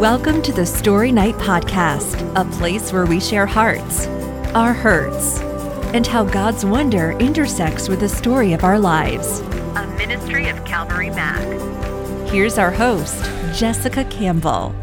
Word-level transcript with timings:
Welcome 0.00 0.40
to 0.44 0.52
the 0.54 0.64
Story 0.64 1.12
Night 1.12 1.34
Podcast, 1.34 2.32
a 2.34 2.50
place 2.56 2.90
where 2.90 3.04
we 3.04 3.20
share 3.20 3.44
hearts, 3.44 4.06
our 4.54 4.72
hurts, 4.72 5.40
and 5.92 6.06
how 6.06 6.24
God's 6.24 6.64
wonder 6.64 7.10
intersects 7.18 7.86
with 7.86 8.00
the 8.00 8.08
story 8.08 8.54
of 8.54 8.64
our 8.64 8.78
lives. 8.78 9.40
A 9.40 9.86
ministry 9.98 10.48
of 10.48 10.64
Calvary 10.64 11.10
Mac. 11.10 11.38
Here's 12.30 12.56
our 12.56 12.70
host, 12.70 13.22
Jessica 13.54 14.04
Campbell. 14.04 14.74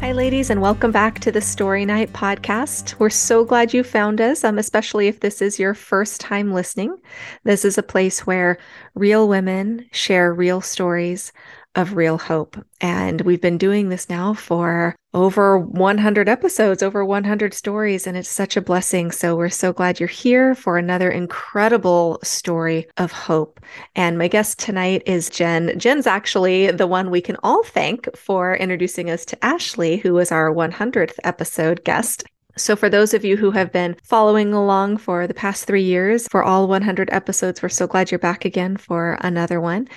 Hi, 0.00 0.10
ladies, 0.10 0.50
and 0.50 0.60
welcome 0.60 0.90
back 0.90 1.20
to 1.20 1.30
the 1.30 1.40
Story 1.40 1.84
Night 1.84 2.12
podcast. 2.12 2.98
We're 2.98 3.08
so 3.08 3.44
glad 3.44 3.72
you 3.72 3.84
found 3.84 4.20
us, 4.20 4.42
um, 4.42 4.58
especially 4.58 5.06
if 5.06 5.20
this 5.20 5.40
is 5.40 5.60
your 5.60 5.74
first 5.74 6.20
time 6.20 6.52
listening. 6.52 6.96
This 7.44 7.64
is 7.64 7.78
a 7.78 7.84
place 7.84 8.26
where 8.26 8.58
real 8.96 9.28
women 9.28 9.86
share 9.92 10.34
real 10.34 10.60
stories 10.60 11.32
of 11.74 11.94
real 11.94 12.18
hope. 12.18 12.56
And 12.80 13.20
we've 13.22 13.40
been 13.40 13.58
doing 13.58 13.88
this 13.88 14.08
now 14.08 14.34
for 14.34 14.94
over 15.14 15.58
100 15.58 16.28
episodes, 16.28 16.82
over 16.82 17.04
100 17.04 17.54
stories, 17.54 18.06
and 18.06 18.16
it's 18.16 18.28
such 18.28 18.56
a 18.56 18.62
blessing. 18.62 19.10
So 19.10 19.36
we're 19.36 19.48
so 19.48 19.72
glad 19.72 20.00
you're 20.00 20.08
here 20.08 20.54
for 20.54 20.78
another 20.78 21.10
incredible 21.10 22.18
story 22.22 22.86
of 22.96 23.12
hope. 23.12 23.60
And 23.94 24.18
my 24.18 24.28
guest 24.28 24.58
tonight 24.58 25.02
is 25.06 25.30
Jenn. 25.30 25.78
Jenn's 25.78 26.06
actually 26.06 26.70
the 26.70 26.86
one 26.86 27.10
we 27.10 27.20
can 27.20 27.36
all 27.42 27.62
thank 27.62 28.14
for 28.16 28.56
introducing 28.56 29.10
us 29.10 29.24
to 29.26 29.44
Ashley, 29.44 29.96
who 29.98 30.14
was 30.14 30.32
our 30.32 30.52
100th 30.52 31.14
episode 31.24 31.84
guest. 31.84 32.24
So, 32.54 32.76
for 32.76 32.90
those 32.90 33.14
of 33.14 33.24
you 33.24 33.38
who 33.38 33.50
have 33.52 33.72
been 33.72 33.96
following 34.02 34.52
along 34.52 34.98
for 34.98 35.26
the 35.26 35.32
past 35.32 35.64
three 35.64 35.82
years, 35.82 36.28
for 36.28 36.44
all 36.44 36.68
100 36.68 37.08
episodes, 37.10 37.62
we're 37.62 37.70
so 37.70 37.86
glad 37.86 38.10
you're 38.10 38.18
back 38.18 38.44
again 38.44 38.76
for 38.76 39.16
another 39.22 39.58
one. 39.58 39.88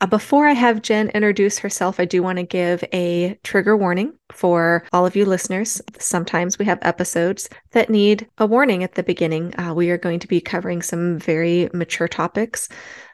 Uh, 0.00 0.06
before 0.06 0.46
I 0.46 0.52
have 0.52 0.82
Jenn 0.82 1.08
introduce 1.10 1.58
herself, 1.58 1.98
I 2.00 2.04
do 2.04 2.22
want 2.22 2.38
to 2.38 2.42
give 2.44 2.84
a 2.92 3.38
trigger 3.42 3.76
warning 3.76 4.12
for 4.32 4.84
all 4.92 5.06
of 5.06 5.16
you 5.16 5.24
listeners. 5.24 5.80
Sometimes 5.98 6.58
we 6.58 6.64
have 6.64 6.78
episodes 6.82 7.48
that 7.70 7.88
need 7.88 8.28
a 8.38 8.46
warning 8.46 8.82
at 8.82 8.96
the 8.96 9.02
beginning. 9.02 9.58
Uh, 9.58 9.72
we 9.72 9.90
are 9.90 9.98
going 9.98 10.18
to 10.18 10.28
be 10.28 10.40
covering 10.40 10.82
some 10.82 11.18
very 11.18 11.70
mature 11.72 12.08
topics, 12.08 12.68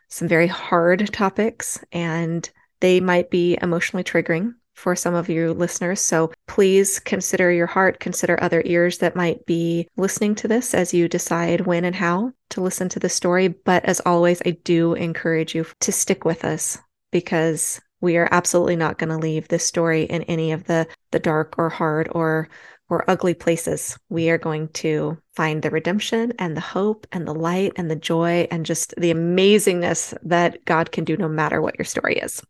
some 0.08 0.26
very 0.26 0.46
hard 0.46 1.12
topics, 1.12 1.78
and 1.92 2.50
they 2.80 2.98
might 2.98 3.30
be 3.30 3.58
emotionally 3.60 4.02
triggering 4.02 4.54
for 4.80 4.96
some 4.96 5.14
of 5.14 5.28
you 5.28 5.52
listeners. 5.52 6.00
So 6.00 6.32
please 6.48 6.98
consider 6.98 7.52
your 7.52 7.66
heart, 7.66 8.00
consider 8.00 8.42
other 8.42 8.62
ears 8.64 8.98
that 8.98 9.14
might 9.14 9.44
be 9.44 9.86
listening 9.96 10.34
to 10.36 10.48
this 10.48 10.72
as 10.72 10.94
you 10.94 11.06
decide 11.06 11.66
when 11.66 11.84
and 11.84 11.94
how 11.94 12.32
to 12.50 12.62
listen 12.62 12.88
to 12.88 12.98
the 12.98 13.10
story. 13.10 13.48
But 13.48 13.84
as 13.84 14.00
always, 14.00 14.40
I 14.46 14.52
do 14.64 14.94
encourage 14.94 15.54
you 15.54 15.66
to 15.80 15.92
stick 15.92 16.24
with 16.24 16.46
us 16.46 16.78
because 17.12 17.80
we 18.00 18.16
are 18.16 18.28
absolutely 18.32 18.76
not 18.76 18.96
going 18.96 19.10
to 19.10 19.18
leave 19.18 19.48
this 19.48 19.66
story 19.66 20.04
in 20.04 20.22
any 20.22 20.52
of 20.52 20.64
the 20.64 20.86
the 21.10 21.18
dark 21.18 21.56
or 21.58 21.68
hard 21.68 22.08
or 22.12 22.48
or 22.88 23.08
ugly 23.08 23.34
places. 23.34 23.98
We 24.08 24.30
are 24.30 24.38
going 24.38 24.68
to 24.68 25.18
find 25.34 25.62
the 25.62 25.70
redemption 25.70 26.32
and 26.38 26.56
the 26.56 26.62
hope 26.62 27.06
and 27.12 27.28
the 27.28 27.34
light 27.34 27.72
and 27.76 27.90
the 27.90 27.96
joy 27.96 28.48
and 28.50 28.64
just 28.66 28.94
the 28.96 29.12
amazingness 29.12 30.16
that 30.22 30.64
God 30.64 30.90
can 30.90 31.04
do 31.04 31.16
no 31.16 31.28
matter 31.28 31.60
what 31.60 31.78
your 31.78 31.84
story 31.84 32.16
is. 32.16 32.42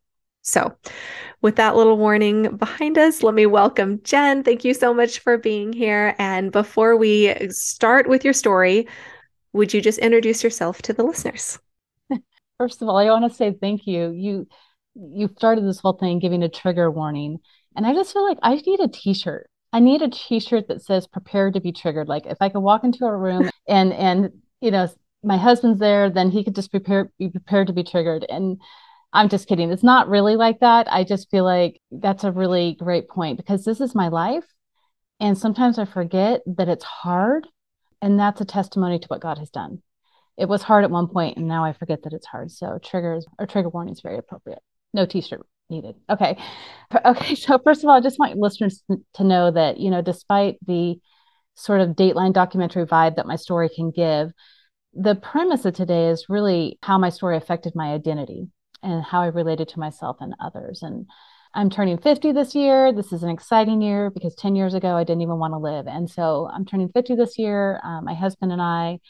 So, 0.42 0.74
with 1.42 1.56
that 1.56 1.76
little 1.76 1.98
warning 1.98 2.56
behind 2.56 2.96
us, 2.98 3.22
let 3.22 3.34
me 3.34 3.46
welcome 3.46 4.00
Jenn. 4.02 4.42
Thank 4.42 4.64
you 4.64 4.74
so 4.74 4.94
much 4.94 5.18
for 5.18 5.36
being 5.36 5.72
here. 5.72 6.14
And 6.18 6.50
before 6.50 6.96
we 6.96 7.34
start 7.50 8.08
with 8.08 8.24
your 8.24 8.32
story, 8.32 8.86
would 9.52 9.74
you 9.74 9.80
just 9.80 9.98
introduce 9.98 10.42
yourself 10.42 10.80
to 10.82 10.92
the 10.92 11.02
listeners? 11.02 11.58
First 12.58 12.82
of 12.82 12.88
all, 12.88 12.96
I 12.96 13.06
want 13.06 13.30
to 13.30 13.36
say 13.36 13.52
thank 13.52 13.86
you. 13.86 14.10
You 14.10 14.46
you 14.94 15.28
started 15.36 15.64
this 15.64 15.80
whole 15.80 15.94
thing 15.94 16.18
giving 16.18 16.42
a 16.42 16.48
trigger 16.48 16.90
warning, 16.90 17.38
and 17.76 17.86
I 17.86 17.92
just 17.92 18.12
feel 18.12 18.26
like 18.26 18.38
I 18.42 18.54
need 18.54 18.80
a 18.80 18.88
t-shirt. 18.88 19.48
I 19.72 19.80
need 19.80 20.02
a 20.02 20.08
t-shirt 20.08 20.68
that 20.68 20.82
says 20.82 21.06
"Prepared 21.06 21.54
to 21.54 21.60
be 21.60 21.72
triggered." 21.72 22.08
Like 22.08 22.26
if 22.26 22.38
I 22.40 22.48
could 22.48 22.60
walk 22.60 22.84
into 22.84 23.04
a 23.04 23.16
room 23.16 23.50
and 23.68 23.92
and 23.92 24.30
you 24.60 24.70
know 24.70 24.88
my 25.22 25.36
husband's 25.36 25.80
there, 25.80 26.10
then 26.10 26.30
he 26.30 26.44
could 26.44 26.54
just 26.54 26.70
prepare 26.70 27.12
be 27.18 27.28
prepared 27.28 27.66
to 27.68 27.72
be 27.72 27.84
triggered. 27.84 28.24
And 28.28 28.60
I'm 29.12 29.28
just 29.28 29.48
kidding. 29.48 29.70
It's 29.70 29.82
not 29.82 30.08
really 30.08 30.36
like 30.36 30.60
that. 30.60 30.92
I 30.92 31.04
just 31.04 31.30
feel 31.30 31.44
like 31.44 31.80
that's 31.90 32.24
a 32.24 32.32
really 32.32 32.76
great 32.78 33.08
point 33.08 33.38
because 33.38 33.64
this 33.64 33.80
is 33.80 33.94
my 33.94 34.08
life. 34.08 34.44
And 35.18 35.36
sometimes 35.36 35.78
I 35.78 35.84
forget 35.84 36.42
that 36.46 36.68
it's 36.68 36.84
hard. 36.84 37.46
And 38.02 38.18
that's 38.18 38.40
a 38.40 38.46
testimony 38.46 38.98
to 38.98 39.08
what 39.08 39.20
God 39.20 39.38
has 39.38 39.50
done. 39.50 39.82
It 40.38 40.48
was 40.48 40.62
hard 40.62 40.84
at 40.84 40.90
one 40.90 41.08
point, 41.08 41.36
and 41.36 41.46
now 41.46 41.66
I 41.66 41.74
forget 41.74 42.04
that 42.04 42.14
it's 42.14 42.26
hard. 42.26 42.50
So 42.50 42.78
triggers 42.82 43.26
or 43.38 43.46
trigger 43.46 43.68
warning 43.68 43.92
is 43.92 44.00
very 44.00 44.16
appropriate. 44.16 44.62
No 44.94 45.04
t-shirt 45.04 45.46
needed. 45.68 45.96
Okay. 46.08 46.38
Okay. 47.04 47.36
So 47.36 47.56
first 47.58 47.84
of 47.84 47.88
all, 47.88 47.96
I 47.96 48.00
just 48.00 48.18
want 48.18 48.36
listeners 48.36 48.82
to 49.14 49.22
know 49.22 49.52
that, 49.52 49.78
you 49.78 49.90
know, 49.90 50.02
despite 50.02 50.56
the 50.66 50.96
sort 51.54 51.80
of 51.80 51.90
Dateline 51.90 52.32
documentary 52.32 52.84
vibe 52.84 53.14
that 53.14 53.28
my 53.28 53.36
story 53.36 53.68
can 53.68 53.92
give, 53.92 54.32
the 54.92 55.14
premise 55.14 55.64
of 55.64 55.74
today 55.74 56.08
is 56.08 56.26
really 56.28 56.80
how 56.82 56.98
my 56.98 57.10
story 57.10 57.36
affected 57.36 57.74
my 57.76 57.92
identity 57.92 58.48
and 58.82 59.04
how 59.04 59.20
I 59.22 59.26
related 59.26 59.68
to 59.68 59.80
myself 59.80 60.16
and 60.20 60.34
others. 60.40 60.82
And 60.82 61.06
I'm 61.54 61.70
turning 61.70 61.98
50 61.98 62.32
this 62.32 62.54
year. 62.54 62.92
This 62.92 63.12
is 63.12 63.22
an 63.22 63.30
exciting 63.30 63.82
year 63.82 64.10
because 64.10 64.34
10 64.36 64.54
years 64.54 64.74
ago, 64.74 64.96
I 64.96 65.04
didn't 65.04 65.22
even 65.22 65.38
want 65.38 65.52
to 65.52 65.58
live. 65.58 65.86
And 65.86 66.08
so 66.08 66.48
I'm 66.52 66.64
turning 66.64 66.90
50 66.90 67.16
this 67.16 67.38
year. 67.38 67.80
Um, 67.82 68.04
my 68.04 68.14
husband 68.14 68.52
and 68.52 68.62
I 68.62 69.00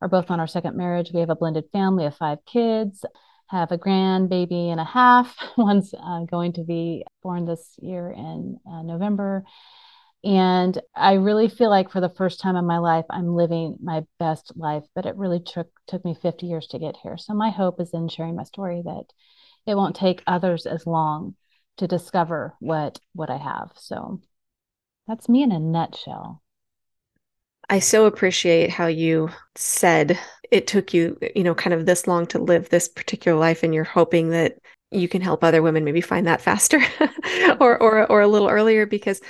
are 0.00 0.08
both 0.08 0.30
on 0.30 0.40
our 0.40 0.46
second 0.46 0.76
marriage. 0.76 1.10
We 1.12 1.20
have 1.20 1.30
a 1.30 1.36
blended 1.36 1.64
family 1.72 2.06
of 2.06 2.16
five 2.16 2.38
kids, 2.46 3.04
have 3.48 3.70
a 3.70 3.78
grandbaby 3.78 4.70
and 4.70 4.80
a 4.80 4.84
half. 4.84 5.36
One's 5.58 5.92
uh, 5.92 6.24
going 6.24 6.54
to 6.54 6.64
be 6.64 7.04
born 7.22 7.44
this 7.44 7.74
year 7.80 8.10
in 8.10 8.58
uh, 8.70 8.82
November. 8.82 9.44
And 10.22 10.78
I 10.94 11.14
really 11.14 11.48
feel 11.48 11.70
like 11.70 11.90
for 11.90 12.00
the 12.00 12.10
first 12.10 12.40
time 12.40 12.56
in 12.56 12.66
my 12.66 12.78
life, 12.78 13.06
I'm 13.08 13.34
living 13.34 13.76
my 13.82 14.04
best 14.18 14.52
life, 14.54 14.84
but 14.94 15.06
it 15.06 15.16
really 15.16 15.40
took 15.40 15.68
took 15.86 16.04
me 16.04 16.14
50 16.14 16.46
years 16.46 16.66
to 16.68 16.78
get 16.78 16.96
here. 17.02 17.16
So 17.16 17.32
my 17.32 17.50
hope 17.50 17.80
is 17.80 17.94
in 17.94 18.08
sharing 18.08 18.36
my 18.36 18.44
story 18.44 18.82
that 18.84 19.04
it 19.66 19.74
won't 19.76 19.96
take 19.96 20.22
others 20.26 20.66
as 20.66 20.86
long 20.86 21.36
to 21.78 21.88
discover 21.88 22.54
what 22.60 23.00
what 23.14 23.30
I 23.30 23.38
have. 23.38 23.72
So 23.76 24.20
that's 25.06 25.28
me 25.28 25.42
in 25.42 25.52
a 25.52 25.58
nutshell. 25.58 26.42
I 27.70 27.78
so 27.78 28.04
appreciate 28.04 28.68
how 28.68 28.88
you 28.88 29.30
said 29.54 30.18
it 30.50 30.66
took 30.66 30.92
you, 30.92 31.16
you 31.34 31.44
know, 31.44 31.54
kind 31.54 31.72
of 31.72 31.86
this 31.86 32.06
long 32.06 32.26
to 32.26 32.38
live 32.38 32.68
this 32.68 32.88
particular 32.88 33.38
life 33.38 33.62
and 33.62 33.72
you're 33.72 33.84
hoping 33.84 34.30
that 34.30 34.58
you 34.90 35.08
can 35.08 35.22
help 35.22 35.44
other 35.44 35.62
women 35.62 35.84
maybe 35.84 36.00
find 36.00 36.26
that 36.26 36.40
faster 36.40 36.80
or 37.60 37.80
or 37.80 38.10
or 38.10 38.20
a 38.20 38.28
little 38.28 38.48
earlier 38.48 38.86
because 38.86 39.20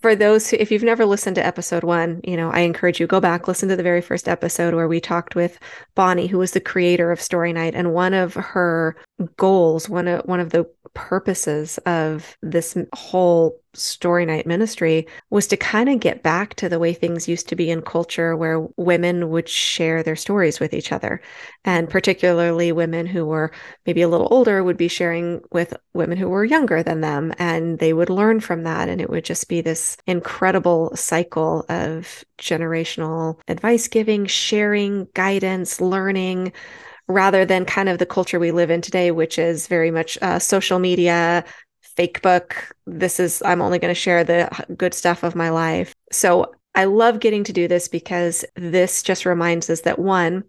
for 0.00 0.14
those 0.14 0.48
who, 0.48 0.56
if 0.58 0.70
you've 0.70 0.82
never 0.82 1.04
listened 1.04 1.36
to 1.36 1.44
episode 1.44 1.84
one, 1.84 2.20
you 2.24 2.36
know, 2.36 2.50
I 2.50 2.60
encourage 2.60 3.00
you 3.00 3.06
go 3.06 3.20
back, 3.20 3.48
listen 3.48 3.68
to 3.68 3.76
the 3.76 3.82
very 3.82 4.00
first 4.00 4.28
episode 4.28 4.74
where 4.74 4.88
we 4.88 5.00
talked 5.00 5.34
with 5.34 5.58
Bonnie, 5.94 6.26
who 6.26 6.38
was 6.38 6.52
the 6.52 6.60
creator 6.60 7.10
of 7.10 7.20
Story 7.20 7.52
Night, 7.52 7.74
and 7.74 7.92
one 7.92 8.14
of 8.14 8.34
her 8.34 8.96
goals, 9.36 9.88
one 9.88 10.08
of 10.08 10.22
one 10.26 10.40
of 10.40 10.50
the 10.50 10.64
purposes 10.94 11.78
of 11.86 12.36
this 12.42 12.76
whole 12.94 13.60
story 13.74 14.26
night 14.26 14.46
ministry 14.46 15.06
was 15.30 15.46
to 15.46 15.56
kind 15.56 15.88
of 15.88 16.00
get 16.00 16.22
back 16.22 16.54
to 16.54 16.68
the 16.68 16.78
way 16.78 16.92
things 16.92 17.28
used 17.28 17.48
to 17.48 17.56
be 17.56 17.70
in 17.70 17.82
culture 17.82 18.36
where 18.36 18.66
women 18.76 19.30
would 19.30 19.48
share 19.48 20.02
their 20.02 20.16
stories 20.16 20.58
with 20.58 20.74
each 20.74 20.92
other. 20.92 21.20
And 21.64 21.88
particularly 21.88 22.72
women 22.72 23.06
who 23.06 23.24
were 23.26 23.52
maybe 23.86 24.02
a 24.02 24.08
little 24.08 24.28
older 24.30 24.64
would 24.64 24.76
be 24.76 24.88
sharing 24.88 25.40
with 25.52 25.74
women 25.94 26.18
who 26.18 26.28
were 26.28 26.44
younger 26.44 26.82
than 26.82 27.00
them 27.00 27.32
and 27.38 27.78
they 27.78 27.92
would 27.92 28.10
learn 28.10 28.40
from 28.40 28.64
that. 28.64 28.88
And 28.88 29.00
it 29.00 29.10
would 29.10 29.24
just 29.24 29.48
be 29.48 29.60
this 29.60 29.96
incredible 30.06 30.94
cycle 30.96 31.64
of 31.68 32.24
generational 32.38 33.38
advice 33.48 33.86
giving 33.88 34.26
sharing 34.26 35.06
guidance 35.14 35.80
learning 35.80 36.52
rather 37.10 37.44
than 37.44 37.64
kind 37.64 37.88
of 37.88 37.98
the 37.98 38.06
culture 38.06 38.38
we 38.38 38.52
live 38.52 38.70
in 38.70 38.80
today, 38.80 39.10
which 39.10 39.38
is 39.38 39.66
very 39.66 39.90
much 39.90 40.16
uh, 40.22 40.38
social 40.38 40.78
media, 40.78 41.44
fake 41.96 42.22
book. 42.22 42.74
This 42.86 43.20
is, 43.20 43.42
I'm 43.44 43.62
only 43.62 43.78
going 43.78 43.94
to 43.94 44.00
share 44.00 44.24
the 44.24 44.48
good 44.76 44.94
stuff 44.94 45.22
of 45.22 45.34
my 45.34 45.50
life. 45.50 45.94
So 46.12 46.54
I 46.74 46.84
love 46.84 47.20
getting 47.20 47.44
to 47.44 47.52
do 47.52 47.66
this 47.68 47.88
because 47.88 48.44
this 48.56 49.02
just 49.02 49.26
reminds 49.26 49.68
us 49.68 49.82
that 49.82 49.98
one, 49.98 50.44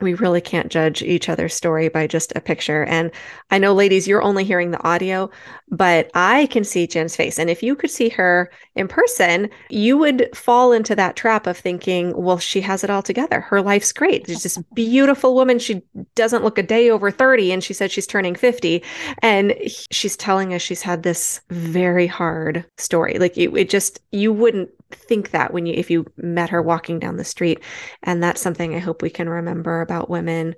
we 0.00 0.14
really 0.14 0.40
can't 0.40 0.70
judge 0.70 1.02
each 1.02 1.28
other's 1.28 1.54
story 1.54 1.88
by 1.88 2.06
just 2.06 2.32
a 2.36 2.40
picture. 2.40 2.84
And 2.84 3.10
I 3.50 3.58
know, 3.58 3.74
ladies, 3.74 4.08
you're 4.08 4.22
only 4.22 4.44
hearing 4.44 4.70
the 4.70 4.82
audio, 4.82 5.30
but 5.68 6.10
I 6.14 6.46
can 6.46 6.64
see 6.64 6.86
Jenn's 6.86 7.16
face. 7.16 7.38
And 7.38 7.50
if 7.50 7.62
you 7.62 7.74
could 7.74 7.90
see 7.90 8.08
her 8.10 8.50
in 8.74 8.88
person, 8.88 9.48
you 9.68 9.96
would 9.98 10.28
fall 10.34 10.72
into 10.72 10.94
that 10.96 11.16
trap 11.16 11.46
of 11.46 11.56
thinking, 11.56 12.12
well, 12.16 12.38
she 12.38 12.60
has 12.60 12.82
it 12.84 12.90
all 12.90 13.02
together. 13.02 13.40
Her 13.40 13.62
life's 13.62 13.92
great. 13.92 14.26
There's 14.26 14.42
this 14.42 14.58
beautiful 14.74 15.34
woman. 15.34 15.58
She 15.58 15.82
doesn't 16.14 16.44
look 16.44 16.58
a 16.58 16.62
day 16.62 16.90
over 16.90 17.10
30, 17.10 17.52
and 17.52 17.62
she 17.62 17.74
said 17.74 17.90
she's 17.90 18.06
turning 18.06 18.34
50. 18.34 18.82
And 19.22 19.54
she's 19.90 20.16
telling 20.16 20.54
us 20.54 20.62
she's 20.62 20.82
had 20.82 21.02
this 21.02 21.40
very 21.50 22.06
hard 22.06 22.64
story. 22.78 23.18
Like 23.18 23.36
it, 23.36 23.54
it 23.56 23.68
just, 23.70 24.00
you 24.12 24.32
wouldn't 24.32 24.70
think 24.94 25.30
that 25.30 25.52
when 25.52 25.66
you 25.66 25.74
if 25.74 25.90
you 25.90 26.06
met 26.16 26.50
her 26.50 26.62
walking 26.62 26.98
down 26.98 27.16
the 27.16 27.24
street 27.24 27.62
and 28.02 28.22
that's 28.22 28.40
something 28.40 28.74
i 28.74 28.78
hope 28.78 29.02
we 29.02 29.10
can 29.10 29.28
remember 29.28 29.80
about 29.80 30.10
women 30.10 30.54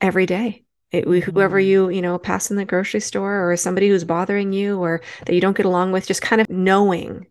every 0.00 0.26
day 0.26 0.64
It, 0.90 1.04
whoever 1.04 1.58
mm-hmm. 1.58 1.68
you 1.68 1.88
you 1.90 2.02
know 2.02 2.18
pass 2.18 2.50
in 2.50 2.56
the 2.56 2.64
grocery 2.64 3.00
store 3.00 3.50
or 3.50 3.56
somebody 3.56 3.88
who's 3.88 4.04
bothering 4.04 4.52
you 4.52 4.78
or 4.80 5.00
that 5.26 5.34
you 5.34 5.40
don't 5.40 5.56
get 5.56 5.66
along 5.66 5.92
with 5.92 6.06
just 6.06 6.22
kind 6.22 6.40
of 6.40 6.50
knowing 6.50 7.26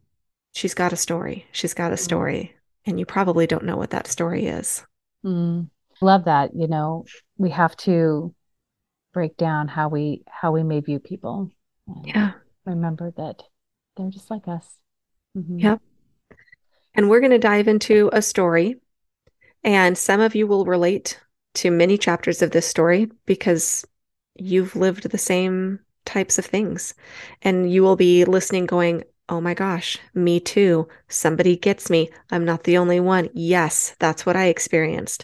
she's 0.54 0.74
got 0.74 0.94
a 0.94 0.98
story 0.98 1.46
she's 1.52 1.74
got 1.74 1.92
a 1.92 1.96
mm-hmm. 1.96 2.04
story 2.04 2.56
and 2.86 3.00
you 3.00 3.06
probably 3.06 3.48
don't 3.48 3.66
know 3.66 3.78
what 3.78 3.92
that 3.92 4.08
story 4.08 4.46
is 4.46 4.84
mm. 5.26 5.70
love 6.02 6.26
that 6.26 6.52
you 6.56 6.68
know 6.68 7.06
we 7.38 7.50
have 7.50 7.76
to 7.78 8.34
break 9.14 9.36
down 9.38 9.68
how 9.68 9.90
we 9.90 10.24
how 10.28 10.52
we 10.52 10.64
may 10.64 10.80
view 10.80 11.00
people 11.00 11.52
yeah 12.04 12.32
remember 12.66 13.12
that 13.18 13.44
they're 13.98 14.10
just 14.10 14.32
like 14.32 14.48
us 14.48 14.81
mm-hmm. 15.38 15.60
yep 15.60 15.82
and 16.96 17.10
we're 17.10 17.20
going 17.20 17.32
to 17.32 17.40
dive 17.40 17.68
into 17.68 18.10
a 18.14 18.22
story 18.22 18.76
and 19.64 19.98
some 19.98 20.20
of 20.20 20.36
you 20.36 20.48
will 20.48 20.66
relate 20.66 21.20
to 21.54 21.72
many 21.72 21.98
chapters 21.98 22.42
of 22.42 22.52
this 22.52 22.68
story 22.68 23.10
because 23.26 23.86
you've 24.36 24.76
lived 24.76 25.10
the 25.10 25.18
same 25.18 25.80
types 26.06 26.38
of 26.40 26.46
things. 26.46 26.94
And 27.42 27.72
you 27.72 27.84
will 27.84 27.96
be 27.96 28.26
listening, 28.26 28.66
going, 28.66 29.04
Oh 29.30 29.40
my 29.40 29.54
gosh, 29.54 29.98
me 30.14 30.42
too. 30.42 30.90
Somebody 31.08 31.56
gets 31.56 31.90
me. 31.90 32.10
I'm 32.32 32.44
not 32.44 32.66
the 32.66 32.78
only 32.78 33.00
one. 33.00 33.30
Yes, 33.34 33.96
that's 34.00 34.26
what 34.26 34.36
I 34.36 34.48
experienced. 34.48 35.24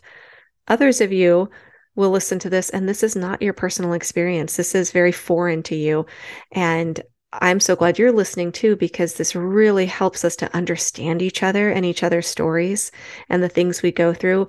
Others 0.69 1.01
of 1.01 1.11
you 1.11 1.49
will 1.95 2.11
listen 2.11 2.39
to 2.39 2.49
this, 2.49 2.69
and 2.69 2.87
this 2.87 3.03
is 3.03 3.17
not 3.17 3.41
your 3.41 3.53
personal 3.53 3.93
experience. 3.93 4.55
This 4.55 4.75
is 4.75 4.91
very 4.91 5.11
foreign 5.11 5.61
to 5.63 5.75
you. 5.75 6.05
And 6.53 7.01
I'm 7.33 7.59
so 7.59 7.75
glad 7.75 7.99
you're 7.99 8.11
listening 8.11 8.51
too, 8.51 8.75
because 8.75 9.15
this 9.15 9.35
really 9.35 9.85
helps 9.85 10.23
us 10.23 10.35
to 10.37 10.55
understand 10.55 11.21
each 11.21 11.43
other 11.43 11.69
and 11.69 11.85
each 11.85 12.03
other's 12.03 12.27
stories 12.27 12.91
and 13.29 13.43
the 13.43 13.49
things 13.49 13.81
we 13.81 13.91
go 13.91 14.13
through. 14.13 14.47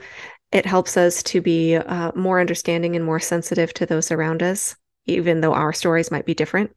It 0.53 0.65
helps 0.65 0.97
us 0.97 1.23
to 1.25 1.41
be 1.41 1.77
uh, 1.77 2.13
more 2.15 2.41
understanding 2.41 2.95
and 2.95 3.05
more 3.05 3.21
sensitive 3.21 3.75
to 3.75 3.87
those 3.87 4.11
around 4.11 4.43
us, 4.43 4.77
even 5.07 5.41
though 5.41 5.55
our 5.55 5.73
stories 5.73 6.11
might 6.11 6.25
be 6.25 6.35
different. 6.35 6.75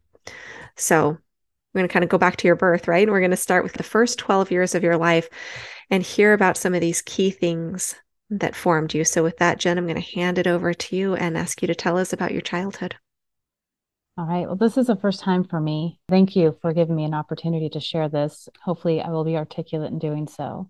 So, 0.76 1.18
we're 1.72 1.78
going 1.78 1.88
to 1.88 1.92
kind 1.92 2.04
of 2.04 2.10
go 2.10 2.18
back 2.18 2.36
to 2.36 2.46
your 2.46 2.56
birth, 2.56 2.86
right? 2.86 3.04
And 3.04 3.12
we're 3.12 3.20
going 3.20 3.30
to 3.30 3.36
start 3.36 3.64
with 3.64 3.72
the 3.74 3.82
first 3.82 4.18
12 4.18 4.50
years 4.50 4.74
of 4.74 4.82
your 4.82 4.98
life 4.98 5.28
and 5.88 6.02
hear 6.02 6.34
about 6.34 6.58
some 6.58 6.74
of 6.74 6.82
these 6.82 7.00
key 7.00 7.30
things 7.30 7.94
that 8.28 8.56
formed 8.56 8.92
you. 8.92 9.04
So, 9.04 9.22
with 9.22 9.38
that, 9.38 9.58
Jenn, 9.58 9.78
I'm 9.78 9.86
going 9.86 10.02
to 10.02 10.14
hand 10.14 10.38
it 10.38 10.46
over 10.46 10.74
to 10.74 10.96
you 10.96 11.14
and 11.14 11.38
ask 11.38 11.62
you 11.62 11.68
to 11.68 11.74
tell 11.74 11.96
us 11.96 12.12
about 12.12 12.32
your 12.32 12.42
childhood. 12.42 12.96
All 14.18 14.26
right. 14.26 14.46
Well, 14.46 14.56
this 14.56 14.76
is 14.76 14.88
the 14.88 14.96
first 14.96 15.20
time 15.20 15.42
for 15.42 15.58
me. 15.58 15.98
Thank 16.10 16.36
you 16.36 16.58
for 16.60 16.74
giving 16.74 16.94
me 16.94 17.04
an 17.04 17.14
opportunity 17.14 17.70
to 17.70 17.80
share 17.80 18.10
this. 18.10 18.46
Hopefully, 18.62 19.00
I 19.00 19.08
will 19.08 19.24
be 19.24 19.36
articulate 19.36 19.90
in 19.90 19.98
doing 19.98 20.28
so. 20.28 20.68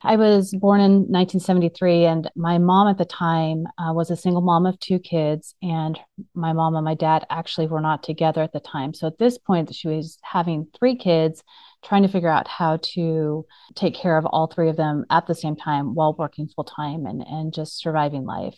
I 0.00 0.16
was 0.16 0.54
born 0.54 0.80
in 0.80 0.92
1973, 0.92 2.06
and 2.06 2.30
my 2.34 2.56
mom 2.56 2.88
at 2.88 2.96
the 2.96 3.04
time 3.04 3.66
uh, 3.76 3.92
was 3.92 4.10
a 4.10 4.16
single 4.16 4.40
mom 4.40 4.64
of 4.64 4.78
two 4.78 4.98
kids, 4.98 5.54
and 5.60 5.98
my 6.34 6.54
mom 6.54 6.76
and 6.76 6.84
my 6.84 6.94
dad 6.94 7.26
actually 7.28 7.66
were 7.66 7.80
not 7.80 8.04
together 8.04 8.42
at 8.42 8.52
the 8.52 8.60
time. 8.60 8.94
So 8.94 9.08
at 9.08 9.18
this 9.18 9.36
point, 9.36 9.74
she 9.74 9.88
was 9.88 10.18
having 10.22 10.68
three 10.78 10.96
kids, 10.96 11.42
trying 11.84 12.04
to 12.04 12.08
figure 12.08 12.30
out 12.30 12.48
how 12.48 12.78
to 12.94 13.44
take 13.74 13.94
care 13.94 14.16
of 14.16 14.24
all 14.24 14.46
three 14.46 14.70
of 14.70 14.76
them 14.76 15.04
at 15.10 15.26
the 15.26 15.34
same 15.34 15.56
time 15.56 15.94
while 15.94 16.14
working 16.16 16.48
full 16.48 16.64
time 16.64 17.04
and, 17.04 17.22
and 17.26 17.52
just 17.52 17.78
surviving 17.78 18.24
life. 18.24 18.56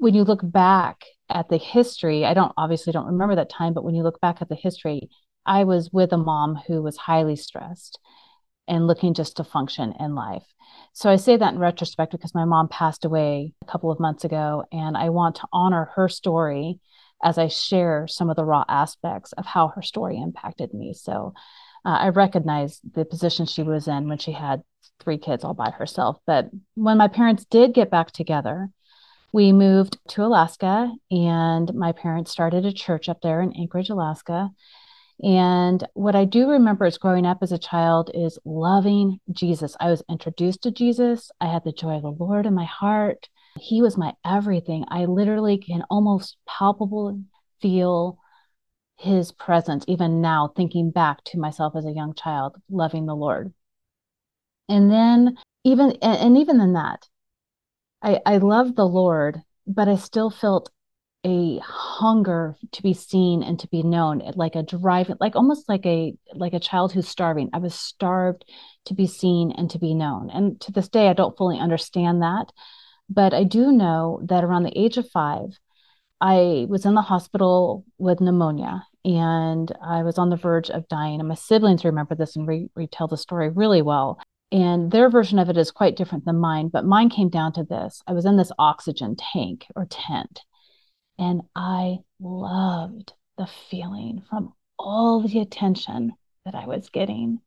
When 0.00 0.14
you 0.14 0.24
look 0.24 0.40
back 0.42 1.04
at 1.28 1.50
the 1.50 1.58
history, 1.58 2.24
I 2.24 2.32
don't 2.32 2.54
obviously 2.56 2.90
don't 2.90 3.08
remember 3.08 3.36
that 3.36 3.50
time, 3.50 3.74
but 3.74 3.84
when 3.84 3.94
you 3.94 4.02
look 4.02 4.18
back 4.18 4.40
at 4.40 4.48
the 4.48 4.54
history, 4.54 5.10
I 5.44 5.64
was 5.64 5.90
with 5.92 6.14
a 6.14 6.16
mom 6.16 6.58
who 6.66 6.80
was 6.80 6.96
highly 6.96 7.36
stressed 7.36 8.00
and 8.66 8.86
looking 8.86 9.12
just 9.12 9.36
to 9.36 9.44
function 9.44 9.92
in 10.00 10.14
life. 10.14 10.46
So 10.94 11.10
I 11.10 11.16
say 11.16 11.36
that 11.36 11.52
in 11.52 11.58
retrospect 11.58 12.12
because 12.12 12.34
my 12.34 12.46
mom 12.46 12.68
passed 12.68 13.04
away 13.04 13.52
a 13.60 13.66
couple 13.66 13.90
of 13.90 14.00
months 14.00 14.24
ago, 14.24 14.64
and 14.72 14.96
I 14.96 15.10
want 15.10 15.36
to 15.36 15.48
honor 15.52 15.90
her 15.96 16.08
story 16.08 16.80
as 17.22 17.36
I 17.36 17.48
share 17.48 18.06
some 18.08 18.30
of 18.30 18.36
the 18.36 18.44
raw 18.46 18.64
aspects 18.68 19.32
of 19.32 19.44
how 19.44 19.68
her 19.68 19.82
story 19.82 20.16
impacted 20.16 20.72
me. 20.72 20.94
So 20.94 21.34
uh, 21.84 21.98
I 22.00 22.08
recognize 22.08 22.80
the 22.94 23.04
position 23.04 23.44
she 23.44 23.62
was 23.62 23.86
in 23.86 24.08
when 24.08 24.16
she 24.16 24.32
had 24.32 24.62
three 24.98 25.18
kids 25.18 25.44
all 25.44 25.52
by 25.52 25.72
herself. 25.72 26.16
But 26.26 26.48
when 26.74 26.96
my 26.96 27.08
parents 27.08 27.44
did 27.44 27.74
get 27.74 27.90
back 27.90 28.12
together, 28.12 28.70
we 29.32 29.52
moved 29.52 29.98
to 30.08 30.24
Alaska 30.24 30.92
and 31.10 31.72
my 31.74 31.92
parents 31.92 32.30
started 32.30 32.64
a 32.64 32.72
church 32.72 33.08
up 33.08 33.20
there 33.22 33.40
in 33.40 33.52
Anchorage, 33.56 33.90
Alaska. 33.90 34.50
And 35.22 35.86
what 35.94 36.16
I 36.16 36.24
do 36.24 36.48
remember 36.48 36.86
is 36.86 36.98
growing 36.98 37.26
up 37.26 37.38
as 37.42 37.52
a 37.52 37.58
child 37.58 38.10
is 38.14 38.38
loving 38.44 39.20
Jesus. 39.30 39.76
I 39.78 39.90
was 39.90 40.02
introduced 40.08 40.62
to 40.62 40.70
Jesus. 40.70 41.30
I 41.40 41.46
had 41.46 41.62
the 41.64 41.72
joy 41.72 41.96
of 41.96 42.02
the 42.02 42.10
Lord 42.10 42.46
in 42.46 42.54
my 42.54 42.64
heart. 42.64 43.28
He 43.58 43.82
was 43.82 43.98
my 43.98 44.14
everything. 44.24 44.84
I 44.88 45.04
literally 45.04 45.58
can 45.58 45.82
almost 45.90 46.36
palpably 46.46 47.22
feel 47.60 48.18
his 48.96 49.32
presence, 49.32 49.84
even 49.88 50.20
now, 50.20 50.52
thinking 50.56 50.90
back 50.90 51.22
to 51.24 51.38
myself 51.38 51.74
as 51.76 51.84
a 51.84 51.92
young 51.92 52.14
child, 52.14 52.56
loving 52.70 53.06
the 53.06 53.16
Lord. 53.16 53.52
And 54.68 54.90
then, 54.90 55.36
even, 55.64 55.92
and 56.02 56.36
even 56.38 56.60
in 56.60 56.74
that, 56.74 57.08
I, 58.02 58.20
I 58.26 58.36
love 58.38 58.76
the 58.76 58.86
Lord, 58.86 59.42
but 59.66 59.88
I 59.88 59.96
still 59.96 60.30
felt 60.30 60.70
a 61.24 61.58
hunger 61.58 62.56
to 62.72 62.82
be 62.82 62.94
seen 62.94 63.42
and 63.42 63.60
to 63.60 63.68
be 63.68 63.82
known 63.82 64.22
eh, 64.22 64.32
like 64.36 64.56
a 64.56 64.62
drive 64.62 65.10
like 65.20 65.36
almost 65.36 65.68
like 65.68 65.84
a 65.84 66.14
like 66.32 66.54
a 66.54 66.60
child 66.60 66.92
who's 66.92 67.08
starving. 67.08 67.50
I 67.52 67.58
was 67.58 67.74
starved 67.74 68.46
to 68.86 68.94
be 68.94 69.06
seen 69.06 69.52
and 69.52 69.68
to 69.70 69.78
be 69.78 69.92
known. 69.92 70.30
And 70.30 70.58
to 70.62 70.72
this 70.72 70.88
day 70.88 71.08
i 71.08 71.12
don't 71.12 71.36
fully 71.36 71.58
understand 71.58 72.22
that 72.22 72.46
but 73.10 73.34
i 73.34 73.44
do 73.44 73.72
know 73.72 74.20
that 74.24 74.44
around 74.44 74.62
the 74.62 74.78
age 74.78 74.96
of 74.96 75.10
5 75.10 75.58
i 76.20 76.66
was 76.68 76.86
in 76.86 76.94
the 76.94 77.02
hospital 77.02 77.84
with 77.98 78.20
pneumonia 78.20 78.86
and 79.04 79.72
i 79.82 80.02
was 80.02 80.16
on 80.18 80.30
the 80.30 80.36
verge 80.36 80.70
of 80.70 80.88
dying 80.88 81.18
and 81.18 81.28
my 81.28 81.34
siblings 81.34 81.84
remember 81.84 82.14
this 82.14 82.36
and 82.36 82.46
re- 82.46 82.70
retell 82.74 83.08
the 83.08 83.16
story 83.16 83.50
really 83.50 83.82
well 83.82 84.18
and 84.52 84.90
their 84.90 85.08
version 85.08 85.38
of 85.38 85.48
it 85.48 85.56
is 85.56 85.70
quite 85.70 85.96
different 85.96 86.24
than 86.24 86.38
mine 86.38 86.68
but 86.68 86.84
mine 86.84 87.08
came 87.08 87.28
down 87.28 87.52
to 87.52 87.64
this. 87.64 88.02
I 88.06 88.12
was 88.12 88.24
in 88.24 88.36
this 88.36 88.52
oxygen 88.58 89.16
tank 89.16 89.66
or 89.76 89.86
tent 89.86 90.40
and 91.18 91.42
i 91.54 91.98
loved 92.20 93.12
the 93.38 93.48
feeling 93.70 94.22
from 94.28 94.52
all 94.78 95.20
the 95.20 95.40
attention 95.40 96.12
that 96.44 96.54
i 96.54 96.66
was 96.66 96.90
getting. 96.90 97.40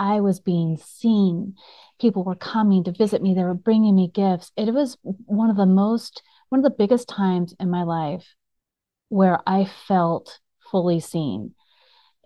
I 0.00 0.20
was 0.20 0.38
being 0.38 0.76
seen. 0.76 1.56
People 2.00 2.22
were 2.22 2.36
coming 2.36 2.84
to 2.84 2.92
visit 2.92 3.20
me. 3.20 3.34
They 3.34 3.42
were 3.42 3.52
bringing 3.52 3.96
me 3.96 4.08
gifts. 4.14 4.52
It 4.56 4.72
was 4.72 4.96
one 5.02 5.50
of 5.50 5.56
the 5.56 5.66
most 5.66 6.22
one 6.50 6.60
of 6.60 6.64
the 6.64 6.70
biggest 6.70 7.08
times 7.08 7.54
in 7.58 7.68
my 7.68 7.82
life 7.82 8.34
where 9.08 9.40
i 9.46 9.64
felt 9.64 10.38
fully 10.70 11.00
seen 11.00 11.54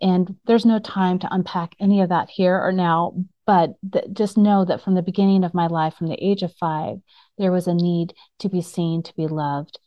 and 0.03 0.35
there's 0.45 0.65
no 0.65 0.79
time 0.79 1.17
to 1.17 1.33
unpack 1.33 1.73
any 1.79 2.01
of 2.01 2.09
that 2.09 2.29
here 2.29 2.59
or 2.59 2.71
now 2.71 3.13
but 3.47 3.71
th- 3.91 4.05
just 4.13 4.37
know 4.37 4.63
that 4.65 4.81
from 4.81 4.93
the 4.93 5.01
beginning 5.01 5.43
of 5.43 5.53
my 5.53 5.67
life 5.67 5.95
from 5.95 6.07
the 6.07 6.23
age 6.23 6.43
of 6.43 6.53
five 6.59 6.97
there 7.37 7.51
was 7.51 7.67
a 7.67 7.73
need 7.73 8.13
to 8.37 8.49
be 8.49 8.61
seen 8.61 9.01
to 9.01 9.15
be 9.15 9.25
loved. 9.25 9.79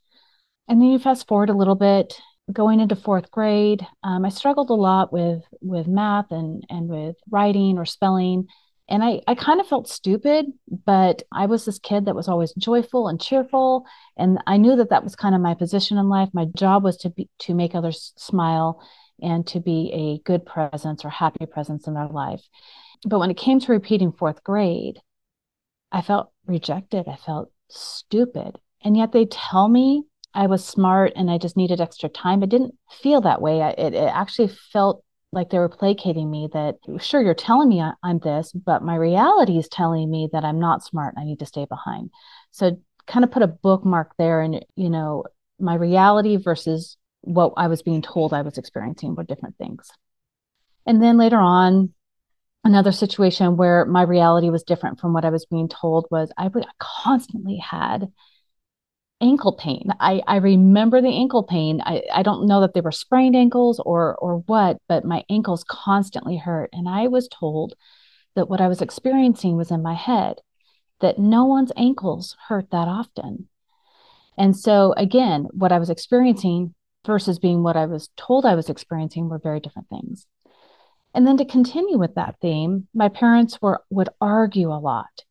And 0.68 0.80
then 0.80 0.88
you 0.88 0.98
fast 0.98 1.28
forward 1.28 1.48
a 1.48 1.54
little 1.54 1.76
bit 1.76 2.20
going 2.52 2.80
into 2.80 2.94
fourth 2.94 3.28
grade 3.32 3.84
um, 4.04 4.24
i 4.24 4.28
struggled 4.28 4.70
a 4.70 4.74
lot 4.74 5.12
with 5.12 5.42
with 5.60 5.88
math 5.88 6.30
and 6.30 6.64
and 6.70 6.88
with 6.88 7.16
writing 7.28 7.76
or 7.76 7.84
spelling 7.84 8.46
and 8.88 9.02
I, 9.02 9.20
I 9.26 9.34
kind 9.34 9.60
of 9.60 9.66
felt 9.66 9.88
stupid 9.88 10.46
but 10.84 11.24
i 11.32 11.46
was 11.46 11.64
this 11.64 11.80
kid 11.80 12.04
that 12.04 12.14
was 12.14 12.28
always 12.28 12.54
joyful 12.54 13.08
and 13.08 13.20
cheerful 13.20 13.84
and 14.16 14.38
i 14.46 14.58
knew 14.58 14.76
that 14.76 14.90
that 14.90 15.02
was 15.02 15.16
kind 15.16 15.34
of 15.34 15.40
my 15.40 15.54
position 15.54 15.98
in 15.98 16.08
life. 16.08 16.28
My 16.32 16.46
job 16.56 16.84
was 16.84 16.96
to 16.98 17.10
be 17.10 17.28
to 17.40 17.54
make 17.54 17.74
others 17.74 18.12
smile 18.16 18.80
and 19.20 19.46
to 19.46 19.60
be 19.60 19.90
a 19.92 20.26
good 20.26 20.44
presence 20.44 21.04
or 21.04 21.10
happy 21.10 21.46
presence 21.46 21.86
in 21.86 21.94
their 21.94 22.08
life 22.08 22.42
but 23.04 23.18
when 23.18 23.30
it 23.30 23.36
came 23.36 23.60
to 23.60 23.72
repeating 23.72 24.12
fourth 24.12 24.42
grade, 24.42 25.00
I 25.92 26.02
felt 26.02 26.32
rejected. 26.46 27.08
I 27.08 27.16
felt 27.16 27.50
stupid. 27.68 28.58
And 28.82 28.96
yet 28.96 29.12
they 29.12 29.26
tell 29.26 29.68
me 29.68 30.04
I 30.34 30.46
was 30.46 30.64
smart 30.64 31.12
and 31.16 31.30
I 31.30 31.38
just 31.38 31.56
needed 31.56 31.80
extra 31.80 32.08
time. 32.08 32.42
It 32.42 32.50
didn't 32.50 32.74
feel 32.90 33.20
that 33.22 33.40
way. 33.40 33.62
I, 33.62 33.70
it, 33.70 33.94
it 33.94 34.10
actually 34.12 34.48
felt 34.48 35.02
like 35.32 35.50
they 35.50 35.58
were 35.58 35.68
placating 35.68 36.30
me 36.30 36.48
that, 36.52 36.76
sure, 37.00 37.22
you're 37.22 37.34
telling 37.34 37.68
me 37.68 37.80
I, 37.80 37.92
I'm 38.02 38.18
this, 38.18 38.52
but 38.52 38.82
my 38.82 38.94
reality 38.94 39.58
is 39.58 39.68
telling 39.68 40.10
me 40.10 40.28
that 40.32 40.44
I'm 40.44 40.60
not 40.60 40.84
smart 40.84 41.14
and 41.14 41.22
I 41.22 41.26
need 41.26 41.40
to 41.40 41.46
stay 41.46 41.66
behind. 41.68 42.10
So, 42.50 42.80
kind 43.06 43.24
of 43.24 43.30
put 43.30 43.42
a 43.42 43.46
bookmark 43.46 44.12
there 44.18 44.40
and, 44.40 44.64
you 44.74 44.90
know, 44.90 45.24
my 45.60 45.74
reality 45.74 46.36
versus 46.36 46.96
what 47.26 47.52
I 47.56 47.68
was 47.68 47.82
being 47.82 48.02
told 48.02 48.32
I 48.32 48.42
was 48.42 48.56
experiencing 48.56 49.14
were 49.14 49.24
different 49.24 49.58
things. 49.58 49.90
And 50.86 51.02
then 51.02 51.18
later 51.18 51.38
on, 51.38 51.92
another 52.64 52.92
situation 52.92 53.56
where 53.56 53.84
my 53.84 54.02
reality 54.02 54.50
was 54.50 54.62
different 54.62 55.00
from 55.00 55.12
what 55.12 55.24
I 55.24 55.30
was 55.30 55.46
being 55.46 55.68
told 55.68 56.06
was 56.10 56.32
I 56.36 56.48
would 56.48 56.66
constantly 56.78 57.56
had 57.56 58.08
ankle 59.20 59.56
pain. 59.56 59.88
I, 59.98 60.22
I 60.26 60.36
remember 60.36 61.00
the 61.00 61.08
ankle 61.08 61.42
pain. 61.42 61.80
I, 61.84 62.02
I 62.12 62.22
don't 62.22 62.46
know 62.46 62.60
that 62.60 62.74
they 62.74 62.80
were 62.80 62.92
sprained 62.92 63.34
ankles 63.34 63.80
or 63.84 64.16
or 64.16 64.38
what, 64.46 64.78
but 64.88 65.04
my 65.04 65.24
ankles 65.28 65.64
constantly 65.68 66.36
hurt. 66.36 66.70
And 66.72 66.88
I 66.88 67.08
was 67.08 67.28
told 67.28 67.74
that 68.34 68.48
what 68.48 68.60
I 68.60 68.68
was 68.68 68.82
experiencing 68.82 69.56
was 69.56 69.70
in 69.70 69.82
my 69.82 69.94
head, 69.94 70.36
that 71.00 71.18
no 71.18 71.44
one's 71.46 71.72
ankles 71.76 72.36
hurt 72.48 72.70
that 72.70 72.88
often. 72.88 73.48
And 74.38 74.56
so, 74.56 74.92
again, 74.96 75.48
what 75.52 75.72
I 75.72 75.78
was 75.78 75.90
experiencing 75.90 76.74
versus 77.06 77.38
being 77.38 77.62
what 77.62 77.76
I 77.76 77.86
was 77.86 78.10
told 78.16 78.44
I 78.44 78.54
was 78.54 78.68
experiencing 78.68 79.28
were 79.28 79.38
very 79.38 79.60
different 79.60 79.88
things. 79.88 80.26
And 81.14 81.26
then 81.26 81.38
to 81.38 81.44
continue 81.44 81.98
with 81.98 82.14
that 82.16 82.36
theme, 82.42 82.88
my 82.92 83.08
parents 83.08 83.60
were 83.62 83.82
would 83.88 84.10
argue 84.20 84.70
a 84.70 84.76
lot. 84.76 85.24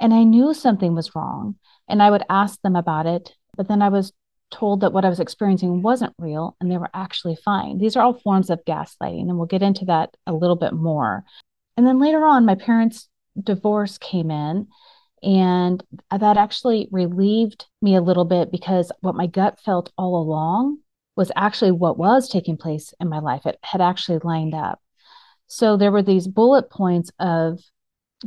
And 0.00 0.12
I 0.12 0.24
knew 0.24 0.54
something 0.54 0.94
was 0.94 1.14
wrong 1.14 1.56
and 1.88 2.02
I 2.02 2.10
would 2.10 2.24
ask 2.28 2.60
them 2.62 2.76
about 2.76 3.06
it, 3.06 3.32
but 3.56 3.68
then 3.68 3.82
I 3.82 3.88
was 3.88 4.12
told 4.50 4.80
that 4.80 4.92
what 4.92 5.04
I 5.04 5.08
was 5.08 5.20
experiencing 5.20 5.82
wasn't 5.82 6.14
real 6.18 6.56
and 6.60 6.70
they 6.70 6.78
were 6.78 6.90
actually 6.94 7.36
fine. 7.36 7.78
These 7.78 7.96
are 7.96 8.02
all 8.02 8.14
forms 8.14 8.50
of 8.50 8.64
gaslighting 8.64 9.28
and 9.28 9.36
we'll 9.36 9.46
get 9.46 9.62
into 9.62 9.84
that 9.86 10.16
a 10.26 10.32
little 10.32 10.56
bit 10.56 10.72
more. 10.72 11.24
And 11.76 11.86
then 11.86 12.00
later 12.00 12.26
on 12.26 12.46
my 12.46 12.54
parents 12.54 13.08
divorce 13.40 13.98
came 13.98 14.30
in 14.30 14.68
and 15.22 15.82
that 16.10 16.36
actually 16.36 16.88
relieved 16.90 17.66
me 17.82 17.96
a 17.96 18.00
little 18.00 18.24
bit 18.24 18.50
because 18.50 18.90
what 19.00 19.14
my 19.14 19.26
gut 19.26 19.60
felt 19.60 19.92
all 19.98 20.20
along 20.20 20.78
was 21.18 21.32
actually 21.34 21.72
what 21.72 21.98
was 21.98 22.28
taking 22.28 22.56
place 22.56 22.94
in 23.00 23.08
my 23.08 23.18
life. 23.18 23.44
It 23.44 23.58
had 23.64 23.80
actually 23.80 24.20
lined 24.22 24.54
up. 24.54 24.80
So 25.48 25.76
there 25.76 25.90
were 25.90 26.02
these 26.02 26.28
bullet 26.28 26.70
points 26.70 27.10
of 27.18 27.58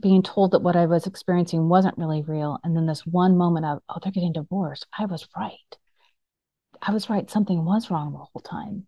being 0.02 0.22
told 0.22 0.52
that 0.52 0.62
what 0.62 0.76
I 0.76 0.88
was 0.88 1.08
experiencing 1.08 1.70
wasn't 1.70 1.98
really 1.98 2.22
real. 2.22 2.60
And 2.66 2.76
then 2.76 2.88
this 2.88 3.06
one 3.06 3.38
moment 3.38 3.66
of, 3.66 3.80
oh, 3.88 4.00
they're 4.04 4.12
getting 4.12 4.34
divorced. 4.34 4.88
I 5.00 5.06
was 5.06 5.26
right. 5.38 5.78
I 6.82 6.92
was 6.92 7.10
right. 7.10 7.32
Something 7.32 7.64
was 7.64 7.90
wrong 7.90 8.12
the 8.12 8.18
whole 8.18 8.42
time. 8.44 8.88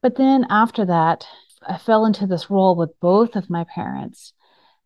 But 0.00 0.16
then 0.16 0.46
after 0.48 0.84
that, 0.84 1.26
I 1.66 1.78
fell 1.78 2.06
into 2.06 2.28
this 2.28 2.48
role 2.48 2.76
with 2.76 3.00
both 3.00 3.34
of 3.34 3.50
my 3.50 3.64
parents 3.64 4.34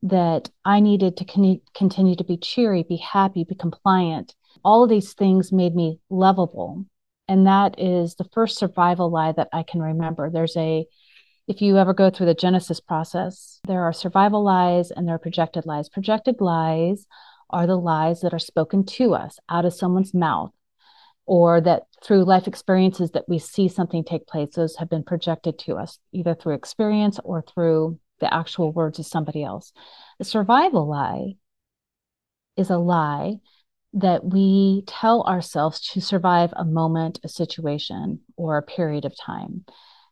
that 0.03 0.49
I 0.65 0.81
needed 0.81 1.19
to 1.19 1.27
con- 1.27 1.61
continue 1.75 2.17
to 2.17 2.25
be 2.25 2.39
cheery, 2.39 2.85
be 2.89 2.97
happy, 2.97 3.45
be 3.45 3.55
compliant. 3.55 4.35
All 4.65 4.83
of 4.83 4.89
these 4.89 5.13
things 5.13 5.53
made 5.53 5.75
me 5.75 6.01
lovable. 6.09 6.87
And 7.29 7.47
that 7.47 7.79
is 7.79 8.15
the 8.15 8.29
first 8.33 8.59
survival 8.59 9.11
lie 9.11 9.33
that 9.33 9.49
I 9.53 9.63
can 9.63 9.81
remember. 9.83 10.31
There's 10.31 10.57
a, 10.57 10.87
if 11.49 11.61
you 11.61 11.79
ever 11.79 11.93
go 11.93 12.11
through 12.11 12.27
the 12.27 12.35
Genesis 12.35 12.81
process, 12.81 13.61
there 13.67 13.83
are 13.83 13.93
survival 13.93 14.45
lies 14.45 14.91
and 14.91 15.07
there 15.07 15.17
are 15.17 15.21
projected 15.21 15.67
lies. 15.67 15.89
Projected 15.89 16.41
lies 16.41 17.07
are 17.51 17.67
the 17.67 17.77
lies 17.77 18.21
that 18.21 18.35
are 18.35 18.39
spoken 18.39 18.85
to 18.85 19.15
us 19.15 19.39
out 19.49 19.65
of 19.65 19.75
someone's 19.75 20.15
mouth 20.15 20.53
or 21.27 21.61
that 21.61 21.83
through 22.03 22.25
life 22.25 22.47
experiences 22.47 23.11
that 23.13 23.29
we 23.29 23.39
see 23.39 23.69
something 23.69 24.05
take 24.05 24.27
place 24.27 24.55
those 24.55 24.77
have 24.77 24.89
been 24.89 25.03
projected 25.03 25.59
to 25.59 25.75
us 25.75 25.99
either 26.13 26.35
through 26.35 26.55
experience 26.55 27.19
or 27.25 27.43
through 27.43 27.99
the 28.21 28.33
actual 28.33 28.73
words 28.73 28.99
of 28.99 29.07
somebody 29.07 29.43
else. 29.43 29.73
The 30.19 30.25
survival 30.25 30.89
lie 30.89 31.35
is 32.57 32.71
a 32.71 32.79
lie 32.79 33.41
that 33.97 34.25
we 34.25 34.83
tell 34.87 35.23
ourselves 35.23 35.81
to 35.81 36.01
survive 36.03 36.53
a 36.55 36.65
moment, 36.65 37.19
a 37.25 37.29
situation, 37.29 38.21
or 38.37 38.59
a 38.59 38.63
period 38.63 39.07
of 39.07 39.17
time. 39.19 39.65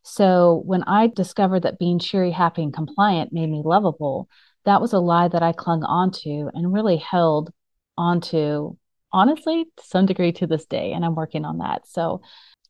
So 0.02 0.62
when 0.64 0.82
I 0.84 1.06
discovered 1.08 1.60
that 1.60 1.78
being 1.78 1.98
cheery, 1.98 2.30
happy, 2.30 2.62
and 2.62 2.72
compliant 2.72 3.32
made 3.32 3.50
me 3.50 3.60
lovable, 3.62 4.28
that 4.64 4.80
was 4.80 4.94
a 4.94 4.98
lie 4.98 5.28
that 5.28 5.42
I 5.42 5.52
clung 5.52 5.84
onto 5.84 6.48
and 6.54 6.72
really 6.72 6.96
held 6.96 7.52
onto, 7.98 8.76
honestly, 9.12 9.66
to 9.76 9.84
some 9.84 10.06
degree 10.06 10.32
to 10.32 10.46
this 10.46 10.64
day. 10.64 10.92
And 10.92 11.04
I'm 11.04 11.14
working 11.14 11.44
on 11.44 11.58
that. 11.58 11.86
So 11.86 12.22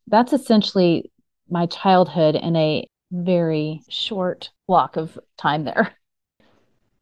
that's 0.08 0.32
essentially 0.32 1.12
my 1.48 1.66
childhood 1.66 2.34
in 2.34 2.56
a 2.56 2.86
very 3.12 3.82
short 3.88 4.50
block 4.66 4.96
of 4.96 5.16
time 5.38 5.64
there. 5.64 5.94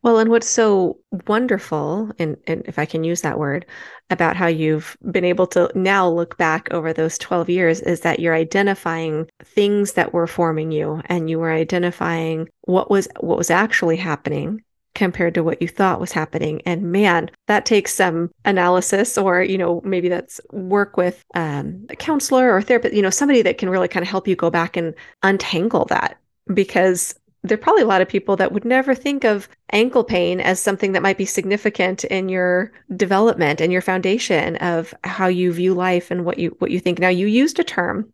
Well, 0.03 0.19
and 0.19 0.31
what's 0.31 0.49
so 0.49 0.99
wonderful, 1.29 2.11
and, 2.19 2.37
and 2.49 2.65
if 2.67 2.77
I 2.79 2.87
can 2.87 3.05
use 3.05 3.21
that 3.21 3.39
word, 3.39 3.67
about 4.11 4.37
how 4.37 4.47
you've 4.47 4.97
been 5.11 5.25
able 5.25 5.47
to 5.49 5.71
now 5.75 6.09
look 6.09 6.37
back 6.37 6.69
over 6.71 6.93
those 6.93 7.17
12 7.19 7.49
years 7.49 7.81
is 7.81 8.01
that 8.01 8.21
you're 8.21 8.35
identifying 8.35 9.29
things 9.43 9.95
that 9.95 10.13
were 10.13 10.27
forming 10.27 10.71
you 10.71 11.01
and 11.07 11.31
you 11.31 11.39
were 11.39 11.51
identifying 11.51 12.49
what 12.63 12.91
was 12.91 13.09
what 13.21 13.39
was 13.39 13.51
actually 13.51 13.97
happening 13.97 14.63
compared 14.95 15.33
to 15.35 15.43
what 15.43 15.63
you 15.63 15.69
thought 15.69 16.01
was 16.01 16.13
happening. 16.13 16.61
And 16.67 16.93
man 16.93 17.31
that 17.47 17.65
takes 17.65 17.95
some 17.95 18.31
analysis 18.45 19.17
or 19.17 19.43
you 19.43 19.57
know 19.57 19.81
maybe 19.83 20.11
that's 20.11 20.41
work 20.53 20.99
with 20.99 21.25
um, 21.35 21.87
a 21.89 21.97
counselor 21.97 22.55
or 22.55 22.61
therapist 22.61 22.95
you 22.95 23.03
know 23.03 23.11
somebody 23.11 23.41
that 23.43 23.57
can 23.57 23.71
really 23.71 23.89
kind 23.89 24.05
of 24.05 24.11
help 24.11 24.29
you 24.29 24.37
go 24.37 24.51
back 24.51 24.77
and 24.77 24.95
untangle 25.23 25.87
that 25.87 26.19
because 26.53 27.15
there 27.45 27.57
are 27.57 27.61
probably 27.61 27.83
a 27.83 27.87
lot 27.87 28.01
of 28.01 28.09
people 28.09 28.37
that 28.37 28.53
would 28.53 28.65
never 28.65 28.95
think 28.95 29.25
of 29.25 29.49
ankle 29.73 30.05
pain 30.05 30.41
as 30.41 30.61
something 30.61 30.93
that 30.93 31.03
might 31.03 31.19
be 31.19 31.25
significant 31.25 32.05
in 32.05 32.29
your 32.29 32.73
development 32.97 33.61
and 33.61 33.73
your 33.73 33.83
foundation 33.83 34.57
of 34.57 34.95
how 35.05 35.27
you 35.27 35.53
view 35.53 35.75
life 35.75 36.11
and 36.11 36.25
what 36.25 36.39
you 36.39 36.55
what 36.61 36.71
you 36.71 36.79
think. 36.79 36.99
Now 36.99 37.09
you 37.09 37.27
used 37.27 37.59
a 37.59 37.65
term 37.65 38.13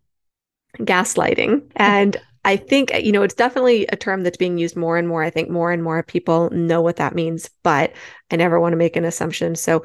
gaslighting 0.79 1.63
and 1.77 2.17
I 2.45 2.57
think 2.57 2.91
you 3.03 3.13
know 3.13 3.23
it's 3.23 3.35
definitely 3.35 3.87
a 3.89 3.97
term 3.97 4.23
that's 4.23 4.37
being 4.39 4.57
used 4.57 4.77
more 4.77 4.97
and 4.97 5.07
more. 5.07 5.23
I 5.23 5.31
think 5.31 5.51
more 5.51 5.73
and 5.73 5.83
more 5.83 6.03
people 6.03 6.49
know 6.51 6.81
what 6.81 6.97
that 6.97 7.15
means, 7.15 7.51
but 7.63 7.93
I 8.31 8.37
never 8.37 8.59
want 8.59 8.73
to 8.73 8.79
make 8.79 8.97
an 8.97 9.05
assumption. 9.05 9.55
So 9.57 9.85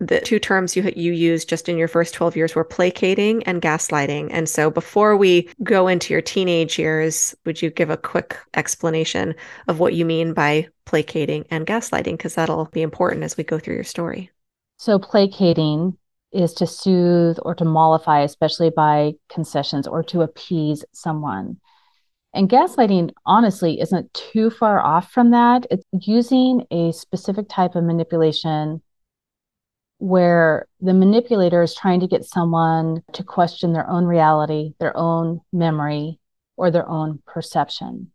the 0.00 0.20
two 0.20 0.38
terms 0.38 0.74
you 0.74 0.90
you 0.96 1.12
used 1.12 1.48
just 1.48 1.68
in 1.68 1.76
your 1.76 1.86
first 1.86 2.14
12 2.14 2.34
years 2.34 2.54
were 2.54 2.64
placating 2.64 3.42
and 3.44 3.60
gaslighting. 3.60 4.28
And 4.30 4.48
so 4.48 4.70
before 4.70 5.16
we 5.16 5.48
go 5.62 5.88
into 5.88 6.14
your 6.14 6.22
teenage 6.22 6.78
years, 6.78 7.34
would 7.44 7.60
you 7.60 7.70
give 7.70 7.90
a 7.90 7.96
quick 7.96 8.38
explanation 8.54 9.34
of 9.68 9.78
what 9.78 9.94
you 9.94 10.06
mean 10.06 10.32
by 10.32 10.68
placating 10.86 11.44
and 11.50 11.66
gaslighting 11.66 12.12
because 12.12 12.34
that'll 12.34 12.64
be 12.66 12.82
important 12.82 13.22
as 13.22 13.36
we 13.36 13.44
go 13.44 13.58
through 13.58 13.74
your 13.74 13.84
story. 13.84 14.30
So 14.78 14.98
placating 14.98 15.96
is 16.32 16.54
to 16.54 16.66
soothe 16.66 17.38
or 17.42 17.54
to 17.56 17.64
mollify 17.64 18.22
especially 18.22 18.70
by 18.70 19.12
concessions 19.28 19.86
or 19.86 20.02
to 20.04 20.22
appease 20.22 20.84
someone. 20.92 21.58
And 22.32 22.48
gaslighting, 22.48 23.10
honestly, 23.26 23.80
isn't 23.80 24.14
too 24.14 24.50
far 24.50 24.80
off 24.80 25.10
from 25.10 25.32
that. 25.32 25.66
It's 25.70 25.84
using 26.06 26.64
a 26.70 26.92
specific 26.92 27.46
type 27.48 27.74
of 27.74 27.84
manipulation 27.84 28.80
where 30.00 30.66
the 30.80 30.94
manipulator 30.94 31.62
is 31.62 31.74
trying 31.74 32.00
to 32.00 32.06
get 32.06 32.24
someone 32.24 33.02
to 33.12 33.22
question 33.22 33.72
their 33.72 33.88
own 33.88 34.06
reality, 34.06 34.72
their 34.80 34.96
own 34.96 35.42
memory, 35.52 36.18
or 36.56 36.70
their 36.70 36.88
own 36.88 37.22
perception. 37.26 38.10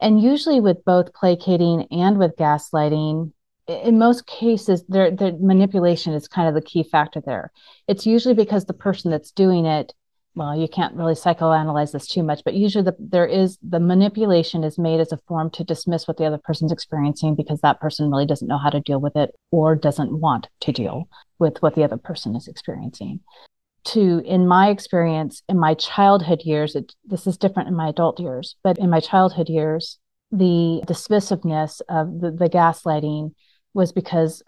And 0.00 0.20
usually, 0.20 0.60
with 0.60 0.84
both 0.84 1.14
placating 1.14 1.86
and 1.92 2.18
with 2.18 2.36
gaslighting, 2.36 3.32
in 3.68 3.98
most 3.98 4.26
cases, 4.26 4.84
their 4.88 5.10
the 5.10 5.38
manipulation 5.40 6.12
is 6.12 6.28
kind 6.28 6.48
of 6.48 6.54
the 6.54 6.68
key 6.68 6.82
factor 6.82 7.22
there. 7.24 7.52
It's 7.86 8.04
usually 8.04 8.34
because 8.34 8.64
the 8.64 8.74
person 8.74 9.10
that's 9.10 9.30
doing 9.30 9.66
it 9.66 9.94
well, 10.36 10.54
you 10.54 10.68
can't 10.68 10.94
really 10.94 11.14
psychoanalyze 11.14 11.92
this 11.92 12.06
too 12.06 12.22
much, 12.22 12.42
but 12.44 12.52
usually 12.52 12.84
the, 12.84 12.94
there 12.98 13.24
is 13.24 13.56
the 13.66 13.80
manipulation 13.80 14.64
is 14.64 14.78
made 14.78 15.00
as 15.00 15.10
a 15.10 15.18
form 15.26 15.48
to 15.52 15.64
dismiss 15.64 16.06
what 16.06 16.18
the 16.18 16.26
other 16.26 16.38
person's 16.38 16.70
experiencing 16.70 17.34
because 17.34 17.60
that 17.62 17.80
person 17.80 18.10
really 18.10 18.26
doesn't 18.26 18.46
know 18.46 18.58
how 18.58 18.68
to 18.68 18.80
deal 18.80 19.00
with 19.00 19.16
it 19.16 19.34
or 19.50 19.74
doesn't 19.74 20.20
want 20.20 20.48
to 20.60 20.72
deal 20.72 21.08
with 21.38 21.62
what 21.62 21.74
the 21.74 21.82
other 21.82 21.96
person 21.96 22.36
is 22.36 22.48
experiencing. 22.48 23.20
To, 23.86 24.20
in 24.26 24.46
my 24.46 24.68
experience, 24.68 25.42
in 25.48 25.58
my 25.58 25.72
childhood 25.72 26.42
years, 26.44 26.76
it, 26.76 26.92
this 27.06 27.26
is 27.26 27.38
different 27.38 27.70
in 27.70 27.74
my 27.74 27.88
adult 27.88 28.20
years, 28.20 28.56
but 28.62 28.76
in 28.76 28.90
my 28.90 29.00
childhood 29.00 29.48
years, 29.48 29.98
the 30.30 30.82
dismissiveness 30.86 31.80
of 31.88 32.20
the, 32.20 32.30
the 32.30 32.50
gaslighting 32.50 33.32
was 33.72 33.90
because 33.92 34.42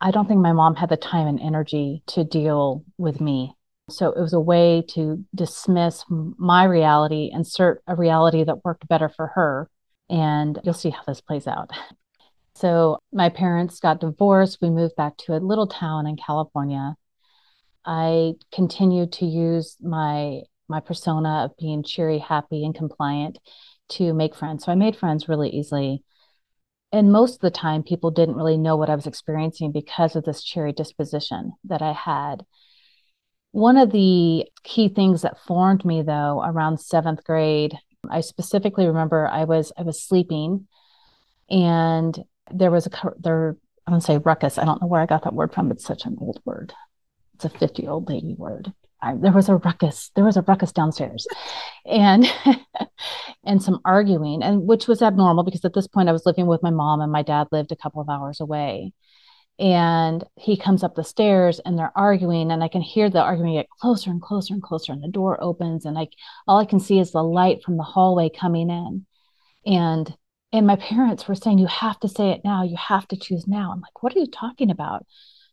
I 0.00 0.10
don't 0.10 0.26
think 0.26 0.40
my 0.40 0.52
mom 0.52 0.74
had 0.74 0.88
the 0.88 0.96
time 0.96 1.28
and 1.28 1.38
energy 1.38 2.02
to 2.08 2.24
deal 2.24 2.84
with 2.96 3.20
me 3.20 3.54
so 3.90 4.10
it 4.10 4.20
was 4.20 4.32
a 4.32 4.40
way 4.40 4.82
to 4.90 5.24
dismiss 5.34 6.04
my 6.08 6.64
reality, 6.64 7.30
insert 7.32 7.82
a 7.86 7.96
reality 7.96 8.44
that 8.44 8.64
worked 8.64 8.86
better 8.88 9.08
for 9.08 9.28
her. 9.28 9.70
And 10.10 10.58
you'll 10.64 10.74
see 10.74 10.90
how 10.90 11.02
this 11.06 11.20
plays 11.20 11.46
out. 11.46 11.70
So 12.54 12.98
my 13.12 13.28
parents 13.28 13.78
got 13.78 14.00
divorced. 14.00 14.58
We 14.60 14.70
moved 14.70 14.96
back 14.96 15.16
to 15.18 15.32
a 15.32 15.38
little 15.38 15.68
town 15.68 16.08
in 16.08 16.16
California. 16.16 16.96
I 17.84 18.32
continued 18.52 19.12
to 19.12 19.26
use 19.26 19.76
my 19.80 20.40
my 20.68 20.80
persona 20.80 21.44
of 21.44 21.56
being 21.56 21.84
cheery, 21.84 22.18
happy, 22.18 22.64
and 22.64 22.74
compliant 22.74 23.38
to 23.90 24.12
make 24.12 24.34
friends. 24.34 24.64
So 24.64 24.72
I 24.72 24.74
made 24.74 24.96
friends 24.96 25.28
really 25.28 25.50
easily. 25.50 26.02
And 26.92 27.12
most 27.12 27.36
of 27.36 27.40
the 27.42 27.50
time, 27.52 27.84
people 27.84 28.10
didn't 28.10 28.34
really 28.36 28.56
know 28.56 28.76
what 28.76 28.90
I 28.90 28.96
was 28.96 29.06
experiencing 29.06 29.70
because 29.70 30.16
of 30.16 30.24
this 30.24 30.42
cheery 30.42 30.72
disposition 30.72 31.52
that 31.62 31.80
I 31.80 31.92
had. 31.92 32.44
One 33.58 33.76
of 33.76 33.90
the 33.90 34.46
key 34.62 34.88
things 34.88 35.22
that 35.22 35.40
formed 35.40 35.84
me 35.84 36.02
though 36.02 36.44
around 36.46 36.76
7th 36.76 37.24
grade, 37.24 37.76
I 38.08 38.20
specifically 38.20 38.86
remember 38.86 39.26
I 39.26 39.44
was 39.44 39.72
I 39.76 39.82
was 39.82 40.00
sleeping 40.00 40.68
and 41.50 42.16
there 42.52 42.70
was 42.70 42.86
a 42.86 42.90
there 43.18 43.56
I 43.84 43.90
don't 43.90 44.00
say 44.00 44.18
ruckus. 44.18 44.58
I 44.58 44.64
don't 44.64 44.80
know 44.80 44.86
where 44.86 45.00
I 45.00 45.06
got 45.06 45.24
that 45.24 45.34
word 45.34 45.52
from. 45.52 45.72
It's 45.72 45.84
such 45.84 46.06
an 46.06 46.16
old 46.20 46.40
word. 46.44 46.72
It's 47.34 47.46
a 47.46 47.48
50 47.48 47.88
old 47.88 48.08
lady 48.08 48.36
word. 48.38 48.72
I, 49.02 49.14
there 49.16 49.32
was 49.32 49.48
a 49.48 49.56
ruckus. 49.56 50.12
There 50.14 50.24
was 50.24 50.36
a 50.36 50.42
ruckus 50.42 50.70
downstairs, 50.70 51.26
and 51.84 52.32
and 53.44 53.60
some 53.60 53.80
arguing, 53.84 54.44
and 54.44 54.68
which 54.68 54.86
was 54.86 55.02
abnormal 55.02 55.42
because 55.42 55.64
at 55.64 55.74
this 55.74 55.88
point 55.88 56.08
I 56.08 56.12
was 56.12 56.26
living 56.26 56.46
with 56.46 56.62
my 56.62 56.70
mom 56.70 57.00
and 57.00 57.10
my 57.10 57.22
dad 57.22 57.48
lived 57.50 57.72
a 57.72 57.76
couple 57.76 58.00
of 58.00 58.08
hours 58.08 58.38
away, 58.38 58.92
and 59.58 60.24
he 60.36 60.56
comes 60.56 60.84
up 60.84 60.94
the 60.94 61.02
stairs 61.02 61.58
and 61.60 61.76
they're 61.78 61.92
arguing 61.96 62.50
and 62.50 62.62
i 62.62 62.68
can 62.68 62.80
hear 62.80 63.10
the 63.10 63.20
argument 63.20 63.56
get 63.56 63.68
closer 63.80 64.10
and 64.10 64.22
closer 64.22 64.54
and 64.54 64.62
closer 64.62 64.92
and 64.92 65.02
the 65.02 65.08
door 65.08 65.42
opens 65.42 65.84
and 65.84 65.94
like 65.96 66.12
all 66.46 66.58
i 66.58 66.64
can 66.64 66.80
see 66.80 66.98
is 66.98 67.10
the 67.10 67.22
light 67.22 67.62
from 67.62 67.76
the 67.76 67.82
hallway 67.82 68.28
coming 68.28 68.70
in. 68.70 69.04
And 69.66 70.16
and 70.52 70.66
my 70.66 70.76
parents 70.76 71.28
were 71.28 71.34
saying 71.34 71.58
you 71.58 71.66
have 71.66 72.00
to 72.00 72.08
say 72.08 72.30
it 72.30 72.40
now. 72.42 72.62
You 72.62 72.76
have 72.76 73.06
to 73.08 73.16
choose 73.16 73.46
now. 73.46 73.72
I'm 73.72 73.80
like 73.80 74.02
what 74.02 74.14
are 74.16 74.18
you 74.20 74.26
talking 74.26 74.70
about? 74.70 75.06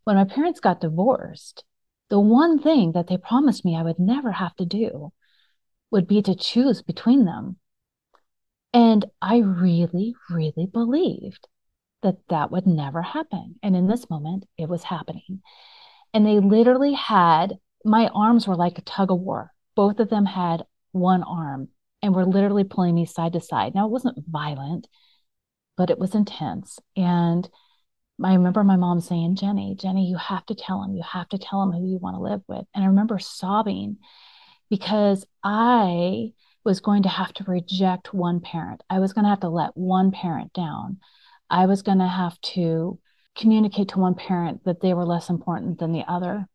When 0.03 0.15
my 0.15 0.25
parents 0.25 0.59
got 0.59 0.81
divorced 0.81 1.63
the 2.09 2.19
one 2.19 2.59
thing 2.59 2.91
that 2.91 3.07
they 3.07 3.17
promised 3.17 3.65
me 3.65 3.75
i 3.75 3.81
would 3.81 3.99
never 3.99 4.31
have 4.31 4.55
to 4.55 4.65
do 4.65 5.11
would 5.91 6.07
be 6.07 6.21
to 6.21 6.35
choose 6.35 6.81
between 6.81 7.25
them. 7.25 7.57
And 8.73 9.05
i 9.21 9.37
really 9.37 10.15
really 10.29 10.67
believed 10.67 11.47
that 12.05 12.17
that 12.29 12.51
would 12.51 12.65
never 12.65 13.01
happen. 13.01 13.55
And 13.61 13.75
in 13.75 13.87
this 13.87 14.09
moment, 14.09 14.45
it 14.57 14.69
was 14.69 14.83
happening. 14.83 15.41
And 16.13 16.25
they 16.25 16.39
literally 16.39 16.93
had 16.93 17.55
my 17.83 18.07
arms 18.13 18.47
were 18.47 18.55
like 18.55 18.77
a 18.77 18.83
tug 18.83 19.11
of 19.11 19.19
war. 19.19 19.51
Both 19.75 19.99
of 19.99 20.09
them 20.09 20.25
had 20.25 20.65
one 20.91 21.23
arm 21.23 21.67
and 22.01 22.15
were 22.15 22.25
literally 22.25 22.63
pulling 22.63 22.95
me 22.95 23.05
side 23.05 23.33
to 23.33 23.41
side. 23.41 23.75
Now, 23.75 23.85
it 23.85 23.91
wasn't 23.91 24.23
violent, 24.27 24.87
but 25.75 25.89
it 25.89 25.99
was 25.99 26.15
intense. 26.15 26.79
And 26.95 27.47
I 28.23 28.33
remember 28.33 28.63
my 28.63 28.77
mom 28.77 29.01
saying, 29.01 29.35
Jenny, 29.35 29.75
Jenny, 29.77 30.07
you 30.07 30.17
have 30.17 30.45
to 30.45 30.55
tell 30.55 30.81
him, 30.83 30.95
you 30.95 31.03
have 31.03 31.27
to 31.29 31.37
tell 31.37 31.61
him 31.63 31.71
who 31.71 31.85
you 31.85 31.97
want 31.97 32.15
to 32.15 32.21
live 32.21 32.41
with. 32.47 32.65
And 32.73 32.83
I 32.83 32.87
remember 32.87 33.19
sobbing 33.19 33.97
because 34.69 35.25
I 35.43 36.31
was 36.63 36.79
going 36.79 37.03
to 37.03 37.09
have 37.09 37.33
to 37.33 37.43
reject 37.43 38.13
one 38.13 38.39
parent. 38.39 38.81
I 38.89 38.99
was 38.99 39.13
going 39.13 39.23
to 39.23 39.29
have 39.29 39.41
to 39.41 39.49
let 39.49 39.75
one 39.75 40.11
parent 40.11 40.53
down. 40.53 40.99
I 41.49 41.65
was 41.65 41.81
going 41.81 41.99
to 41.99 42.07
have 42.07 42.39
to 42.41 42.99
communicate 43.35 43.89
to 43.89 43.99
one 43.99 44.15
parent 44.15 44.63
that 44.65 44.81
they 44.81 44.93
were 44.93 45.05
less 45.05 45.29
important 45.29 45.79
than 45.79 45.91
the 45.91 46.03
other. 46.07 46.47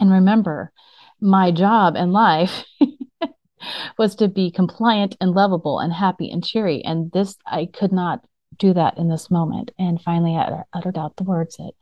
And 0.00 0.10
remember, 0.10 0.72
my 1.20 1.50
job 1.50 1.96
in 1.96 2.12
life 2.12 2.64
was 3.98 4.14
to 4.16 4.28
be 4.28 4.50
compliant 4.50 5.16
and 5.20 5.32
lovable 5.32 5.80
and 5.80 5.92
happy 5.92 6.30
and 6.30 6.44
cheery. 6.44 6.84
And 6.84 7.10
this, 7.12 7.36
I 7.46 7.66
could 7.66 7.92
not 7.92 8.24
do 8.58 8.72
that 8.74 8.98
in 8.98 9.08
this 9.08 9.30
moment. 9.30 9.70
And 9.78 10.00
finally, 10.00 10.36
I 10.36 10.62
uttered 10.72 10.98
out 10.98 11.16
the 11.16 11.24
words 11.24 11.56
that, 11.56 11.72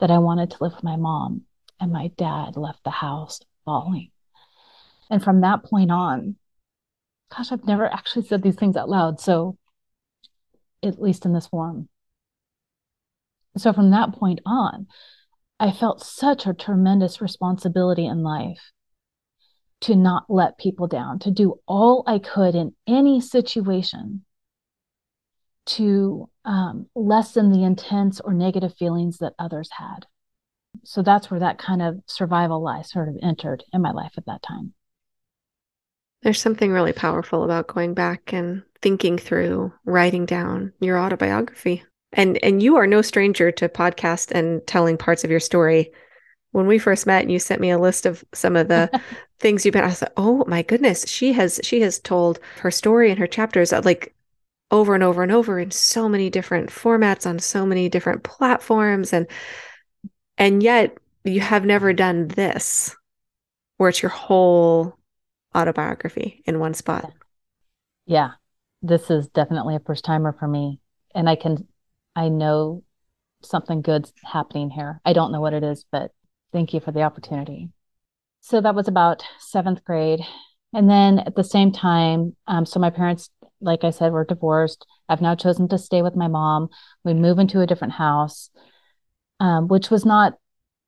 that 0.00 0.10
I 0.10 0.18
wanted 0.18 0.50
to 0.50 0.62
live 0.62 0.74
with 0.74 0.84
my 0.84 0.96
mom. 0.96 1.42
And 1.80 1.92
my 1.92 2.08
dad 2.16 2.56
left 2.56 2.84
the 2.84 2.90
house 2.90 3.40
bawling. 3.64 4.10
And 5.10 5.22
from 5.22 5.40
that 5.40 5.64
point 5.64 5.90
on, 5.90 6.36
gosh, 7.34 7.50
I've 7.50 7.66
never 7.66 7.92
actually 7.92 8.26
said 8.26 8.42
these 8.42 8.56
things 8.56 8.76
out 8.76 8.88
loud. 8.88 9.20
So 9.20 9.56
at 10.82 11.00
least 11.00 11.24
in 11.24 11.32
this 11.32 11.46
form. 11.46 11.88
So 13.56 13.72
from 13.72 13.90
that 13.90 14.14
point 14.14 14.40
on, 14.46 14.86
I 15.60 15.70
felt 15.70 16.04
such 16.04 16.46
a 16.46 16.54
tremendous 16.54 17.20
responsibility 17.20 18.06
in 18.06 18.22
life 18.22 18.72
to 19.82 19.96
not 19.96 20.24
let 20.28 20.58
people 20.58 20.86
down, 20.86 21.18
to 21.20 21.30
do 21.30 21.60
all 21.66 22.04
I 22.06 22.18
could 22.18 22.54
in 22.54 22.74
any 22.86 23.20
situation 23.20 24.24
to 25.64 26.28
um, 26.44 26.86
lessen 26.94 27.52
the 27.52 27.64
intense 27.64 28.20
or 28.20 28.32
negative 28.32 28.74
feelings 28.76 29.18
that 29.18 29.34
others 29.38 29.70
had. 29.78 30.06
So 30.84 31.02
that's 31.02 31.30
where 31.30 31.40
that 31.40 31.58
kind 31.58 31.82
of 31.82 32.00
survival 32.06 32.62
lie 32.62 32.82
sort 32.82 33.08
of 33.08 33.16
entered 33.22 33.62
in 33.72 33.82
my 33.82 33.92
life 33.92 34.12
at 34.16 34.26
that 34.26 34.42
time. 34.42 34.74
There's 36.22 36.40
something 36.40 36.70
really 36.70 36.92
powerful 36.92 37.42
about 37.44 37.66
going 37.66 37.94
back 37.94 38.32
and 38.32 38.62
thinking 38.80 39.18
through, 39.18 39.72
writing 39.84 40.24
down 40.24 40.72
your 40.80 40.98
autobiography. 40.98 41.84
And 42.12 42.42
and 42.44 42.62
you 42.62 42.76
are 42.76 42.86
no 42.86 43.02
stranger 43.02 43.50
to 43.52 43.68
podcast 43.68 44.30
and 44.32 44.64
telling 44.66 44.98
parts 44.98 45.24
of 45.24 45.30
your 45.30 45.40
story. 45.40 45.90
When 46.52 46.66
we 46.66 46.78
first 46.78 47.06
met, 47.06 47.22
and 47.22 47.32
you 47.32 47.38
sent 47.38 47.62
me 47.62 47.70
a 47.70 47.78
list 47.78 48.04
of 48.04 48.22
some 48.34 48.56
of 48.56 48.68
the 48.68 48.90
things 49.40 49.64
you've 49.64 49.72
been. 49.72 49.84
I 49.84 49.88
was 49.88 50.02
like, 50.02 50.12
oh 50.16 50.44
my 50.46 50.62
goodness, 50.62 51.08
she 51.08 51.32
has 51.32 51.58
she 51.64 51.80
has 51.80 51.98
told 51.98 52.38
her 52.58 52.70
story 52.70 53.10
and 53.10 53.18
her 53.18 53.26
chapters 53.26 53.72
uh, 53.72 53.80
like 53.84 54.14
over 54.70 54.94
and 54.94 55.02
over 55.02 55.22
and 55.22 55.32
over 55.32 55.58
in 55.58 55.70
so 55.70 56.08
many 56.08 56.30
different 56.30 56.70
formats 56.70 57.26
on 57.26 57.38
so 57.38 57.66
many 57.66 57.88
different 57.88 58.22
platforms, 58.22 59.12
and 59.12 59.26
and 60.36 60.62
yet 60.62 60.96
you 61.24 61.40
have 61.40 61.64
never 61.64 61.92
done 61.92 62.28
this, 62.28 62.94
where 63.78 63.88
it's 63.88 64.02
your 64.02 64.10
whole 64.10 64.98
autobiography 65.56 66.42
in 66.46 66.58
one 66.58 66.74
spot. 66.74 67.12
Yeah, 68.06 68.32
this 68.82 69.10
is 69.10 69.28
definitely 69.28 69.76
a 69.76 69.80
first 69.80 70.04
timer 70.04 70.34
for 70.38 70.48
me. 70.48 70.80
And 71.14 71.28
I 71.28 71.36
can, 71.36 71.66
I 72.16 72.28
know 72.28 72.82
something 73.42 73.82
good's 73.82 74.12
happening 74.24 74.70
here. 74.70 75.00
I 75.04 75.12
don't 75.12 75.32
know 75.32 75.40
what 75.40 75.54
it 75.54 75.62
is, 75.62 75.84
but 75.90 76.10
thank 76.52 76.74
you 76.74 76.80
for 76.80 76.92
the 76.92 77.02
opportunity. 77.02 77.70
So 78.40 78.60
that 78.60 78.74
was 78.74 78.88
about 78.88 79.22
seventh 79.38 79.84
grade. 79.84 80.20
And 80.72 80.88
then 80.88 81.20
at 81.20 81.36
the 81.36 81.44
same 81.44 81.70
time, 81.70 82.34
um, 82.46 82.66
so 82.66 82.80
my 82.80 82.90
parents, 82.90 83.30
like 83.60 83.84
I 83.84 83.90
said, 83.90 84.12
were 84.12 84.24
divorced. 84.24 84.86
I've 85.08 85.20
now 85.20 85.34
chosen 85.34 85.68
to 85.68 85.78
stay 85.78 86.02
with 86.02 86.16
my 86.16 86.28
mom. 86.28 86.68
We 87.04 87.14
move 87.14 87.38
into 87.38 87.60
a 87.60 87.66
different 87.66 87.94
house, 87.94 88.50
um, 89.38 89.68
which 89.68 89.90
was 89.90 90.04
not 90.04 90.34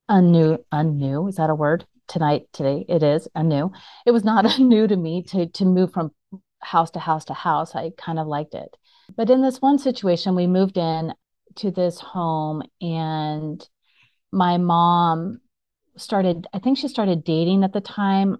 unnew, 0.08 0.58
unnew. 0.72 1.28
Is 1.28 1.36
that 1.36 1.50
a 1.50 1.54
word? 1.54 1.86
Tonight 2.08 2.46
today 2.52 2.84
it 2.88 3.02
is 3.02 3.28
a 3.34 3.42
new. 3.42 3.72
It 4.06 4.10
was 4.10 4.24
not 4.24 4.46
a 4.58 4.62
new 4.62 4.86
to 4.86 4.96
me 4.96 5.22
to 5.24 5.46
to 5.46 5.64
move 5.64 5.92
from 5.92 6.12
house 6.60 6.90
to 6.92 6.98
house 6.98 7.26
to 7.26 7.34
house. 7.34 7.74
I 7.74 7.90
kind 7.96 8.18
of 8.18 8.26
liked 8.26 8.54
it. 8.54 8.76
But 9.16 9.30
in 9.30 9.42
this 9.42 9.60
one 9.60 9.78
situation 9.78 10.34
we 10.34 10.46
moved 10.46 10.78
in 10.78 11.12
to 11.56 11.70
this 11.70 12.00
home 12.00 12.62
and 12.80 13.66
my 14.32 14.56
mom 14.58 15.40
started 15.96 16.48
i 16.52 16.58
think 16.58 16.76
she 16.76 16.88
started 16.88 17.24
dating 17.24 17.64
at 17.64 17.72
the 17.72 17.80
time. 17.80 18.38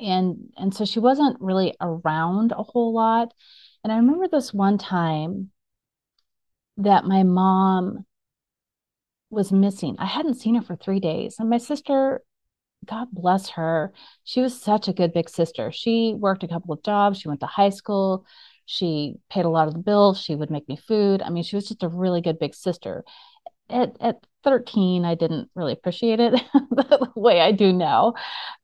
And 0.00 0.50
and 0.58 0.74
so 0.74 0.84
she 0.84 1.00
wasn't 1.00 1.40
really 1.40 1.74
around 1.80 2.52
a 2.52 2.62
whole 2.62 2.92
lot. 2.94 3.32
And 3.84 3.92
i 3.92 3.96
remember 3.96 4.28
this 4.28 4.52
one 4.52 4.78
time 4.78 5.50
that 6.78 7.04
my 7.04 7.22
mom 7.22 8.04
was 9.30 9.52
missing. 9.52 9.96
I 9.98 10.06
hadn't 10.06 10.34
seen 10.34 10.54
her 10.54 10.62
for 10.62 10.76
3 10.76 11.00
days. 11.00 11.36
And 11.38 11.48
my 11.50 11.58
sister 11.58 12.22
God 12.84 13.08
bless 13.12 13.50
her. 13.50 13.92
She 14.24 14.40
was 14.40 14.60
such 14.60 14.88
a 14.88 14.92
good 14.92 15.12
big 15.12 15.28
sister. 15.28 15.72
She 15.72 16.14
worked 16.16 16.44
a 16.44 16.48
couple 16.48 16.72
of 16.72 16.82
jobs. 16.82 17.18
She 17.18 17.28
went 17.28 17.40
to 17.40 17.46
high 17.46 17.70
school. 17.70 18.24
She 18.66 19.14
paid 19.30 19.44
a 19.44 19.50
lot 19.50 19.68
of 19.68 19.74
the 19.74 19.80
bills. 19.80 20.20
She 20.20 20.34
would 20.34 20.50
make 20.50 20.68
me 20.68 20.76
food. 20.76 21.22
I 21.22 21.30
mean, 21.30 21.42
she 21.42 21.56
was 21.56 21.68
just 21.68 21.82
a 21.82 21.88
really 21.88 22.20
good 22.20 22.38
big 22.38 22.54
sister. 22.54 23.04
At, 23.68 23.96
at 24.00 24.24
13, 24.44 25.04
I 25.04 25.16
didn't 25.16 25.50
really 25.56 25.72
appreciate 25.72 26.20
it 26.20 26.32
the 26.52 27.10
way 27.16 27.40
I 27.40 27.50
do 27.50 27.72
now. 27.72 28.14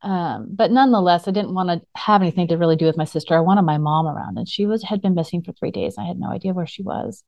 Um, 0.02 0.48
but 0.50 0.70
nonetheless, 0.70 1.26
I 1.26 1.32
didn't 1.32 1.54
want 1.54 1.70
to 1.70 2.00
have 2.00 2.22
anything 2.22 2.48
to 2.48 2.56
really 2.56 2.76
do 2.76 2.86
with 2.86 2.96
my 2.96 3.04
sister. 3.04 3.36
I 3.36 3.40
wanted 3.40 3.62
my 3.62 3.78
mom 3.78 4.06
around, 4.06 4.38
and 4.38 4.48
she 4.48 4.66
was 4.66 4.84
had 4.84 5.02
been 5.02 5.14
missing 5.14 5.42
for 5.42 5.52
three 5.52 5.72
days. 5.72 5.96
I 5.98 6.04
had 6.04 6.18
no 6.18 6.30
idea 6.30 6.52
where 6.52 6.66
she 6.66 6.82
was 6.82 7.24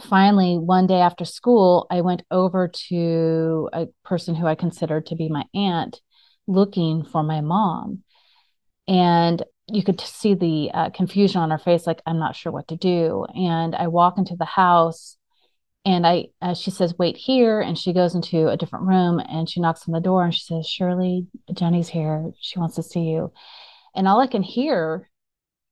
finally, 0.00 0.58
one 0.58 0.86
day 0.86 1.00
after 1.00 1.24
school, 1.24 1.86
I 1.90 2.00
went 2.00 2.22
over 2.30 2.68
to 2.88 3.68
a 3.72 3.86
person 4.04 4.34
who 4.34 4.46
I 4.46 4.54
considered 4.54 5.06
to 5.06 5.16
be 5.16 5.28
my 5.28 5.44
aunt 5.54 6.00
looking 6.46 7.04
for 7.04 7.22
my 7.22 7.40
mom. 7.40 8.02
And 8.86 9.42
you 9.68 9.82
could 9.82 10.00
see 10.00 10.34
the 10.34 10.70
uh, 10.74 10.90
confusion 10.90 11.40
on 11.40 11.50
her 11.50 11.58
face, 11.58 11.86
like, 11.86 12.02
I'm 12.06 12.18
not 12.18 12.36
sure 12.36 12.52
what 12.52 12.68
to 12.68 12.76
do. 12.76 13.24
And 13.34 13.74
I 13.74 13.88
walk 13.88 14.18
into 14.18 14.36
the 14.36 14.44
house 14.44 15.16
and 15.86 16.06
I, 16.06 16.26
uh, 16.40 16.54
she 16.54 16.70
says, 16.70 16.94
wait 16.98 17.16
here. 17.16 17.60
And 17.60 17.78
she 17.78 17.92
goes 17.92 18.14
into 18.14 18.48
a 18.48 18.56
different 18.56 18.86
room 18.86 19.20
and 19.20 19.48
she 19.48 19.60
knocks 19.60 19.86
on 19.86 19.92
the 19.92 20.00
door 20.00 20.24
and 20.24 20.34
she 20.34 20.44
says, 20.44 20.66
Shirley, 20.66 21.26
Jenny's 21.52 21.88
here. 21.88 22.30
She 22.40 22.58
wants 22.58 22.76
to 22.76 22.82
see 22.82 23.00
you. 23.00 23.32
And 23.94 24.08
all 24.08 24.20
I 24.20 24.26
can 24.26 24.42
hear 24.42 25.08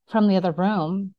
from 0.09 0.29
the 0.29 0.37
other 0.37 0.53
room 0.53 1.15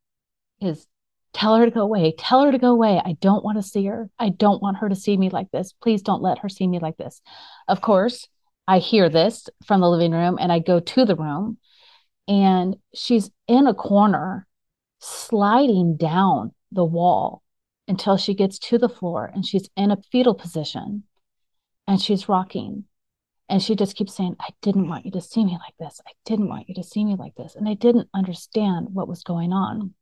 is 0.62 0.88
Tell 1.34 1.56
her 1.56 1.66
to 1.66 1.72
go 1.72 1.82
away. 1.82 2.14
Tell 2.18 2.44
her 2.44 2.52
to 2.52 2.58
go 2.58 2.72
away. 2.72 3.02
I 3.04 3.14
don't 3.20 3.44
want 3.44 3.58
to 3.58 3.64
see 3.64 3.86
her. 3.86 4.10
I 4.20 4.30
don't 4.30 4.62
want 4.62 4.78
her 4.78 4.90
to 4.90 4.96
see 4.96 5.18
me 5.18 5.30
like 5.30 5.50
this. 5.52 5.74
Please 5.74 6.02
don't 6.02 6.22
let 6.22 6.40
her 6.40 6.50
see 6.50 6.68
me 6.68 6.80
like 6.80 6.98
this. 6.98 7.22
Of 7.68 7.82
course, 7.82 8.28
I 8.68 8.80
hear 8.80 9.10
this 9.10 9.50
from 9.66 9.82
the 9.82 9.90
living 9.90 10.12
room 10.12 10.38
and 10.40 10.52
I 10.52 10.60
go 10.60 10.80
to 10.80 11.06
the 11.06 11.16
room 11.16 11.58
and 12.28 12.78
she's 12.94 13.30
in 13.48 13.68
a 13.68 13.74
corner 13.74 14.48
sliding 15.00 15.98
down 15.98 16.54
the 16.72 16.86
wall 16.86 17.44
until 17.88 18.18
she 18.18 18.34
gets 18.34 18.58
to 18.58 18.78
the 18.78 18.90
floor 18.90 19.30
and 19.34 19.46
she's 19.46 19.70
in 19.76 19.92
a 19.92 20.02
fetal 20.12 20.34
position 20.34 21.04
and 21.88 22.02
she's 22.02 22.30
rocking 22.30 22.86
and 23.50 23.62
she 23.62 23.76
just 23.76 23.96
keeps 23.98 24.16
saying 24.16 24.36
i 24.40 24.50
didn't 24.62 24.88
want 24.88 25.06
you 25.06 25.12
to 25.12 25.20
see 25.20 25.44
me 25.44 25.58
like 25.60 25.76
this 25.78 26.00
i 26.08 26.12
didn't 26.26 26.48
want 26.48 26.70
you 26.70 26.76
to 26.76 26.84
see 26.84 27.04
me 27.04 27.16
like 27.16 27.36
this 27.36 27.56
and 27.56 27.68
i 27.68 27.74
didn't 27.74 28.08
understand 28.14 28.88
what 28.92 29.08
was 29.08 29.24
going 29.24 29.52
on 29.52 29.94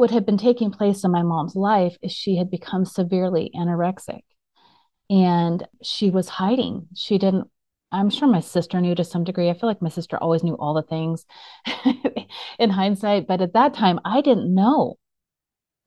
what 0.00 0.10
had 0.10 0.24
been 0.24 0.38
taking 0.38 0.70
place 0.70 1.04
in 1.04 1.10
my 1.10 1.22
mom's 1.22 1.54
life 1.54 1.94
is 2.02 2.10
she 2.10 2.34
had 2.38 2.50
become 2.50 2.86
severely 2.86 3.50
anorexic 3.54 4.22
and 5.10 5.68
she 5.82 6.08
was 6.08 6.26
hiding. 6.26 6.88
She 6.94 7.18
didn't, 7.18 7.50
I'm 7.92 8.08
sure 8.08 8.26
my 8.26 8.40
sister 8.40 8.80
knew 8.80 8.94
to 8.94 9.04
some 9.04 9.24
degree. 9.24 9.50
I 9.50 9.52
feel 9.52 9.68
like 9.68 9.82
my 9.82 9.90
sister 9.90 10.16
always 10.16 10.42
knew 10.42 10.54
all 10.54 10.72
the 10.72 10.82
things 10.82 11.26
in 12.58 12.70
hindsight, 12.70 13.26
but 13.26 13.42
at 13.42 13.52
that 13.52 13.74
time, 13.74 14.00
I 14.02 14.22
didn't 14.22 14.54
know. 14.54 14.94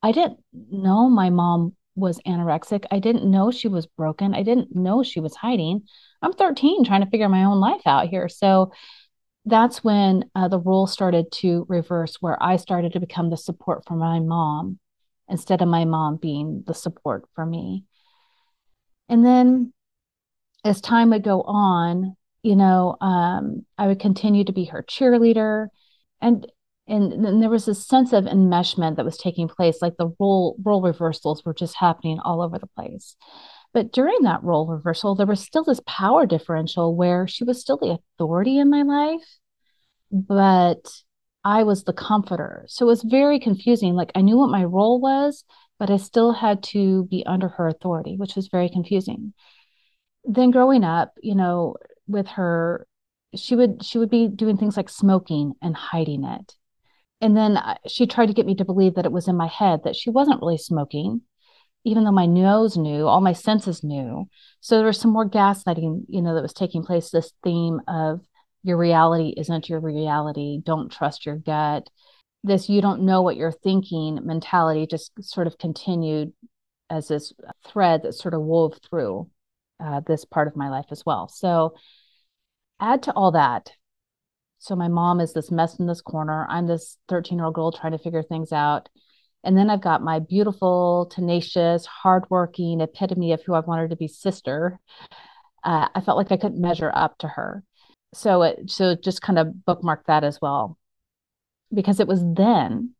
I 0.04 0.12
didn't 0.12 0.38
know 0.54 1.10
my 1.10 1.32
mom 1.32 1.76
was 1.96 2.20
anorexic. 2.28 2.86
I 2.92 3.00
didn't 3.00 3.26
know 3.26 3.50
she 3.50 3.68
was 3.68 3.88
broken. 3.88 4.36
I 4.36 4.44
didn't 4.44 4.76
know 4.76 5.02
she 5.02 5.22
was 5.22 5.36
hiding. 5.36 5.88
I'm 6.22 6.34
13 6.34 6.86
trying 6.86 7.04
to 7.04 7.10
figure 7.10 7.30
my 7.30 7.46
own 7.46 7.60
life 7.60 7.82
out 7.88 8.10
here. 8.10 8.30
So 8.30 8.74
that's 9.46 9.84
when 9.84 10.26
uh, 10.36 10.48
the 10.48 10.60
role 10.60 10.88
started 10.88 11.32
to 11.34 11.66
reverse, 11.68 12.18
where 12.22 12.42
I 12.42 12.56
started 12.56 12.94
to 12.94 13.00
become 13.00 13.30
the 13.30 13.38
support 13.38 13.84
for 13.86 13.96
my 13.96 14.20
mom 14.20 14.80
instead 15.30 15.62
of 15.62 15.68
my 15.68 15.86
mom 15.86 16.18
being 16.18 16.64
the 16.66 16.74
support 16.74 17.26
for 17.36 17.46
me. 17.46 17.86
And 19.10 19.26
then 19.26 19.74
as 20.64 20.80
time 20.80 21.10
would 21.10 21.24
go 21.24 21.42
on, 21.42 22.16
you 22.42 22.56
know, 22.56 22.96
um, 23.02 23.66
I 23.78 23.88
would 23.88 24.00
continue 24.00 24.44
to 24.46 24.54
be 24.54 24.66
her 24.66 24.84
cheerleader. 24.88 25.68
And 26.22 26.48
and 26.86 27.24
then 27.24 27.40
there 27.40 27.50
was 27.50 27.66
this 27.66 27.88
sense 27.88 28.12
of 28.12 28.26
enmeshment 28.26 28.98
that 28.98 29.06
was 29.06 29.18
taking 29.18 29.48
place 29.48 29.82
like 29.82 29.96
the 29.98 30.14
role 30.20 30.58
role 30.64 30.82
reversals 30.82 31.46
were 31.46 31.54
just 31.54 31.78
happening 31.78 32.20
all 32.20 32.42
over 32.42 32.60
the 32.60 32.68
place 32.68 33.16
but 33.74 33.92
during 33.92 34.22
that 34.22 34.44
role 34.44 34.68
reversal 34.68 35.16
there 35.16 35.26
was 35.28 35.42
still 35.42 35.64
this 35.64 35.82
power 35.88 36.26
differential 36.26 36.96
where 36.96 37.28
she 37.28 37.44
was 37.44 37.60
still 37.60 37.78
the 37.78 37.98
authority 38.18 38.58
in 38.58 38.70
my 38.70 38.84
life 38.84 39.38
but 40.12 40.88
i 41.44 41.64
was 41.64 41.84
the 41.84 41.94
comforter. 41.94 42.66
So 42.68 42.86
it 42.86 42.88
was 42.88 43.04
very 43.04 43.40
confusing. 43.40 43.96
Like 43.96 44.12
i 44.16 44.22
knew 44.22 44.38
what 44.38 44.50
my 44.50 44.64
role 44.64 45.02
was 45.02 45.44
but 45.80 45.90
i 45.90 45.98
still 45.98 46.32
had 46.34 46.64
to 46.64 47.06
be 47.06 47.26
under 47.26 47.50
her 47.50 47.68
authority 47.68 48.16
which 48.18 48.36
was 48.36 48.48
very 48.48 48.70
confusing. 48.70 49.34
Then 50.24 50.52
growing 50.52 50.84
up 50.84 51.14
you 51.22 51.36
know 51.36 51.76
with 52.08 52.28
her 52.28 52.88
she 53.36 53.56
would 53.56 53.84
she 53.84 53.98
would 53.98 54.10
be 54.10 54.28
doing 54.28 54.58
things 54.58 54.78
like 54.78 54.90
smoking 54.90 55.54
and 55.62 55.76
hiding 55.76 56.24
it. 56.24 56.56
And 57.22 57.38
then 57.38 57.58
uh, 57.58 57.76
she 57.88 58.06
tried 58.06 58.28
to 58.28 58.34
get 58.34 58.46
me 58.46 58.56
to 58.56 58.66
believe 58.66 58.96
that 58.96 59.06
it 59.06 59.12
was 59.12 59.28
in 59.28 59.38
my 59.38 59.48
head 59.48 59.82
that 59.86 59.96
she 59.96 60.10
wasn't 60.10 60.42
really 60.42 60.58
smoking, 60.58 61.22
even 61.84 62.04
though 62.04 62.12
my 62.12 62.26
nose 62.26 62.78
knew, 62.78 63.08
all 63.08 63.22
my 63.22 63.34
senses 63.34 63.84
knew. 63.84 64.28
So 64.62 64.78
there 64.78 64.86
was 64.88 65.00
some 65.00 65.12
more 65.12 65.30
gaslighting, 65.30 66.06
you 66.08 66.22
know, 66.22 66.36
that 66.36 66.42
was 66.42 66.54
taking 66.54 66.84
place. 66.84 67.10
This 67.10 67.34
theme 67.44 67.82
of 67.88 68.22
your 68.64 68.78
reality 68.78 69.34
isn't 69.36 69.70
your 69.70 69.80
reality. 69.80 70.60
Don't 70.64 70.92
trust 70.92 71.26
your 71.26 71.38
gut. 71.38 71.90
This 72.44 72.70
you 72.70 72.82
don't 72.82 73.04
know 73.04 73.22
what 73.22 73.38
you're 73.38 73.52
thinking 73.52 74.20
mentality 74.24 74.86
just 74.86 75.12
sort 75.24 75.48
of 75.48 75.58
continued 75.58 76.34
as 76.90 77.08
this 77.08 77.34
thread 77.66 78.04
that 78.04 78.14
sort 78.14 78.34
of 78.34 78.42
wove 78.42 78.80
through 78.90 79.30
uh, 79.84 80.02
this 80.06 80.26
part 80.26 80.48
of 80.48 80.56
my 80.56 80.70
life 80.70 80.86
as 80.92 81.06
well. 81.06 81.28
So 81.28 81.74
add 82.80 83.04
to 83.04 83.14
all 83.14 83.32
that 83.32 83.72
so 84.64 84.78
my 84.78 84.88
mom 84.88 85.20
is 85.20 85.34
this 85.34 85.52
mess 85.52 85.78
in 85.78 85.88
this 85.88 86.00
corner. 86.00 86.48
I'm 86.50 86.68
this 86.68 86.98
13 87.10 87.38
year 87.38 87.46
old 87.46 87.54
girl 87.54 87.74
trying 87.74 87.92
to 87.92 87.98
figure 87.98 88.24
things 88.24 88.54
out. 88.54 88.88
And 89.44 89.58
then 89.58 89.70
I've 89.70 89.82
got 89.82 90.02
my 90.02 90.20
beautiful, 90.20 91.10
tenacious, 91.12 91.86
hardworking 91.86 92.82
epitome 92.82 93.34
of 93.34 93.42
who 93.44 93.54
I 93.54 93.60
wanted 93.60 93.90
to 93.90 93.96
be 93.96 94.08
sister. 94.08 94.80
Uh, 95.64 95.88
I 95.94 96.02
felt 96.02 96.18
like 96.18 96.32
I 96.32 96.38
couldn't 96.38 96.62
measure 96.62 96.92
up 96.94 97.18
to 97.20 97.28
her. 97.28 97.64
So 98.14 98.44
it 98.44 98.70
so 98.70 98.96
just 98.96 99.22
kind 99.22 99.40
of 99.40 99.66
bookmark 99.66 100.06
that 100.08 100.24
as 100.24 100.40
well. 100.42 100.78
Because 101.74 102.00
it 102.00 102.08
was 102.08 102.22
then 102.24 102.92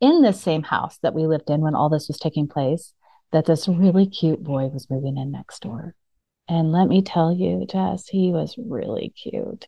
in 0.00 0.22
this 0.22 0.40
same 0.40 0.62
house 0.62 0.98
that 1.02 1.14
we 1.14 1.26
lived 1.26 1.50
in 1.50 1.60
when 1.60 1.74
all 1.74 1.88
this 1.88 2.08
was 2.08 2.18
taking 2.18 2.48
place 2.48 2.94
that 3.30 3.46
this 3.46 3.68
really 3.68 4.06
cute 4.06 4.42
boy 4.42 4.66
was 4.66 4.90
moving 4.90 5.16
in 5.16 5.30
next 5.30 5.62
door. 5.62 5.94
And 6.48 6.72
let 6.72 6.88
me 6.88 7.02
tell 7.02 7.32
you, 7.32 7.66
Jess, 7.66 8.08
he 8.08 8.32
was 8.32 8.56
really 8.58 9.10
cute. 9.10 9.66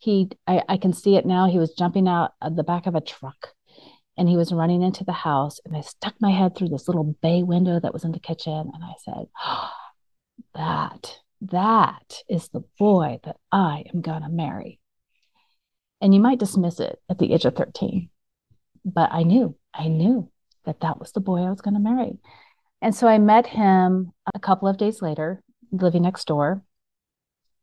He, 0.00 0.30
I, 0.46 0.62
I 0.68 0.76
can 0.78 0.92
see 0.92 1.16
it 1.16 1.26
now. 1.26 1.46
He 1.48 1.58
was 1.58 1.74
jumping 1.74 2.08
out 2.08 2.32
of 2.40 2.56
the 2.56 2.64
back 2.64 2.86
of 2.86 2.94
a 2.94 3.00
truck 3.00 3.50
and 4.16 4.28
he 4.28 4.36
was 4.36 4.52
running 4.52 4.82
into 4.82 5.04
the 5.04 5.12
house. 5.12 5.60
And 5.64 5.76
I 5.76 5.80
stuck 5.80 6.14
my 6.20 6.30
head 6.30 6.56
through 6.56 6.68
this 6.68 6.88
little 6.88 7.16
bay 7.22 7.42
window 7.42 7.80
that 7.80 7.92
was 7.92 8.04
in 8.04 8.12
the 8.12 8.20
kitchen. 8.20 8.70
And 8.72 8.82
I 8.82 8.94
said, 9.04 9.26
oh, 9.44 9.70
That, 10.54 11.18
that 11.42 12.22
is 12.28 12.48
the 12.48 12.64
boy 12.78 13.18
that 13.24 13.36
I 13.50 13.84
am 13.92 14.00
going 14.00 14.22
to 14.22 14.28
marry. 14.28 14.80
And 16.00 16.14
you 16.14 16.20
might 16.20 16.38
dismiss 16.38 16.80
it 16.80 17.00
at 17.08 17.18
the 17.18 17.32
age 17.32 17.44
of 17.44 17.56
13, 17.56 18.10
but 18.84 19.10
I 19.12 19.22
knew, 19.22 19.56
I 19.72 19.88
knew 19.88 20.30
that 20.64 20.80
that 20.80 20.98
was 20.98 21.12
the 21.12 21.20
boy 21.20 21.38
I 21.40 21.50
was 21.50 21.60
going 21.60 21.74
to 21.74 21.80
marry. 21.80 22.18
And 22.82 22.94
so 22.94 23.08
I 23.08 23.18
met 23.18 23.46
him 23.46 24.12
a 24.34 24.38
couple 24.38 24.68
of 24.68 24.76
days 24.76 25.00
later 25.00 25.42
living 25.72 26.02
next 26.02 26.26
door. 26.26 26.62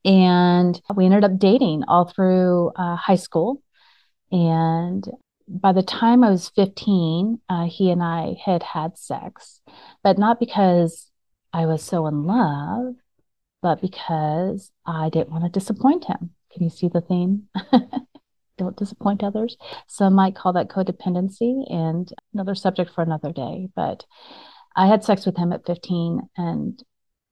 And 0.04 0.82
we 0.96 1.06
ended 1.06 1.24
up 1.24 1.38
dating 1.38 1.84
all 1.88 2.06
through 2.06 2.72
uh, 2.76 2.96
high 2.96 3.16
school. 3.16 3.62
And 4.32 5.06
by 5.60 5.74
the 5.74 5.84
time 5.84 6.24
I 6.24 6.30
was 6.30 6.50
15, 6.50 7.40
uh, 7.50 7.66
he 7.66 7.92
and 7.92 8.02
I 8.02 8.38
had 8.44 8.64
had 8.64 8.98
sex, 8.98 9.62
but 10.04 10.18
not 10.18 10.40
because 10.40 11.10
I 11.54 11.66
was 11.66 11.84
so 11.84 12.08
in 12.08 12.24
love, 12.24 12.96
but 13.62 13.82
because 13.82 14.72
I 14.86 15.10
didn't 15.10 15.32
want 15.32 15.44
to 15.44 15.50
disappoint 15.50 16.06
him. 16.06 16.32
Can 16.54 16.64
you 16.64 16.70
see 16.70 16.88
the 16.88 17.02
theme? 17.02 17.48
Don't 18.58 18.78
disappoint 18.78 19.24
others. 19.24 19.58
Some 19.88 20.14
might 20.14 20.36
call 20.36 20.54
that 20.54 20.70
codependency 20.70 21.64
and 21.72 22.12
another 22.34 22.56
subject 22.56 22.92
for 22.94 23.02
another 23.02 23.32
day. 23.32 23.70
But 23.76 24.06
I 24.76 24.88
had 24.88 25.04
sex 25.04 25.26
with 25.26 25.38
him 25.38 25.52
at 25.52 25.66
15 25.66 26.30
and 26.38 26.82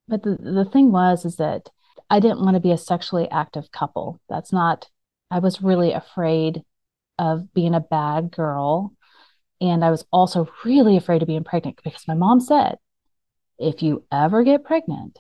but 0.08 0.24
the, 0.24 0.38
the 0.40 0.66
thing 0.66 0.92
was 0.92 1.24
is 1.24 1.36
that 1.36 1.70
I 2.10 2.20
didn't 2.20 2.42
want 2.42 2.56
to 2.56 2.60
be 2.60 2.72
a 2.72 2.78
sexually 2.78 3.30
active 3.30 3.72
couple. 3.72 4.20
That's 4.28 4.52
not 4.52 4.88
I 5.32 5.40
was 5.40 5.62
really 5.62 5.94
afraid 5.94 6.64
of 7.20 7.54
being 7.54 7.76
a 7.76 7.80
bad 7.80 8.32
girl. 8.32 8.94
And 9.62 9.84
I 9.84 9.92
was 9.92 10.06
also 10.12 10.50
really 10.64 10.98
afraid 10.98 11.22
of 11.22 11.28
being 11.28 11.44
pregnant 11.44 11.80
because 11.84 12.08
my 12.08 12.16
mom 12.16 12.40
said, 12.40 12.78
if 13.60 13.84
you 13.84 14.06
ever 14.12 14.44
get 14.44 14.64
pregnant, 14.64 15.20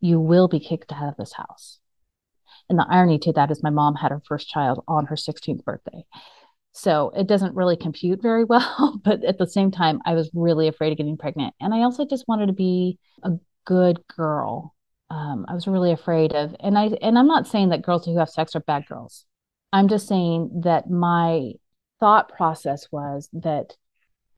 you 0.00 0.20
will 0.20 0.46
be 0.46 0.60
kicked 0.60 0.92
out 0.92 1.08
of 1.08 1.16
this 1.16 1.32
house. 1.32 1.80
And 2.68 2.78
the 2.78 2.86
irony 2.88 3.18
to 3.20 3.32
that 3.32 3.50
is 3.50 3.62
my 3.62 3.70
mom 3.70 3.94
had 3.94 4.10
her 4.10 4.22
first 4.28 4.48
child 4.48 4.84
on 4.86 5.06
her 5.06 5.16
16th 5.16 5.64
birthday. 5.64 6.04
So 6.72 7.12
it 7.16 7.26
doesn't 7.26 7.54
really 7.54 7.76
compute 7.76 8.20
very 8.20 8.44
well. 8.52 9.00
But 9.02 9.24
at 9.24 9.38
the 9.38 9.46
same 9.46 9.70
time, 9.70 10.00
I 10.04 10.14
was 10.14 10.30
really 10.34 10.68
afraid 10.68 10.92
of 10.92 10.98
getting 10.98 11.16
pregnant. 11.16 11.54
And 11.60 11.72
I 11.72 11.82
also 11.82 12.04
just 12.04 12.28
wanted 12.28 12.46
to 12.46 12.52
be 12.52 12.98
a 13.22 13.32
good 13.64 13.98
girl. 14.14 14.74
Um, 15.08 15.46
I 15.48 15.54
was 15.54 15.66
really 15.66 15.92
afraid 15.92 16.32
of, 16.32 16.54
and 16.60 16.78
I 16.78 16.86
and 17.02 17.18
I'm 17.18 17.26
not 17.26 17.46
saying 17.46 17.68
that 17.68 17.82
girls 17.82 18.06
who 18.06 18.16
have 18.18 18.30
sex 18.30 18.56
are 18.56 18.60
bad 18.60 18.86
girls. 18.86 19.26
I'm 19.72 19.88
just 19.88 20.06
saying 20.06 20.62
that 20.64 20.90
my 20.90 21.52
thought 22.00 22.28
process 22.28 22.88
was 22.90 23.28
that 23.32 23.76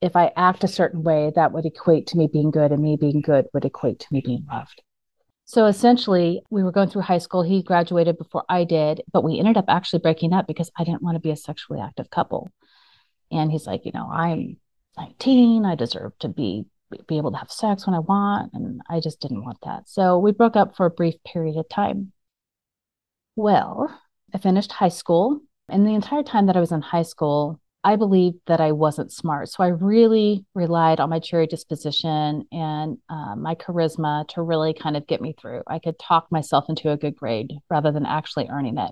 if 0.01 0.17
I 0.17 0.33
act 0.37 0.65
a 0.65 0.69
certain 0.69 1.03
way, 1.03 1.33
that 1.35 1.53
would 1.53 1.65
equate 1.65 2.07
to 2.09 2.19
me 2.19 2.27
being 2.27 2.51
good, 2.51 2.73
and 2.73 2.83
me 2.83 2.97
being 2.97 3.21
good 3.21 3.47
would 3.55 3.65
equate 3.65 4.01
to 4.01 4.07
me 4.13 4.21
being 4.21 4.47
loved. 4.51 4.83
So 5.47 5.67
essentially, 5.67 6.43
we 6.51 6.63
were 6.63 6.73
going 6.73 6.89
through 6.89 7.03
high 7.03 7.19
school. 7.19 7.43
He 7.43 7.63
graduated 7.63 8.19
before 8.19 8.45
I 8.49 8.65
did, 8.65 9.03
but 9.13 9.25
we 9.25 9.39
ended 9.39 9.57
up 9.57 9.67
actually 9.69 10.01
breaking 10.01 10.33
up 10.33 10.47
because 10.47 10.71
I 10.77 10.85
didn't 10.85 11.03
want 11.03 11.17
to 11.17 11.21
be 11.21 11.31
a 11.31 11.37
sexually 11.37 11.81
active 11.81 12.11
couple. 12.11 12.51
And 13.31 13.51
he's 13.51 13.67
like, 13.67 13.85
you 13.85 13.93
know, 13.93 14.09
I'm 14.11 14.59
19. 14.97 15.65
I 15.65 15.75
deserve 15.75 16.13
to 16.21 16.29
be 16.29 16.67
be 17.09 17.17
able 17.19 17.33
to 17.33 17.39
have 17.39 17.51
sex 17.51 17.87
when 17.87 17.95
I 17.95 17.99
want. 17.99 18.53
And 18.55 18.81
I 18.89 19.01
just 19.01 19.21
didn't 19.21 19.45
want 19.45 19.59
that. 19.65 19.89
So 19.89 20.19
we 20.19 20.33
broke 20.33 20.57
up 20.57 20.77
for 20.77 20.87
a 20.87 20.91
brief 20.91 21.15
period 21.25 21.57
of 21.57 21.69
time. 21.69 22.13
Well, 23.37 24.01
I 24.35 24.39
finished 24.39 24.73
high 24.73 24.89
school. 24.89 25.41
And 25.69 25.87
the 25.87 25.95
entire 25.95 26.23
time 26.23 26.47
that 26.47 26.57
I 26.57 26.61
was 26.61 26.73
in 26.73 26.83
high 26.83 27.03
school, 27.03 27.61
I 27.85 27.97
believed 27.97 28.39
that 28.47 28.61
I 28.61 28.73
wasn't 28.73 29.13
smart. 29.13 29.49
So 29.49 29.63
I 29.63 29.69
really 29.69 30.45
relied 30.55 31.01
on 31.01 31.11
my 31.11 31.21
cherry 31.21 31.47
disposition 31.47 32.45
and 32.51 32.99
uh, 33.09 33.37
my 33.37 33.55
charisma 33.55 34.27
to 34.29 34.43
really 34.43 34.75
kind 34.75 34.97
of 34.97 35.07
get 35.07 35.21
me 35.21 35.35
through. 35.41 35.63
I 35.67 35.79
could 35.79 35.99
talk 35.99 36.27
myself 36.31 36.65
into 36.69 36.91
a 36.91 36.97
good 36.97 37.15
grade 37.15 37.53
rather 37.71 37.93
than 37.93 38.07
actually 38.07 38.49
earning 38.49 38.79
it 38.79 38.91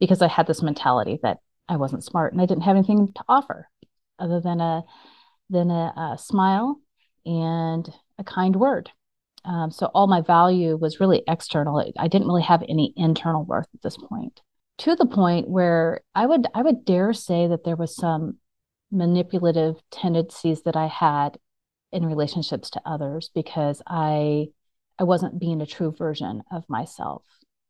because 0.00 0.20
I 0.20 0.28
had 0.28 0.46
this 0.46 0.62
mentality 0.62 1.18
that 1.22 1.38
I 1.68 1.76
wasn't 1.76 2.04
smart 2.04 2.32
and 2.32 2.42
I 2.42 2.46
didn't 2.46 2.64
have 2.64 2.76
anything 2.76 3.12
to 3.14 3.24
offer 3.28 3.68
other 4.18 4.40
than 4.40 4.60
a 4.60 4.82
than 5.48 5.70
a, 5.70 6.14
a 6.14 6.18
smile 6.18 6.80
and 7.26 7.88
a 8.18 8.24
kind 8.24 8.56
word. 8.56 8.90
Um, 9.44 9.70
so 9.70 9.86
all 9.94 10.06
my 10.06 10.22
value 10.22 10.76
was 10.76 11.00
really 11.00 11.22
external. 11.28 11.84
I 11.98 12.08
didn't 12.08 12.28
really 12.28 12.42
have 12.42 12.62
any 12.68 12.94
internal 12.96 13.44
worth 13.44 13.68
at 13.74 13.82
this 13.82 13.96
point. 13.96 14.40
To 14.82 14.96
the 14.96 15.06
point 15.06 15.48
where 15.48 16.00
I 16.14 16.26
would 16.26 16.46
I 16.54 16.62
would 16.62 16.84
dare 16.84 17.12
say 17.12 17.46
that 17.46 17.64
there 17.64 17.76
was 17.76 17.94
some 17.94 18.38
manipulative 18.90 19.76
tendencies 19.90 20.62
that 20.62 20.76
I 20.76 20.86
had 20.86 21.38
in 21.92 22.06
relationships 22.06 22.70
to 22.70 22.82
others 22.84 23.30
because 23.34 23.82
I 23.86 24.48
I 24.98 25.04
wasn't 25.04 25.40
being 25.40 25.60
a 25.60 25.66
true 25.66 25.92
version 25.96 26.42
of 26.50 26.64
myself. 26.68 27.24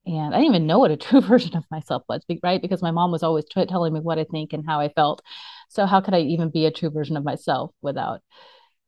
And 0.07 0.35
I 0.35 0.39
didn't 0.39 0.55
even 0.55 0.67
know 0.67 0.79
what 0.79 0.91
a 0.91 0.97
true 1.09 1.21
version 1.21 1.57
of 1.57 1.65
myself 1.71 2.03
was, 2.09 2.23
right? 2.43 2.63
Because 2.63 2.83
my 2.83 2.91
mom 2.91 3.13
was 3.13 3.23
always 3.23 3.45
t- 3.45 3.67
telling 3.67 3.93
me 3.93 4.01
what 4.01 4.19
I 4.19 4.25
think 4.25 4.53
and 4.53 4.65
how 4.67 4.81
I 4.81 4.89
felt. 4.89 5.23
So 5.69 5.87
how 5.87 6.01
could 6.01 6.15
I 6.15 6.21
even 6.21 6.51
be 6.51 6.67
a 6.67 6.71
true 6.71 6.91
version 6.91 7.17
of 7.17 7.25
myself 7.25 7.73
without 7.83 8.23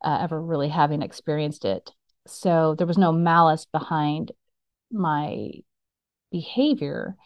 uh, 0.04 0.18
ever 0.22 0.40
really 0.40 0.68
having 0.68 1.02
experienced 1.02 1.64
it. 1.64 1.90
So 2.26 2.74
there 2.76 2.87
was 2.87 2.98
no 2.98 3.12
malice 3.12 3.66
behind 3.66 4.32
my 4.90 5.50
behavior. 6.30 7.16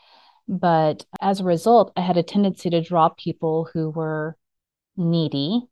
But 0.48 1.06
as 1.20 1.40
a 1.40 1.44
result, 1.44 1.92
I 1.96 2.00
had 2.00 2.16
a 2.16 2.22
tendency 2.22 2.70
to 2.70 2.80
draw 2.82 3.10
people 3.10 3.68
who 3.72 3.90
were 3.90 4.36
needy 4.96 5.68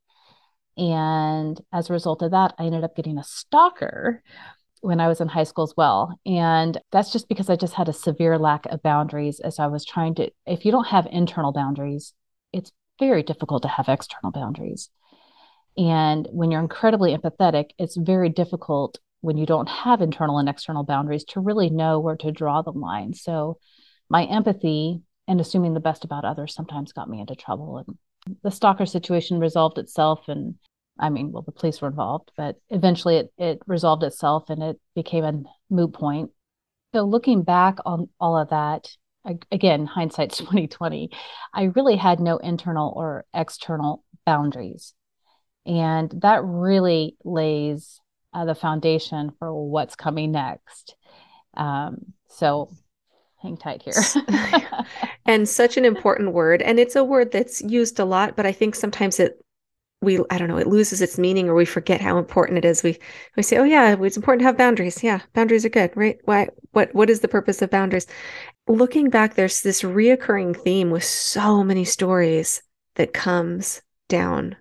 And 0.77 1.61
as 1.73 1.89
a 1.89 1.93
result 1.93 2.23
of 2.23 2.33
that, 2.33 2.55
I 2.59 2.65
ended 2.65 2.85
up 2.85 2.97
getting 2.97 3.19
a 3.19 3.25
stalker 3.25 4.23
when 4.83 5.01
I 5.01 5.09
was 5.09 5.21
in 5.21 5.29
high 5.29 5.45
school 5.45 5.65
as 5.65 5.75
well. 5.77 6.19
And 6.27 6.81
that's 6.93 7.13
just 7.13 7.29
because 7.29 7.51
I 7.51 7.57
just 7.57 7.75
had 7.75 7.89
a 7.89 7.93
severe 7.95 8.39
lack 8.39 8.67
of 8.67 8.83
boundaries 8.83 9.41
as 9.41 9.59
I 9.59 9.69
was 9.69 9.85
trying 9.85 10.15
to, 10.17 10.31
if 10.47 10.65
you 10.65 10.73
don't 10.73 10.89
have 10.89 11.07
internal 11.11 11.53
boundaries, 11.53 12.13
it's 12.53 12.73
very 12.99 13.23
difficult 13.23 13.63
to 13.63 13.69
have 13.69 13.89
external 13.89 14.33
boundaries. 14.33 14.91
And 15.79 16.29
when 16.31 16.51
you're 16.51 16.61
incredibly 16.61 17.17
empathetic, 17.17 17.71
it's 17.79 17.97
very 17.97 18.29
difficult 18.29 18.99
when 19.21 19.37
you 19.37 19.47
don't 19.47 19.69
have 19.69 20.01
internal 20.03 20.39
and 20.39 20.49
external 20.49 20.85
boundaries 20.85 21.25
to 21.25 21.41
really 21.41 21.71
know 21.71 22.01
where 22.01 22.17
to 22.17 22.33
draw 22.33 22.63
the 22.63 22.73
line. 22.73 23.15
So 23.15 23.59
my 24.09 24.25
empathy 24.25 25.03
and 25.29 25.41
assuming 25.41 25.75
the 25.75 25.81
best 25.81 26.05
about 26.05 26.25
others 26.25 26.55
sometimes 26.55 26.93
got 26.93 27.09
me 27.09 27.21
into 27.21 27.35
trouble. 27.35 27.79
And 27.79 28.39
the 28.43 28.51
stalker 28.51 28.87
situation 28.87 29.41
resolved 29.41 29.79
itself. 29.79 30.29
And 30.29 30.55
I 30.99 31.11
mean, 31.11 31.33
well, 31.33 31.43
the 31.43 31.53
police 31.53 31.81
were 31.81 31.89
involved, 31.89 32.31
but 32.37 32.57
eventually 32.71 33.17
it, 33.17 33.33
it 33.39 33.61
resolved 33.67 34.03
itself 34.03 34.51
and 34.51 34.63
it 34.63 34.81
became 34.95 35.25
a 35.25 35.43
moot 35.71 35.93
point. 35.93 36.31
So 36.95 37.05
looking 37.05 37.43
back 37.43 37.79
on 37.85 38.09
all 38.21 38.39
of 38.39 38.51
that, 38.51 38.89
again, 39.51 39.87
hindsight's 39.87 40.39
2020, 40.39 41.11
I 41.53 41.65
really 41.65 41.97
had 41.97 42.21
no 42.21 42.37
internal 42.39 42.93
or 42.95 43.25
external 43.35 44.05
boundaries. 44.25 44.95
And 45.65 46.13
that 46.23 46.45
really 46.45 47.17
lays 47.25 48.01
uh, 48.33 48.45
the 48.45 48.55
foundation 48.55 49.33
for 49.39 49.53
what's 49.53 49.97
coming 49.97 50.31
next. 50.31 50.95
Um, 51.57 52.13
so 52.29 52.71
hang 53.39 53.57
tight 53.57 53.83
here. 53.83 53.95
and 55.27 55.49
such 55.49 55.77
an 55.77 55.85
important 55.85 56.33
word. 56.33 56.63
And 56.63 56.79
it's 56.79 56.97
a 56.97 57.05
word 57.05 57.33
that's 57.33 57.61
used 57.63 57.99
a 57.99 58.05
lot, 58.05 58.37
but 58.37 58.47
I 58.47 58.53
think 58.53 58.75
sometimes 58.75 59.21
it 59.21 59.41
we 60.03 60.21
I 60.31 60.39
don't 60.39 60.49
know, 60.49 60.59
it 60.59 60.67
loses 60.67 61.01
its 61.01 61.19
meaning 61.19 61.49
or 61.49 61.55
we 61.55 61.65
forget 61.65 62.01
how 62.01 62.19
important 62.19 62.59
it 62.59 62.65
is. 62.65 62.83
We 62.83 62.99
we 63.37 63.43
say, 63.43 63.57
"Oh 63.57 63.65
yeah, 63.65 63.97
it's 63.99 64.17
important 64.17 64.41
to 64.41 64.47
have 64.47 64.59
boundaries." 64.59 65.03
Yeah, 65.03 65.21
boundaries 65.33 65.65
are 65.65 65.71
good, 65.71 65.91
right? 65.97 66.19
Why 66.25 66.49
what 66.73 66.95
what 66.95 67.11
is 67.11 67.21
the 67.21 67.29
purpose 67.29 67.63
of 67.63 67.71
boundaries? 67.71 68.07
Looking 68.69 69.11
back, 69.11 69.35
there's 69.35 69.63
this 69.63 69.83
reoccurring 69.83 70.57
theme 70.57 70.91
with 70.91 71.05
so 71.05 71.65
many 71.65 71.85
stories 71.85 72.63
that 72.97 73.15
comes 73.15 73.81
down 74.09 74.57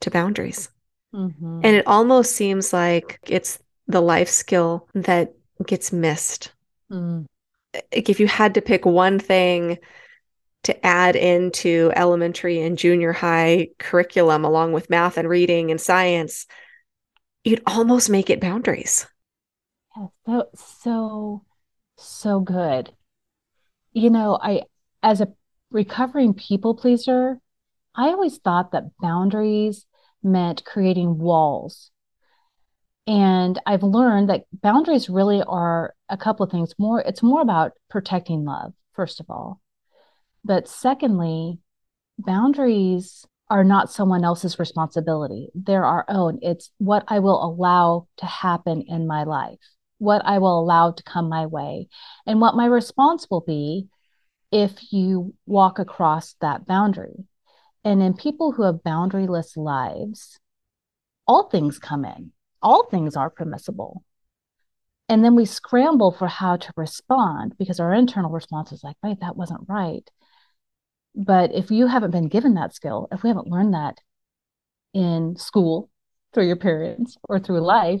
to 0.00 0.10
boundaries. 0.10 0.68
Mm-hmm. 1.14 1.60
And 1.62 1.76
it 1.76 1.86
almost 1.86 2.32
seems 2.32 2.72
like 2.72 3.18
it's 3.26 3.58
the 3.86 4.00
life 4.00 4.28
skill 4.28 4.88
that 4.94 5.34
gets 5.64 5.92
missed. 5.92 6.52
Mm. 6.90 7.26
If 7.90 8.20
you 8.20 8.26
had 8.26 8.54
to 8.54 8.62
pick 8.62 8.84
one 8.84 9.18
thing 9.18 9.78
to 10.64 10.86
add 10.86 11.16
into 11.16 11.92
elementary 11.94 12.60
and 12.60 12.78
junior 12.78 13.12
high 13.12 13.68
curriculum 13.78 14.44
along 14.44 14.72
with 14.72 14.90
math 14.90 15.18
and 15.18 15.28
reading 15.28 15.70
and 15.70 15.80
science, 15.80 16.46
you'd 17.44 17.62
almost 17.66 18.08
make 18.08 18.30
it 18.30 18.40
boundaries. 18.40 19.06
Yeah, 19.96 20.06
so 20.26 20.48
so 20.54 21.44
so 21.96 22.40
good. 22.40 22.92
You 23.92 24.10
know, 24.10 24.38
I 24.40 24.62
as 25.02 25.20
a 25.20 25.32
recovering 25.70 26.34
people 26.34 26.74
pleaser, 26.74 27.38
I 27.94 28.08
always 28.08 28.38
thought 28.38 28.72
that 28.72 28.96
boundaries 29.00 29.86
meant 30.22 30.64
creating 30.64 31.18
walls. 31.18 31.90
And 33.06 33.60
I've 33.66 33.82
learned 33.82 34.30
that 34.30 34.44
boundaries 34.52 35.10
really 35.10 35.42
are 35.42 35.94
a 36.08 36.16
couple 36.16 36.44
of 36.44 36.50
things. 36.50 36.74
More, 36.78 37.00
it's 37.00 37.22
more 37.22 37.42
about 37.42 37.72
protecting 37.90 38.44
love, 38.44 38.72
first 38.94 39.20
of 39.20 39.26
all. 39.28 39.60
But 40.42 40.68
secondly, 40.68 41.58
boundaries 42.18 43.26
are 43.50 43.64
not 43.64 43.92
someone 43.92 44.24
else's 44.24 44.58
responsibility. 44.58 45.48
They're 45.54 45.84
our 45.84 46.04
own. 46.08 46.38
It's 46.40 46.70
what 46.78 47.04
I 47.08 47.18
will 47.18 47.44
allow 47.44 48.08
to 48.18 48.26
happen 48.26 48.82
in 48.88 49.06
my 49.06 49.24
life, 49.24 49.58
what 49.98 50.22
I 50.24 50.38
will 50.38 50.58
allow 50.58 50.92
to 50.92 51.02
come 51.02 51.28
my 51.28 51.46
way, 51.46 51.88
and 52.26 52.40
what 52.40 52.56
my 52.56 52.66
response 52.66 53.26
will 53.30 53.42
be 53.42 53.88
if 54.50 54.92
you 54.92 55.34
walk 55.46 55.78
across 55.78 56.36
that 56.40 56.66
boundary. 56.66 57.26
And 57.84 58.02
in 58.02 58.14
people 58.14 58.52
who 58.52 58.62
have 58.62 58.76
boundaryless 58.76 59.56
lives, 59.56 60.38
all 61.26 61.50
things 61.50 61.78
come 61.78 62.04
in, 62.06 62.32
all 62.64 62.86
things 62.86 63.14
are 63.16 63.30
permissible. 63.30 64.02
And 65.08 65.24
then 65.24 65.36
we 65.36 65.44
scramble 65.44 66.12
for 66.12 66.26
how 66.26 66.56
to 66.56 66.72
respond 66.76 67.56
because 67.58 67.78
our 67.78 67.92
internal 67.92 68.30
response 68.30 68.72
is 68.72 68.82
like, 68.82 68.96
wait, 69.02 69.20
that 69.20 69.36
wasn't 69.36 69.68
right. 69.68 70.10
But 71.14 71.54
if 71.54 71.70
you 71.70 71.86
haven't 71.86 72.10
been 72.10 72.28
given 72.28 72.54
that 72.54 72.74
skill, 72.74 73.08
if 73.12 73.22
we 73.22 73.28
haven't 73.28 73.46
learned 73.46 73.74
that 73.74 73.98
in 74.94 75.36
school 75.36 75.90
through 76.32 76.46
your 76.46 76.56
parents 76.56 77.16
or 77.28 77.38
through 77.38 77.60
life, 77.60 78.00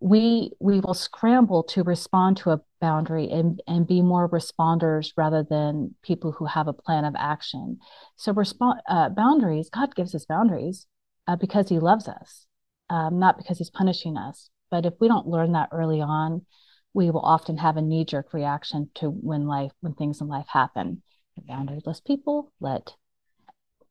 we 0.00 0.52
we 0.60 0.80
will 0.80 0.94
scramble 0.94 1.62
to 1.62 1.82
respond 1.82 2.38
to 2.38 2.50
a 2.50 2.60
boundary 2.80 3.28
and 3.30 3.62
and 3.66 3.86
be 3.86 4.00
more 4.00 4.28
responders 4.28 5.12
rather 5.16 5.42
than 5.42 5.94
people 6.02 6.32
who 6.32 6.46
have 6.46 6.68
a 6.68 6.72
plan 6.72 7.04
of 7.04 7.14
action 7.18 7.78
so 8.16 8.32
respond 8.32 8.80
uh, 8.88 9.10
boundaries 9.10 9.68
god 9.68 9.94
gives 9.94 10.14
us 10.14 10.24
boundaries 10.24 10.86
uh, 11.28 11.36
because 11.36 11.68
he 11.68 11.78
loves 11.78 12.08
us 12.08 12.46
um, 12.90 13.18
not 13.18 13.38
because 13.38 13.58
he's 13.58 13.70
punishing 13.70 14.16
us 14.16 14.50
but 14.70 14.84
if 14.84 14.94
we 15.00 15.08
don't 15.08 15.26
learn 15.26 15.52
that 15.52 15.68
early 15.72 16.00
on 16.00 16.44
we 16.92 17.10
will 17.10 17.20
often 17.20 17.58
have 17.58 17.76
a 17.76 17.82
knee-jerk 17.82 18.32
reaction 18.32 18.90
to 18.94 19.08
when 19.08 19.46
life 19.46 19.72
when 19.80 19.94
things 19.94 20.20
in 20.20 20.28
life 20.28 20.46
happen. 20.48 21.02
Boundaryless 21.48 22.04
people 22.04 22.52
let 22.60 22.94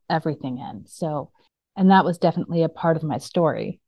everything 0.09 0.59
in. 0.59 0.85
So 0.85 1.31
and 1.75 1.89
that 1.91 2.05
was 2.05 2.17
definitely 2.17 2.63
a 2.63 2.69
part 2.69 2.97
of 2.97 3.03
my 3.03 3.17
story. 3.17 3.79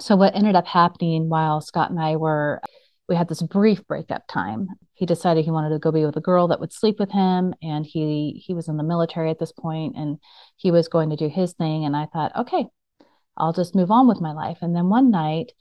So 0.00 0.16
what 0.16 0.34
ended 0.34 0.56
up 0.56 0.66
happening 0.66 1.28
while 1.28 1.60
Scott 1.60 1.90
and 1.90 2.00
I 2.00 2.16
were 2.16 2.60
we 3.08 3.16
had 3.16 3.28
this 3.28 3.42
brief 3.42 3.86
breakup 3.86 4.26
time. 4.28 4.68
He 4.94 5.06
decided 5.06 5.44
he 5.44 5.50
wanted 5.50 5.70
to 5.70 5.78
go 5.78 5.92
be 5.92 6.04
with 6.04 6.16
a 6.16 6.20
girl 6.20 6.48
that 6.48 6.60
would 6.60 6.72
sleep 6.72 6.98
with 6.98 7.10
him 7.10 7.54
and 7.62 7.86
he 7.86 8.42
he 8.44 8.54
was 8.54 8.68
in 8.68 8.76
the 8.76 8.82
military 8.82 9.30
at 9.30 9.38
this 9.38 9.52
point 9.52 9.96
and 9.96 10.18
he 10.56 10.70
was 10.70 10.88
going 10.88 11.10
to 11.10 11.16
do 11.16 11.28
his 11.28 11.52
thing 11.54 11.84
and 11.84 11.96
I 11.96 12.06
thought, 12.06 12.36
"Okay, 12.36 12.66
I'll 13.36 13.52
just 13.52 13.74
move 13.74 13.90
on 13.90 14.08
with 14.08 14.20
my 14.20 14.32
life." 14.32 14.58
And 14.62 14.74
then 14.74 14.88
one 14.88 15.10
night 15.10 15.52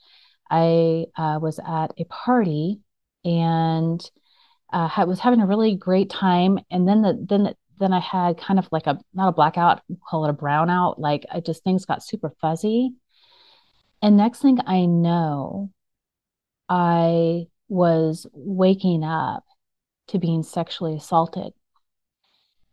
I 0.50 1.06
uh, 1.18 1.40
was 1.42 1.60
at 1.60 1.94
a 1.98 2.06
party 2.06 2.82
and 3.26 4.02
uh, 4.74 4.90
I 4.96 5.04
was 5.06 5.20
having 5.20 5.42
a 5.42 5.48
really 5.48 5.76
great 5.76 6.10
time 6.10 6.60
and 6.72 6.88
then 6.88 7.02
the 7.02 7.26
then 7.28 7.56
then 7.80 7.94
I 7.94 8.00
had 8.00 8.38
kind 8.38 8.60
of 8.60 8.68
like 8.72 8.88
a 8.88 9.00
not 9.14 9.30
a 9.30 9.32
blackout, 9.34 9.82
call 10.08 10.26
it 10.26 10.30
a 10.30 10.34
brownout, 10.34 11.00
like 11.00 11.26
I 11.32 11.40
just 11.40 11.64
things 11.64 11.86
got 11.86 12.04
super 12.04 12.34
fuzzy 12.42 12.96
and 14.02 14.18
next 14.18 14.42
thing 14.42 14.60
I 14.66 14.86
know, 14.86 15.72
I 16.70 17.48
was 17.70 18.26
waking 18.34 19.04
up 19.04 19.44
to 20.08 20.20
being 20.20 20.44
sexually 20.44 20.96
assaulted. 20.96 21.54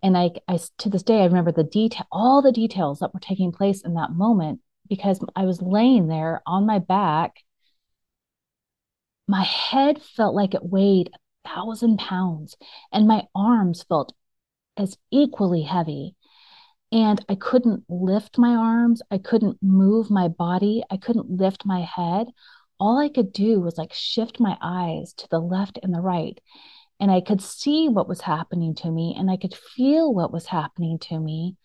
And 0.02 0.16
I, 0.16 0.30
I 0.46 0.58
to 0.78 0.88
this 0.88 1.02
day, 1.02 1.20
I 1.20 1.26
remember 1.26 1.52
the 1.52 1.64
detail, 1.64 2.06
all 2.10 2.40
the 2.40 2.52
details 2.52 3.00
that 3.00 3.12
were 3.12 3.20
taking 3.20 3.52
place 3.52 3.82
in 3.82 3.94
that 3.94 4.12
moment 4.12 4.60
because 4.88 5.24
I 5.36 5.44
was 5.44 5.62
laying 5.62 6.08
there 6.08 6.42
on 6.46 6.66
my 6.66 6.78
back. 6.78 7.36
My 9.26 9.42
head 9.42 10.02
felt 10.02 10.34
like 10.34 10.54
it 10.54 10.64
weighed 10.64 11.10
a 11.44 11.48
thousand 11.48 11.98
pounds, 11.98 12.56
and 12.92 13.06
my 13.06 13.26
arms 13.34 13.82
felt 13.82 14.14
as 14.76 14.96
equally 15.10 15.62
heavy 15.62 16.14
and 16.90 17.22
I 17.28 17.34
couldn't 17.34 17.84
lift 17.88 18.38
my 18.38 18.54
arms. 18.54 19.02
I 19.10 19.18
couldn't 19.18 19.58
move 19.62 20.10
my 20.10 20.28
body. 20.28 20.82
I 20.90 20.96
couldn't 20.96 21.30
lift 21.30 21.66
my 21.66 21.80
head. 21.82 22.28
All 22.80 22.98
I 22.98 23.08
could 23.08 23.32
do 23.32 23.60
was 23.60 23.76
like 23.76 23.92
shift 23.92 24.40
my 24.40 24.56
eyes 24.60 25.12
to 25.14 25.28
the 25.28 25.40
left 25.40 25.78
and 25.82 25.94
the 25.94 26.00
right. 26.00 26.40
And 27.00 27.10
I 27.10 27.20
could 27.20 27.42
see 27.42 27.88
what 27.88 28.08
was 28.08 28.22
happening 28.22 28.74
to 28.76 28.90
me 28.90 29.14
and 29.18 29.30
I 29.30 29.36
could 29.36 29.54
feel 29.54 30.12
what 30.12 30.32
was 30.32 30.46
happening 30.46 30.98
to 31.00 31.18
me, 31.18 31.56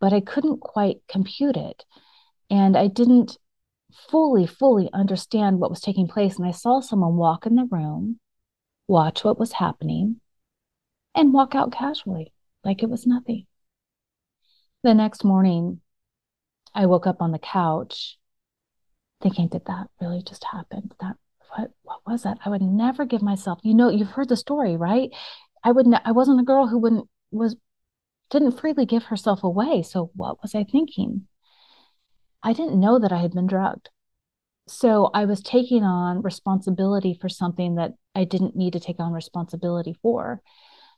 but 0.00 0.12
I 0.12 0.20
couldn't 0.20 0.60
quite 0.60 0.98
compute 1.08 1.56
it. 1.56 1.84
And 2.50 2.76
I 2.76 2.86
didn't 2.88 3.38
fully, 4.08 4.46
fully 4.46 4.90
understand 4.92 5.58
what 5.58 5.70
was 5.70 5.80
taking 5.80 6.08
place. 6.08 6.38
And 6.38 6.46
I 6.46 6.52
saw 6.52 6.80
someone 6.80 7.16
walk 7.16 7.46
in 7.46 7.54
the 7.54 7.68
room, 7.70 8.20
watch 8.86 9.24
what 9.24 9.38
was 9.38 9.52
happening, 9.52 10.20
and 11.14 11.32
walk 11.32 11.54
out 11.54 11.72
casually 11.72 12.32
like 12.64 12.82
it 12.82 12.90
was 12.90 13.06
nothing. 13.06 13.46
The 14.82 14.94
next 14.94 15.24
morning, 15.24 15.80
I 16.74 16.86
woke 16.86 17.06
up 17.06 17.20
on 17.20 17.32
the 17.32 17.38
couch 17.38 18.18
thinking, 19.22 19.48
did 19.48 19.64
that 19.66 19.88
really 20.00 20.22
just 20.22 20.44
happen? 20.44 20.90
That 21.00 21.16
what 21.48 21.70
what 21.82 22.00
was 22.06 22.22
that? 22.24 22.38
I 22.44 22.50
would 22.50 22.62
never 22.62 23.04
give 23.06 23.22
myself, 23.22 23.58
you 23.62 23.74
know, 23.74 23.88
you've 23.88 24.10
heard 24.10 24.28
the 24.28 24.36
story, 24.36 24.76
right? 24.76 25.10
I 25.64 25.72
would 25.72 25.86
ne- 25.86 26.04
I 26.04 26.12
wasn't 26.12 26.40
a 26.40 26.44
girl 26.44 26.66
who 26.68 26.78
wouldn't 26.78 27.08
was 27.30 27.56
didn't 28.30 28.60
freely 28.60 28.86
give 28.86 29.04
herself 29.04 29.42
away. 29.44 29.82
So 29.82 30.10
what 30.14 30.42
was 30.42 30.54
I 30.54 30.64
thinking? 30.64 31.26
I 32.42 32.52
didn't 32.52 32.80
know 32.80 32.98
that 32.98 33.12
I 33.12 33.18
had 33.18 33.32
been 33.32 33.46
drugged. 33.46 33.90
So 34.68 35.10
I 35.14 35.24
was 35.24 35.42
taking 35.42 35.84
on 35.84 36.22
responsibility 36.22 37.16
for 37.20 37.28
something 37.28 37.76
that 37.76 37.94
I 38.14 38.24
didn't 38.24 38.56
need 38.56 38.72
to 38.72 38.80
take 38.80 38.98
on 38.98 39.12
responsibility 39.12 39.94
for. 40.02 40.42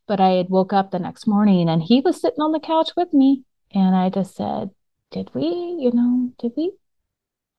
But 0.06 0.20
I 0.20 0.30
had 0.30 0.48
woke 0.48 0.72
up 0.72 0.90
the 0.90 0.98
next 0.98 1.26
morning 1.26 1.68
and 1.68 1.82
he 1.82 2.00
was 2.00 2.20
sitting 2.20 2.40
on 2.40 2.52
the 2.52 2.60
couch 2.60 2.90
with 2.96 3.12
me 3.12 3.44
and 3.72 3.94
I 3.94 4.08
just 4.08 4.34
said, 4.34 4.70
did 5.10 5.34
we, 5.34 5.44
you 5.44 5.90
know, 5.92 6.32
did 6.38 6.52
we 6.56 6.72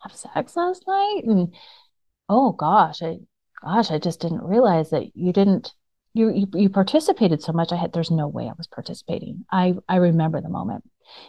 have 0.02 0.16
sex 0.16 0.56
last 0.56 0.84
night? 0.88 1.22
And 1.26 1.54
oh 2.28 2.52
gosh, 2.54 3.02
I 3.02 3.20
gosh, 3.62 3.92
I 3.92 4.00
just 4.00 4.20
didn't 4.20 4.44
realize 4.44 4.90
that 4.92 5.16
you 5.16 5.34
didn't 5.34 5.74
you 6.14 6.30
you, 6.32 6.48
you 6.54 6.70
participated 6.70 7.42
so 7.42 7.54
much. 7.54 7.72
I 7.72 7.76
had 7.76 7.94
there's 7.94 8.12
no 8.12 8.28
way 8.28 8.46
I 8.50 8.54
was 8.58 8.68
participating. 8.68 9.46
I 9.52 9.76
I 9.88 9.98
remember 9.98 10.42
the 10.42 10.50
moment. 10.50 10.84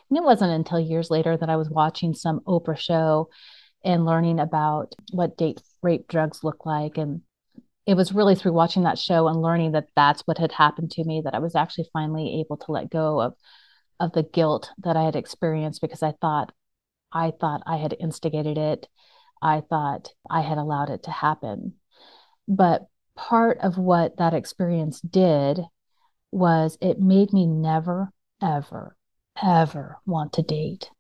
And 0.09 0.19
it 0.19 0.25
wasn't 0.25 0.53
until 0.53 0.81
years 0.81 1.11
later 1.11 1.37
that 1.37 1.51
I 1.51 1.57
was 1.57 1.71
watching 1.71 2.15
some 2.15 2.41
Oprah 2.47 2.79
show 2.79 3.29
and 3.85 4.05
learning 4.05 4.41
about 4.41 4.95
what 5.13 5.37
date 5.37 5.61
rape 5.83 6.07
drugs 6.09 6.45
look 6.45 6.67
like 6.67 6.99
and 6.99 7.23
it 7.87 7.95
was 7.95 8.13
really 8.13 8.35
through 8.35 8.53
watching 8.53 8.83
that 8.83 8.99
show 8.99 9.27
and 9.27 9.41
learning 9.41 9.73
that 9.73 9.89
that's 9.97 10.21
what 10.23 10.39
had 10.39 10.53
happened 10.53 10.91
to 10.93 11.05
me 11.05 11.23
that 11.25 11.35
I 11.35 11.39
was 11.39 11.55
actually 11.55 11.89
finally 11.93 12.41
able 12.41 12.57
to 12.59 12.73
let 12.73 12.91
go 12.91 13.21
of 13.21 13.35
of 13.99 14.13
the 14.13 14.23
guilt 14.23 14.71
that 14.79 14.97
I 14.97 15.03
had 15.03 15.17
experienced 15.17 15.81
because 15.81 16.03
I 16.03 16.13
thought 16.21 16.53
I 17.13 17.33
thought 17.33 17.63
I 17.67 17.77
had 17.77 17.97
instigated 17.99 18.57
it. 18.57 18.87
I 19.43 19.63
thought 19.63 20.11
I 20.29 20.43
had 20.43 20.59
allowed 20.59 20.91
it 20.91 21.05
to 21.05 21.11
happen. 21.11 21.75
But 22.47 22.87
part 23.17 23.59
of 23.59 23.79
what 23.79 24.17
that 24.19 24.35
experience 24.35 25.01
did 25.01 25.61
was 26.31 26.79
it 26.81 27.01
made 27.01 27.33
me 27.33 27.47
never, 27.47 28.13
ever, 28.43 28.97
ever 29.43 29.99
want 30.07 30.35
to 30.35 30.43
date. 30.43 30.91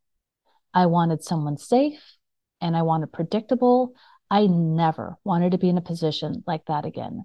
I 0.72 0.86
wanted 0.86 1.22
someone 1.22 1.58
safe 1.58 2.16
and 2.60 2.76
I 2.76 2.82
wanted 2.82 3.12
predictable. 3.12 3.94
I 4.30 4.46
never 4.46 5.16
wanted 5.24 5.52
to 5.52 5.58
be 5.58 5.68
in 5.68 5.78
a 5.78 5.82
position 5.82 6.44
like 6.46 6.64
that 6.66 6.84
again. 6.84 7.24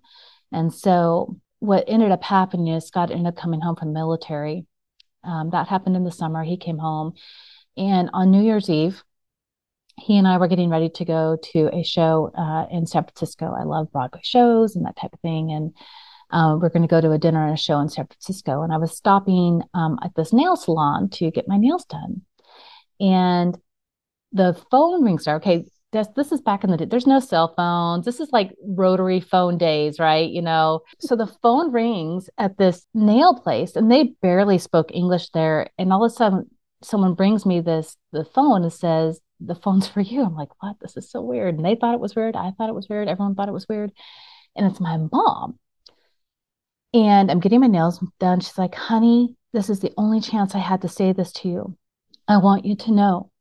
And 0.51 0.73
so 0.73 1.39
what 1.59 1.85
ended 1.87 2.11
up 2.11 2.23
happening 2.23 2.67
is 2.67 2.87
Scott 2.87 3.11
ended 3.11 3.27
up 3.27 3.37
coming 3.37 3.61
home 3.61 3.75
from 3.75 3.89
the 3.89 3.99
military. 3.99 4.65
Um, 5.23 5.49
that 5.51 5.67
happened 5.67 5.95
in 5.95 6.03
the 6.03 6.11
summer. 6.11 6.43
He 6.43 6.57
came 6.57 6.77
home. 6.77 7.13
And 7.77 8.09
on 8.13 8.31
New 8.31 8.43
Year's 8.43 8.69
Eve, 8.69 9.03
he 9.97 10.17
and 10.17 10.27
I 10.27 10.37
were 10.37 10.47
getting 10.47 10.69
ready 10.69 10.89
to 10.89 11.05
go 11.05 11.37
to 11.53 11.69
a 11.73 11.83
show 11.83 12.31
uh, 12.37 12.67
in 12.71 12.85
San 12.85 13.03
Francisco. 13.03 13.53
I 13.57 13.63
love 13.63 13.91
Broadway 13.91 14.21
shows 14.23 14.75
and 14.75 14.85
that 14.85 14.97
type 14.97 15.13
of 15.13 15.19
thing. 15.21 15.51
And 15.51 15.73
uh, 16.31 16.57
we're 16.59 16.69
going 16.69 16.81
to 16.81 16.87
go 16.87 17.01
to 17.01 17.11
a 17.11 17.17
dinner 17.17 17.45
and 17.45 17.53
a 17.53 17.57
show 17.57 17.79
in 17.79 17.89
San 17.89 18.07
Francisco. 18.07 18.61
And 18.61 18.73
I 18.73 18.77
was 18.77 18.95
stopping 18.95 19.61
um, 19.73 19.99
at 20.03 20.15
this 20.15 20.33
nail 20.33 20.55
salon 20.55 21.09
to 21.11 21.31
get 21.31 21.47
my 21.47 21.57
nails 21.57 21.85
done. 21.85 22.21
And 22.99 23.57
the 24.31 24.59
phone 24.69 25.03
rings. 25.03 25.27
Okay, 25.27 25.65
this 25.91 26.07
this 26.15 26.31
is 26.31 26.41
back 26.41 26.63
in 26.63 26.71
the 26.71 26.77
day. 26.77 26.85
There's 26.85 27.07
no 27.07 27.19
cell 27.19 27.53
phones. 27.55 28.05
This 28.05 28.19
is 28.19 28.29
like 28.31 28.51
rotary 28.63 29.21
phone 29.21 29.57
days, 29.57 29.97
right? 29.99 30.29
You 30.29 30.41
know. 30.41 30.81
So 30.99 31.15
the 31.15 31.31
phone 31.41 31.71
rings 31.71 32.29
at 32.37 32.57
this 32.57 32.85
nail 32.93 33.39
place, 33.39 33.75
and 33.75 33.91
they 33.91 34.15
barely 34.21 34.57
spoke 34.57 34.91
English 34.93 35.29
there. 35.29 35.69
And 35.77 35.93
all 35.93 36.03
of 36.03 36.11
a 36.11 36.13
sudden, 36.13 36.49
someone 36.83 37.13
brings 37.13 37.45
me 37.45 37.61
this 37.61 37.97
the 38.11 38.25
phone 38.25 38.63
and 38.63 38.73
says, 38.73 39.21
"The 39.39 39.55
phone's 39.55 39.87
for 39.87 40.01
you." 40.01 40.23
I'm 40.23 40.35
like, 40.35 40.51
"What? 40.61 40.77
This 40.81 40.97
is 40.97 41.09
so 41.09 41.21
weird." 41.21 41.55
And 41.55 41.65
they 41.65 41.75
thought 41.75 41.95
it 41.95 42.01
was 42.01 42.15
weird. 42.15 42.35
I 42.35 42.51
thought 42.51 42.69
it 42.69 42.75
was 42.75 42.89
weird. 42.89 43.07
Everyone 43.07 43.35
thought 43.35 43.49
it 43.49 43.53
was 43.53 43.67
weird. 43.69 43.91
And 44.55 44.69
it's 44.69 44.79
my 44.81 44.97
mom. 44.97 45.59
And 46.95 47.29
I'm 47.29 47.41
getting 47.41 47.59
my 47.59 47.67
nails 47.67 48.01
done. 48.19 48.39
She's 48.39 48.57
like, 48.57 48.73
"Honey, 48.73 49.35
this 49.51 49.69
is 49.69 49.81
the 49.81 49.93
only 49.97 50.21
chance 50.21 50.55
I 50.55 50.59
had 50.59 50.81
to 50.81 50.87
say 50.87 51.11
this 51.11 51.31
to 51.33 51.49
you. 51.49 51.77
I 52.27 52.37
want 52.37 52.65
you 52.65 52.75
to 52.77 52.91
know 52.91 53.31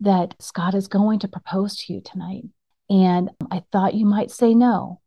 that 0.00 0.34
Scott 0.40 0.74
is 0.74 0.86
going 0.88 1.18
to 1.20 1.28
propose 1.28 1.76
to 1.76 1.92
you 1.92 2.00
tonight. 2.00 2.44
And 2.88 3.30
I 3.50 3.64
thought 3.72 3.94
you 3.94 4.06
might 4.06 4.30
say 4.30 4.54
no. 4.54 5.00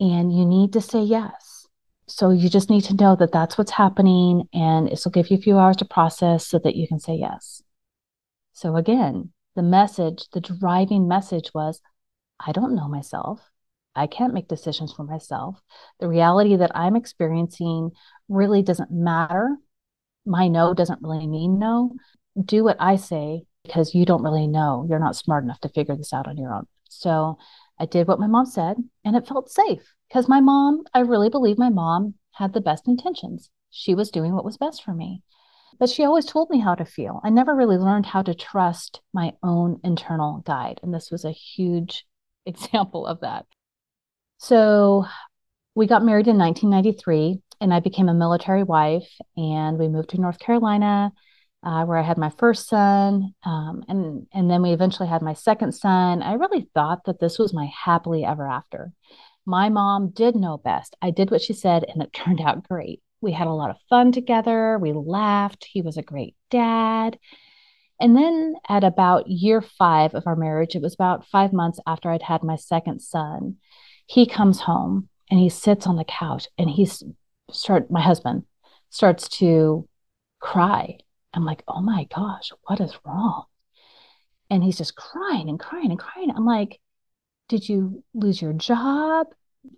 And 0.00 0.36
you 0.36 0.44
need 0.44 0.72
to 0.72 0.80
say 0.80 1.02
yes. 1.02 1.66
So 2.08 2.30
you 2.30 2.48
just 2.48 2.68
need 2.68 2.84
to 2.84 2.96
know 2.96 3.14
that 3.16 3.32
that's 3.32 3.56
what's 3.56 3.70
happening. 3.70 4.48
And 4.52 4.88
this 4.88 5.04
will 5.04 5.12
give 5.12 5.30
you 5.30 5.36
a 5.36 5.40
few 5.40 5.58
hours 5.58 5.76
to 5.76 5.84
process 5.84 6.46
so 6.46 6.58
that 6.58 6.74
you 6.74 6.88
can 6.88 6.98
say 6.98 7.14
yes. 7.14 7.62
So 8.52 8.76
again, 8.76 9.32
the 9.54 9.62
message, 9.62 10.28
the 10.32 10.40
driving 10.40 11.06
message 11.06 11.50
was 11.54 11.80
I 12.44 12.50
don't 12.52 12.74
know 12.74 12.88
myself. 12.88 13.50
I 13.94 14.06
can't 14.06 14.34
make 14.34 14.48
decisions 14.48 14.92
for 14.92 15.04
myself. 15.04 15.60
The 15.98 16.08
reality 16.08 16.56
that 16.56 16.72
I'm 16.74 16.96
experiencing 16.96 17.90
really 18.28 18.62
doesn't 18.62 18.90
matter. 18.90 19.56
My 20.24 20.48
no 20.48 20.74
doesn't 20.74 21.02
really 21.02 21.26
mean 21.26 21.58
no. 21.58 21.94
Do 22.44 22.62
what 22.64 22.76
I 22.78 22.96
say 22.96 23.42
because 23.64 23.94
you 23.94 24.04
don't 24.04 24.22
really 24.22 24.46
know. 24.46 24.86
You're 24.88 24.98
not 24.98 25.16
smart 25.16 25.44
enough 25.44 25.60
to 25.60 25.68
figure 25.68 25.96
this 25.96 26.12
out 26.12 26.28
on 26.28 26.36
your 26.36 26.54
own. 26.54 26.66
So 26.88 27.38
I 27.78 27.86
did 27.86 28.06
what 28.06 28.20
my 28.20 28.26
mom 28.26 28.46
said 28.46 28.76
and 29.04 29.16
it 29.16 29.26
felt 29.26 29.50
safe 29.50 29.94
because 30.08 30.28
my 30.28 30.40
mom, 30.40 30.84
I 30.94 31.00
really 31.00 31.28
believe 31.28 31.58
my 31.58 31.70
mom 31.70 32.14
had 32.32 32.52
the 32.52 32.60
best 32.60 32.88
intentions. 32.88 33.50
She 33.70 33.94
was 33.94 34.10
doing 34.10 34.34
what 34.34 34.44
was 34.44 34.56
best 34.56 34.82
for 34.82 34.94
me. 34.94 35.22
But 35.78 35.88
she 35.88 36.04
always 36.04 36.26
told 36.26 36.50
me 36.50 36.58
how 36.58 36.74
to 36.74 36.84
feel. 36.84 37.20
I 37.24 37.30
never 37.30 37.54
really 37.54 37.78
learned 37.78 38.06
how 38.06 38.22
to 38.22 38.34
trust 38.34 39.00
my 39.14 39.32
own 39.42 39.80
internal 39.82 40.42
guide. 40.44 40.78
And 40.82 40.92
this 40.92 41.10
was 41.10 41.24
a 41.24 41.30
huge 41.30 42.06
example 42.46 43.06
of 43.06 43.20
that. 43.20 43.46
So 44.40 45.04
we 45.74 45.86
got 45.86 46.04
married 46.04 46.26
in 46.26 46.38
1993 46.38 47.42
and 47.60 47.74
I 47.74 47.80
became 47.80 48.08
a 48.08 48.14
military 48.14 48.62
wife 48.62 49.08
and 49.36 49.78
we 49.78 49.88
moved 49.88 50.10
to 50.10 50.20
North 50.20 50.38
Carolina 50.38 51.12
uh, 51.62 51.84
where 51.84 51.98
I 51.98 52.02
had 52.02 52.16
my 52.16 52.30
first 52.30 52.68
son, 52.68 53.34
um, 53.44 53.84
and 53.86 54.26
and 54.32 54.50
then 54.50 54.62
we 54.62 54.72
eventually 54.72 55.08
had 55.08 55.22
my 55.22 55.34
second 55.34 55.72
son. 55.72 56.22
I 56.22 56.34
really 56.34 56.68
thought 56.74 57.04
that 57.04 57.20
this 57.20 57.38
was 57.38 57.52
my 57.52 57.66
happily 57.84 58.24
ever 58.24 58.48
after. 58.48 58.92
My 59.44 59.68
mom 59.68 60.10
did 60.10 60.36
know 60.36 60.56
best. 60.56 60.96
I 61.02 61.10
did 61.10 61.30
what 61.30 61.42
she 61.42 61.52
said, 61.52 61.84
and 61.84 62.02
it 62.02 62.12
turned 62.14 62.40
out 62.40 62.66
great. 62.66 63.02
We 63.20 63.32
had 63.32 63.46
a 63.46 63.52
lot 63.52 63.70
of 63.70 63.76
fun 63.90 64.12
together. 64.12 64.78
We 64.78 64.92
laughed. 64.92 65.66
He 65.70 65.82
was 65.82 65.98
a 65.98 66.02
great 66.02 66.34
dad. 66.50 67.18
And 68.00 68.16
then 68.16 68.54
at 68.66 68.82
about 68.82 69.28
year 69.28 69.60
five 69.60 70.14
of 70.14 70.26
our 70.26 70.36
marriage, 70.36 70.74
it 70.74 70.80
was 70.80 70.94
about 70.94 71.26
five 71.26 71.52
months 71.52 71.78
after 71.86 72.10
I'd 72.10 72.22
had 72.22 72.42
my 72.42 72.56
second 72.56 73.00
son, 73.02 73.56
he 74.10 74.26
comes 74.26 74.60
home 74.60 75.08
and 75.30 75.38
he 75.38 75.48
sits 75.48 75.86
on 75.86 75.96
the 75.96 76.04
couch 76.04 76.48
and 76.58 76.68
he's 76.68 77.02
start 77.50 77.90
my 77.90 78.00
husband 78.00 78.44
starts 78.90 79.28
to 79.28 79.88
cry 80.40 80.98
I'm 81.34 81.44
like, 81.44 81.62
oh 81.68 81.80
my 81.80 82.06
gosh, 82.14 82.50
what 82.62 82.80
is 82.80 82.98
wrong? 83.04 83.44
And 84.48 84.64
he's 84.64 84.78
just 84.78 84.96
crying 84.96 85.48
and 85.48 85.60
crying 85.60 85.90
and 85.90 85.98
crying. 85.98 86.30
I'm 86.34 86.44
like, 86.44 86.80
did 87.48 87.68
you 87.68 88.02
lose 88.14 88.42
your 88.42 88.52
job? 88.52 89.28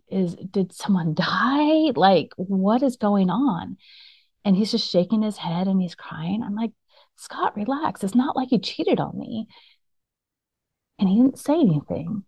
Is 0.08 0.34
did 0.34 0.72
someone 0.72 1.14
die? 1.14 1.92
Like, 1.94 2.32
what 2.36 2.82
is 2.82 2.96
going 2.96 3.30
on? 3.30 3.76
And 4.44 4.56
he's 4.56 4.70
just 4.70 4.90
shaking 4.90 5.22
his 5.22 5.36
head 5.36 5.68
and 5.68 5.80
he's 5.80 5.94
crying. 5.94 6.42
I'm 6.42 6.54
like, 6.54 6.72
Scott, 7.16 7.54
relax. 7.56 8.02
It's 8.02 8.14
not 8.14 8.34
like 8.34 8.50
you 8.50 8.58
cheated 8.58 8.98
on 8.98 9.18
me. 9.18 9.46
And 10.98 11.08
he 11.08 11.16
didn't 11.16 11.38
say 11.38 11.54
anything. 11.54 12.24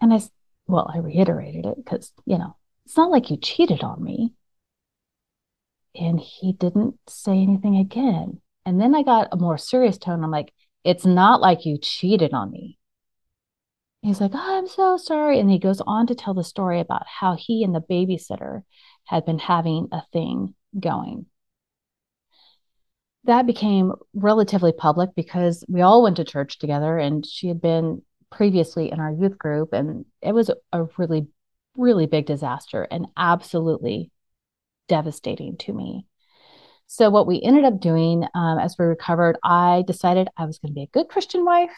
And 0.00 0.12
I, 0.12 0.20
well, 0.70 0.90
I 0.92 0.98
reiterated 0.98 1.66
it 1.66 1.76
because, 1.76 2.12
you 2.26 2.38
know, 2.38 2.56
it's 2.84 2.96
not 2.96 3.10
like 3.10 3.30
you 3.30 3.36
cheated 3.36 3.82
on 3.82 4.02
me 4.02 4.34
and 5.94 6.20
he 6.20 6.52
didn't 6.52 6.96
say 7.08 7.32
anything 7.32 7.76
again. 7.76 8.40
And 8.64 8.80
then 8.80 8.94
I 8.94 9.02
got 9.02 9.28
a 9.32 9.36
more 9.36 9.58
serious 9.58 9.98
tone. 9.98 10.22
I'm 10.22 10.30
like, 10.30 10.52
it's 10.84 11.04
not 11.04 11.40
like 11.40 11.66
you 11.66 11.78
cheated 11.78 12.32
on 12.32 12.50
me. 12.50 12.78
He's 14.02 14.20
like, 14.20 14.30
oh, 14.34 14.58
I'm 14.58 14.66
so 14.66 14.96
sorry. 14.96 15.38
And 15.40 15.50
he 15.50 15.58
goes 15.58 15.82
on 15.82 16.06
to 16.06 16.14
tell 16.14 16.32
the 16.32 16.44
story 16.44 16.80
about 16.80 17.02
how 17.06 17.36
he 17.36 17.62
and 17.62 17.74
the 17.74 17.80
babysitter 17.80 18.62
had 19.04 19.26
been 19.26 19.38
having 19.38 19.88
a 19.92 20.02
thing 20.12 20.54
going. 20.78 21.26
That 23.24 23.46
became 23.46 23.92
relatively 24.14 24.72
public 24.72 25.10
because 25.14 25.64
we 25.68 25.82
all 25.82 26.02
went 26.02 26.16
to 26.16 26.24
church 26.24 26.58
together 26.58 26.96
and 26.96 27.26
she 27.26 27.48
had 27.48 27.60
been 27.60 28.02
previously 28.30 28.90
in 28.90 29.00
our 29.00 29.12
youth 29.12 29.38
group. 29.38 29.72
And 29.72 30.04
it 30.22 30.32
was 30.32 30.50
a 30.72 30.84
really, 30.96 31.26
really 31.76 32.06
big 32.06 32.26
disaster 32.26 32.86
and 32.90 33.06
absolutely 33.16 34.10
devastating 34.88 35.56
to 35.58 35.72
me. 35.72 36.06
So, 36.86 37.08
what 37.08 37.26
we 37.26 37.40
ended 37.40 37.64
up 37.64 37.80
doing 37.80 38.24
um, 38.34 38.58
as 38.58 38.76
we 38.78 38.84
recovered, 38.84 39.38
I 39.44 39.84
decided 39.86 40.28
I 40.36 40.44
was 40.44 40.58
going 40.58 40.72
to 40.72 40.74
be 40.74 40.82
a 40.82 40.86
good 40.88 41.08
Christian 41.08 41.44
wife 41.44 41.70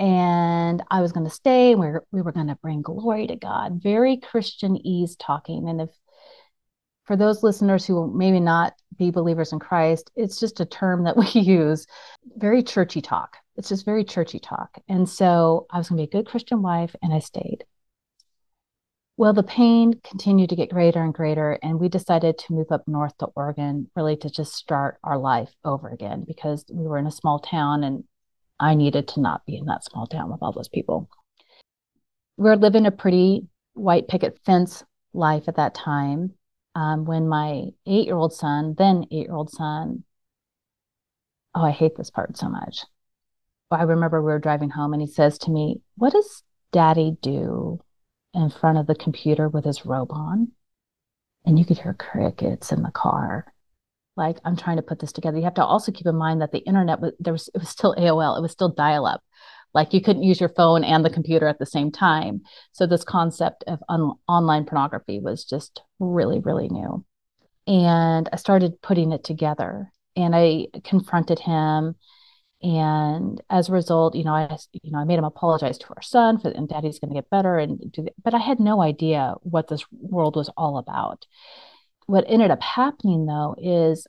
and 0.00 0.82
I 0.90 1.00
was 1.00 1.12
going 1.12 1.26
to 1.26 1.32
stay. 1.32 1.76
We 1.76 1.86
were, 1.86 2.04
we 2.10 2.22
were 2.22 2.32
going 2.32 2.48
to 2.48 2.56
bring 2.56 2.82
glory 2.82 3.28
to 3.28 3.36
God. 3.36 3.80
Very 3.80 4.16
Christianese 4.16 5.14
talking. 5.20 5.68
And 5.68 5.82
if 5.82 5.90
for 7.04 7.16
those 7.16 7.44
listeners 7.44 7.86
who 7.86 7.94
will 7.94 8.08
maybe 8.08 8.40
not 8.40 8.74
be 8.98 9.12
believers 9.12 9.52
in 9.52 9.60
Christ, 9.60 10.10
it's 10.16 10.40
just 10.40 10.58
a 10.58 10.66
term 10.66 11.04
that 11.04 11.16
we 11.16 11.26
use, 11.40 11.86
very 12.36 12.64
churchy 12.64 13.00
talk. 13.00 13.36
It's 13.56 13.68
just 13.68 13.84
very 13.84 14.04
churchy 14.04 14.38
talk. 14.38 14.78
And 14.88 15.08
so 15.08 15.66
I 15.70 15.78
was 15.78 15.88
going 15.88 15.98
to 15.98 16.06
be 16.06 16.16
a 16.16 16.22
good 16.22 16.28
Christian 16.28 16.62
wife 16.62 16.94
and 17.02 17.12
I 17.12 17.18
stayed. 17.18 17.64
Well, 19.18 19.34
the 19.34 19.42
pain 19.42 20.00
continued 20.02 20.50
to 20.50 20.56
get 20.56 20.70
greater 20.70 21.02
and 21.02 21.12
greater, 21.12 21.58
and 21.62 21.78
we 21.78 21.90
decided 21.90 22.38
to 22.38 22.54
move 22.54 22.72
up 22.72 22.88
north 22.88 23.16
to 23.18 23.26
Oregon, 23.36 23.90
really 23.94 24.16
to 24.16 24.30
just 24.30 24.54
start 24.54 24.98
our 25.04 25.18
life 25.18 25.50
over 25.64 25.90
again 25.90 26.24
because 26.26 26.64
we 26.72 26.86
were 26.86 26.98
in 26.98 27.06
a 27.06 27.10
small 27.10 27.38
town 27.38 27.84
and 27.84 28.04
I 28.58 28.74
needed 28.74 29.08
to 29.08 29.20
not 29.20 29.44
be 29.44 29.58
in 29.58 29.66
that 29.66 29.84
small 29.84 30.06
town 30.06 30.30
with 30.30 30.42
all 30.42 30.52
those 30.52 30.68
people. 30.68 31.10
We 32.36 32.44
were 32.48 32.56
living 32.56 32.86
a 32.86 32.90
pretty 32.90 33.46
white 33.74 34.08
picket 34.08 34.38
fence 34.46 34.82
life 35.12 35.44
at 35.46 35.56
that 35.56 35.74
time 35.74 36.32
um, 36.74 37.04
when 37.04 37.28
my 37.28 37.66
eight 37.86 38.06
year 38.06 38.16
old 38.16 38.32
son, 38.32 38.74
then 38.78 39.04
eight 39.10 39.26
year 39.26 39.34
old 39.34 39.50
son, 39.50 40.04
oh, 41.54 41.62
I 41.62 41.70
hate 41.70 41.96
this 41.96 42.10
part 42.10 42.36
so 42.36 42.48
much. 42.48 42.84
I 43.72 43.82
remember 43.82 44.20
we 44.20 44.32
were 44.32 44.38
driving 44.38 44.70
home 44.70 44.92
and 44.92 45.02
he 45.02 45.08
says 45.08 45.38
to 45.38 45.50
me, 45.50 45.80
What 45.96 46.12
does 46.12 46.42
daddy 46.72 47.16
do 47.20 47.80
in 48.34 48.50
front 48.50 48.78
of 48.78 48.86
the 48.86 48.94
computer 48.94 49.48
with 49.48 49.64
his 49.64 49.84
robe 49.84 50.12
on? 50.12 50.52
And 51.44 51.58
you 51.58 51.64
could 51.64 51.78
hear 51.78 51.94
crickets 51.94 52.72
in 52.72 52.82
the 52.82 52.90
car. 52.90 53.52
Like, 54.16 54.38
I'm 54.44 54.56
trying 54.56 54.76
to 54.76 54.82
put 54.82 54.98
this 54.98 55.12
together. 55.12 55.38
You 55.38 55.44
have 55.44 55.54
to 55.54 55.64
also 55.64 55.90
keep 55.90 56.06
in 56.06 56.16
mind 56.16 56.42
that 56.42 56.52
the 56.52 56.58
internet 56.58 57.00
was 57.00 57.12
there 57.18 57.32
was 57.32 57.48
it 57.54 57.58
was 57.58 57.68
still 57.68 57.94
AOL, 57.96 58.38
it 58.38 58.42
was 58.42 58.52
still 58.52 58.68
dial-up. 58.68 59.22
Like 59.74 59.94
you 59.94 60.02
couldn't 60.02 60.22
use 60.22 60.38
your 60.38 60.50
phone 60.50 60.84
and 60.84 61.04
the 61.04 61.10
computer 61.10 61.46
at 61.46 61.58
the 61.58 61.66
same 61.66 61.90
time. 61.90 62.42
So 62.72 62.86
this 62.86 63.04
concept 63.04 63.64
of 63.66 63.82
un- 63.88 64.12
online 64.28 64.66
pornography 64.66 65.18
was 65.18 65.44
just 65.44 65.82
really, 65.98 66.40
really 66.40 66.68
new. 66.68 67.04
And 67.66 68.28
I 68.32 68.36
started 68.36 68.82
putting 68.82 69.12
it 69.12 69.24
together 69.24 69.90
and 70.14 70.34
I 70.36 70.66
confronted 70.84 71.38
him 71.38 71.96
and 72.62 73.40
as 73.50 73.68
a 73.68 73.72
result 73.72 74.14
you 74.14 74.24
know 74.24 74.34
i 74.34 74.56
you 74.72 74.90
know 74.90 74.98
i 74.98 75.04
made 75.04 75.18
him 75.18 75.24
apologize 75.24 75.78
to 75.78 75.86
our 75.96 76.02
son 76.02 76.38
for, 76.38 76.48
and 76.50 76.68
daddy's 76.68 76.98
going 76.98 77.10
to 77.10 77.14
get 77.14 77.30
better 77.30 77.58
and 77.58 77.90
do 77.92 78.06
but 78.22 78.34
i 78.34 78.38
had 78.38 78.60
no 78.60 78.80
idea 78.80 79.34
what 79.42 79.68
this 79.68 79.84
world 79.90 80.36
was 80.36 80.50
all 80.56 80.78
about. 80.78 81.26
What 82.06 82.24
ended 82.26 82.50
up 82.50 82.62
happening 82.62 83.26
though 83.26 83.54
is 83.58 84.06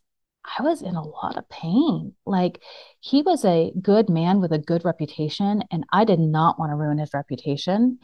i 0.60 0.62
was 0.62 0.82
in 0.82 0.96
a 0.96 1.04
lot 1.04 1.38
of 1.38 1.50
pain. 1.50 2.14
Like 2.26 2.62
he 3.00 3.22
was 3.22 3.46
a 3.46 3.72
good 3.82 4.10
man 4.10 4.40
with 4.40 4.52
a 4.52 4.60
good 4.60 4.86
reputation 4.86 5.64
and 5.72 5.86
i 5.92 6.06
did 6.06 6.20
not 6.20 6.60
want 6.60 6.72
to 6.72 6.76
ruin 6.76 6.98
his 7.00 7.14
reputation 7.14 8.00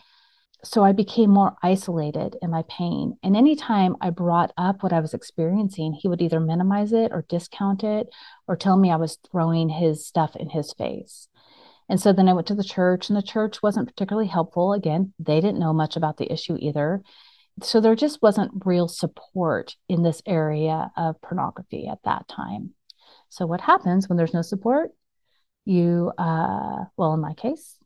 so 0.64 0.84
I 0.84 0.91
became 0.91 1.30
more 1.30 1.55
isolated 1.64 2.36
in 2.41 2.49
my 2.49 2.64
pain. 2.70 3.18
And 3.24 3.38
anytime 3.38 3.95
I 4.01 4.10
brought 4.10 4.51
up 4.57 4.84
what 4.84 4.91
I 4.91 4.99
was 4.99 5.14
experiencing, 5.14 5.93
he 5.93 6.07
would 6.07 6.22
either 6.22 6.39
minimize 6.39 6.91
it 6.91 7.12
or 7.14 7.26
discount 7.30 7.84
it 7.84 8.10
or 8.47 8.55
tell 8.55 8.76
me 8.76 8.91
I 8.91 8.97
was 8.97 9.18
throwing 9.32 9.70
his 9.70 10.05
stuff 10.05 10.36
in 10.36 10.49
his 10.49 10.74
face. 10.74 11.30
And 11.88 11.99
so 11.99 12.14
then 12.14 12.30
I 12.30 12.34
went 12.34 12.45
to 12.47 12.55
the 12.55 12.64
church, 12.64 13.10
and 13.10 13.18
the 13.18 13.24
church 13.24 13.64
wasn't 13.64 13.88
particularly 13.88 14.28
helpful. 14.28 14.74
Again, 14.74 15.14
they 15.18 15.41
didn't 15.41 15.60
know 15.60 15.74
much 15.74 15.95
about 15.95 16.18
the 16.18 16.32
issue 16.32 16.55
either. 16.60 17.01
So 17.64 17.82
there 17.82 17.95
just 17.95 18.22
wasn't 18.22 18.64
real 18.64 18.88
support 18.88 19.76
in 19.88 20.03
this 20.03 20.22
area 20.26 20.91
of 20.95 21.20
pornography 21.22 21.88
at 21.88 22.03
that 22.03 22.28
time. 22.28 22.76
So 23.30 23.47
what 23.47 23.62
happens 23.62 24.07
when 24.07 24.18
there's 24.18 24.36
no 24.36 24.43
support? 24.43 24.91
You, 25.66 26.12
uh, 26.18 26.86
well, 26.95 27.14
in 27.14 27.22
my 27.22 27.34
case, 27.34 27.79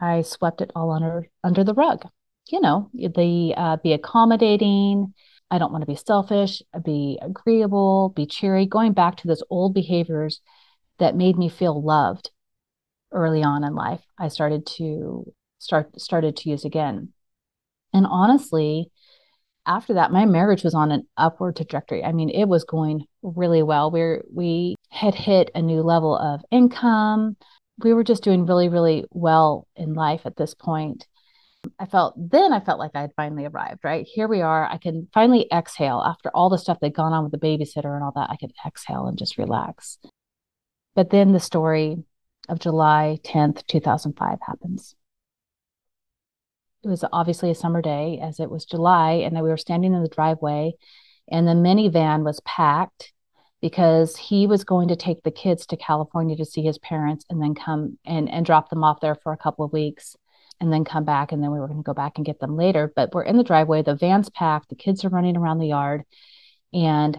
I 0.00 0.22
swept 0.22 0.60
it 0.60 0.72
all 0.74 0.90
under 0.90 1.28
under 1.44 1.64
the 1.64 1.74
rug. 1.74 2.04
You 2.48 2.60
know, 2.60 2.90
the 2.94 3.54
uh, 3.56 3.76
be 3.76 3.92
accommodating. 3.92 5.14
I 5.50 5.58
don't 5.58 5.72
want 5.72 5.82
to 5.82 5.86
be 5.86 5.96
selfish. 5.96 6.62
Be 6.84 7.18
agreeable. 7.20 8.12
Be 8.14 8.26
cheery. 8.26 8.66
Going 8.66 8.92
back 8.92 9.16
to 9.18 9.28
those 9.28 9.42
old 9.50 9.74
behaviors 9.74 10.40
that 10.98 11.16
made 11.16 11.36
me 11.36 11.48
feel 11.48 11.82
loved 11.82 12.30
early 13.12 13.42
on 13.42 13.64
in 13.64 13.74
life. 13.74 14.02
I 14.18 14.28
started 14.28 14.66
to 14.78 15.32
start 15.58 16.00
started 16.00 16.36
to 16.38 16.50
use 16.50 16.64
again. 16.64 17.12
And 17.92 18.06
honestly, 18.06 18.90
after 19.66 19.94
that, 19.94 20.12
my 20.12 20.24
marriage 20.24 20.64
was 20.64 20.74
on 20.74 20.92
an 20.92 21.06
upward 21.16 21.56
trajectory. 21.56 22.04
I 22.04 22.12
mean, 22.12 22.30
it 22.30 22.46
was 22.46 22.64
going 22.64 23.06
really 23.22 23.62
well. 23.62 23.90
We 23.90 24.20
we 24.32 24.76
had 24.90 25.14
hit 25.14 25.50
a 25.54 25.62
new 25.62 25.82
level 25.82 26.16
of 26.16 26.40
income 26.50 27.36
we 27.82 27.94
were 27.94 28.04
just 28.04 28.22
doing 28.22 28.46
really, 28.46 28.68
really 28.68 29.04
well 29.10 29.66
in 29.76 29.94
life 29.94 30.22
at 30.24 30.36
this 30.36 30.54
point. 30.54 31.06
I 31.78 31.86
felt 31.86 32.14
then 32.16 32.52
I 32.52 32.60
felt 32.60 32.78
like 32.78 32.92
I 32.94 33.02
had 33.02 33.12
finally 33.16 33.44
arrived, 33.44 33.84
right? 33.84 34.06
Here 34.06 34.28
we 34.28 34.40
are. 34.40 34.66
I 34.66 34.78
can 34.78 35.08
finally 35.12 35.46
exhale 35.52 36.00
after 36.00 36.30
all 36.34 36.48
the 36.48 36.58
stuff 36.58 36.80
that 36.80 36.94
gone 36.94 37.12
on 37.12 37.22
with 37.22 37.32
the 37.32 37.38
babysitter 37.38 37.94
and 37.94 38.02
all 38.02 38.12
that. 38.16 38.30
I 38.30 38.36
could 38.36 38.52
exhale 38.66 39.06
and 39.06 39.18
just 39.18 39.36
relax. 39.36 39.98
But 40.94 41.10
then 41.10 41.32
the 41.32 41.40
story 41.40 42.02
of 42.48 42.58
July 42.58 43.18
10th, 43.24 43.66
2005 43.66 44.38
happens. 44.46 44.94
It 46.82 46.88
was 46.88 47.04
obviously 47.12 47.50
a 47.50 47.54
summer 47.54 47.82
day 47.82 48.18
as 48.22 48.40
it 48.40 48.50
was 48.50 48.64
July, 48.64 49.12
and 49.12 49.34
we 49.34 49.50
were 49.50 49.58
standing 49.58 49.92
in 49.92 50.02
the 50.02 50.08
driveway, 50.08 50.72
and 51.30 51.46
the 51.46 51.52
minivan 51.52 52.24
was 52.24 52.40
packed 52.40 53.12
because 53.60 54.16
he 54.16 54.46
was 54.46 54.64
going 54.64 54.88
to 54.88 54.96
take 54.96 55.22
the 55.22 55.30
kids 55.30 55.66
to 55.66 55.76
California 55.76 56.36
to 56.36 56.44
see 56.44 56.62
his 56.62 56.78
parents 56.78 57.24
and 57.28 57.42
then 57.42 57.54
come 57.54 57.98
and, 58.04 58.28
and 58.30 58.46
drop 58.46 58.70
them 58.70 58.82
off 58.82 59.00
there 59.00 59.14
for 59.14 59.32
a 59.32 59.38
couple 59.38 59.64
of 59.64 59.72
weeks 59.72 60.16
and 60.60 60.72
then 60.72 60.84
come 60.84 61.04
back. 61.04 61.32
And 61.32 61.42
then 61.42 61.50
we 61.50 61.58
were 61.58 61.66
going 61.66 61.80
to 61.80 61.84
go 61.84 61.94
back 61.94 62.12
and 62.16 62.24
get 62.24 62.40
them 62.40 62.56
later. 62.56 62.92
But 62.94 63.12
we're 63.12 63.24
in 63.24 63.36
the 63.36 63.44
driveway, 63.44 63.82
the 63.82 63.94
van's 63.94 64.30
packed, 64.30 64.70
the 64.70 64.76
kids 64.76 65.04
are 65.04 65.10
running 65.10 65.36
around 65.36 65.58
the 65.58 65.68
yard, 65.68 66.04
and 66.72 67.18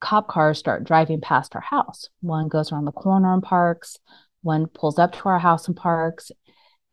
cop 0.00 0.28
cars 0.28 0.58
start 0.58 0.84
driving 0.84 1.20
past 1.20 1.54
our 1.54 1.60
house. 1.60 2.08
One 2.20 2.48
goes 2.48 2.70
around 2.70 2.84
the 2.84 2.92
corner 2.92 3.32
and 3.32 3.42
parks, 3.42 3.98
one 4.42 4.66
pulls 4.66 4.98
up 4.98 5.12
to 5.12 5.28
our 5.28 5.38
house 5.40 5.66
and 5.66 5.76
parks. 5.76 6.30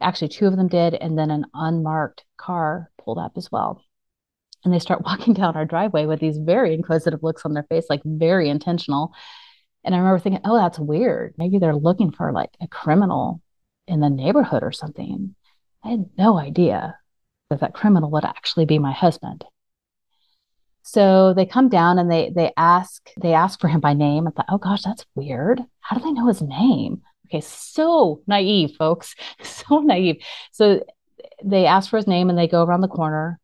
Actually, 0.01 0.29
two 0.29 0.47
of 0.47 0.57
them 0.57 0.67
did. 0.67 0.95
And 0.95 1.17
then 1.17 1.29
an 1.29 1.45
unmarked 1.53 2.25
car 2.35 2.89
pulled 2.97 3.19
up 3.19 3.33
as 3.37 3.51
well 3.51 3.81
and 4.63 4.73
they 4.73 4.79
start 4.79 5.01
walking 5.05 5.33
down 5.33 5.55
our 5.55 5.65
driveway 5.65 6.05
with 6.05 6.19
these 6.19 6.37
very 6.37 6.73
inquisitive 6.73 7.23
looks 7.23 7.45
on 7.45 7.53
their 7.53 7.63
face, 7.63 7.85
like 7.89 8.01
very 8.05 8.49
intentional. 8.49 9.13
And 9.83 9.93
I 9.93 9.97
remember 9.97 10.19
thinking, 10.19 10.41
oh, 10.45 10.57
that's 10.57 10.79
weird. 10.79 11.33
Maybe 11.37 11.59
they're 11.59 11.75
looking 11.75 12.11
for 12.11 12.31
like 12.31 12.51
a 12.61 12.67
criminal 12.67 13.41
in 13.87 13.99
the 13.99 14.09
neighborhood 14.09 14.63
or 14.63 14.71
something. 14.71 15.35
I 15.83 15.89
had 15.89 16.05
no 16.17 16.37
idea 16.37 16.97
that 17.49 17.59
that 17.59 17.73
criminal 17.73 18.09
would 18.11 18.25
actually 18.25 18.65
be 18.65 18.79
my 18.79 18.93
husband. 18.93 19.43
So 20.83 21.33
they 21.33 21.45
come 21.45 21.69
down 21.69 21.97
and 21.97 22.11
they 22.11 22.31
they 22.35 22.51
ask 22.57 23.09
they 23.19 23.33
ask 23.33 23.59
for 23.59 23.69
him 23.69 23.79
by 23.79 23.93
name. 23.93 24.27
I 24.27 24.31
thought, 24.31 24.47
oh 24.49 24.57
gosh, 24.57 24.83
that's 24.83 25.05
weird. 25.15 25.61
How 25.79 25.97
do 25.97 26.03
they 26.03 26.11
know 26.11 26.27
his 26.27 26.41
name? 26.41 27.01
Okay, 27.27 27.41
so 27.41 28.21
naive, 28.27 28.75
folks, 28.77 29.15
so 29.43 29.79
naive. 29.79 30.17
So 30.51 30.83
they 31.43 31.65
ask 31.65 31.89
for 31.89 31.97
his 31.97 32.07
name 32.07 32.29
and 32.29 32.37
they 32.37 32.47
go 32.47 32.63
around 32.63 32.81
the 32.81 32.87
corner 32.87 33.39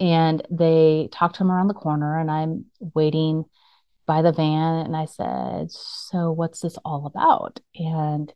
and 0.00 0.46
they 0.50 1.08
talked 1.12 1.36
to 1.36 1.42
him 1.42 1.50
around 1.50 1.68
the 1.68 1.74
corner 1.74 2.18
and 2.18 2.30
i'm 2.30 2.64
waiting 2.94 3.44
by 4.06 4.22
the 4.22 4.32
van 4.32 4.84
and 4.84 4.96
i 4.96 5.04
said 5.04 5.70
so 6.14 6.30
what's 6.30 6.60
this 6.60 6.78
all 6.84 7.06
about? 7.06 7.60
And 7.74 8.32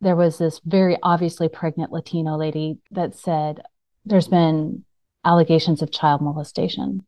there 0.00 0.16
was 0.16 0.38
this 0.38 0.60
very 0.64 0.96
obviously 1.02 1.48
pregnant 1.48 1.92
latino 1.92 2.36
lady 2.36 2.78
that 2.90 3.14
said 3.14 3.60
there's 4.04 4.28
been 4.28 4.84
allegations 5.24 5.82
of 5.82 5.92
child 5.92 6.22
molestation. 6.22 7.06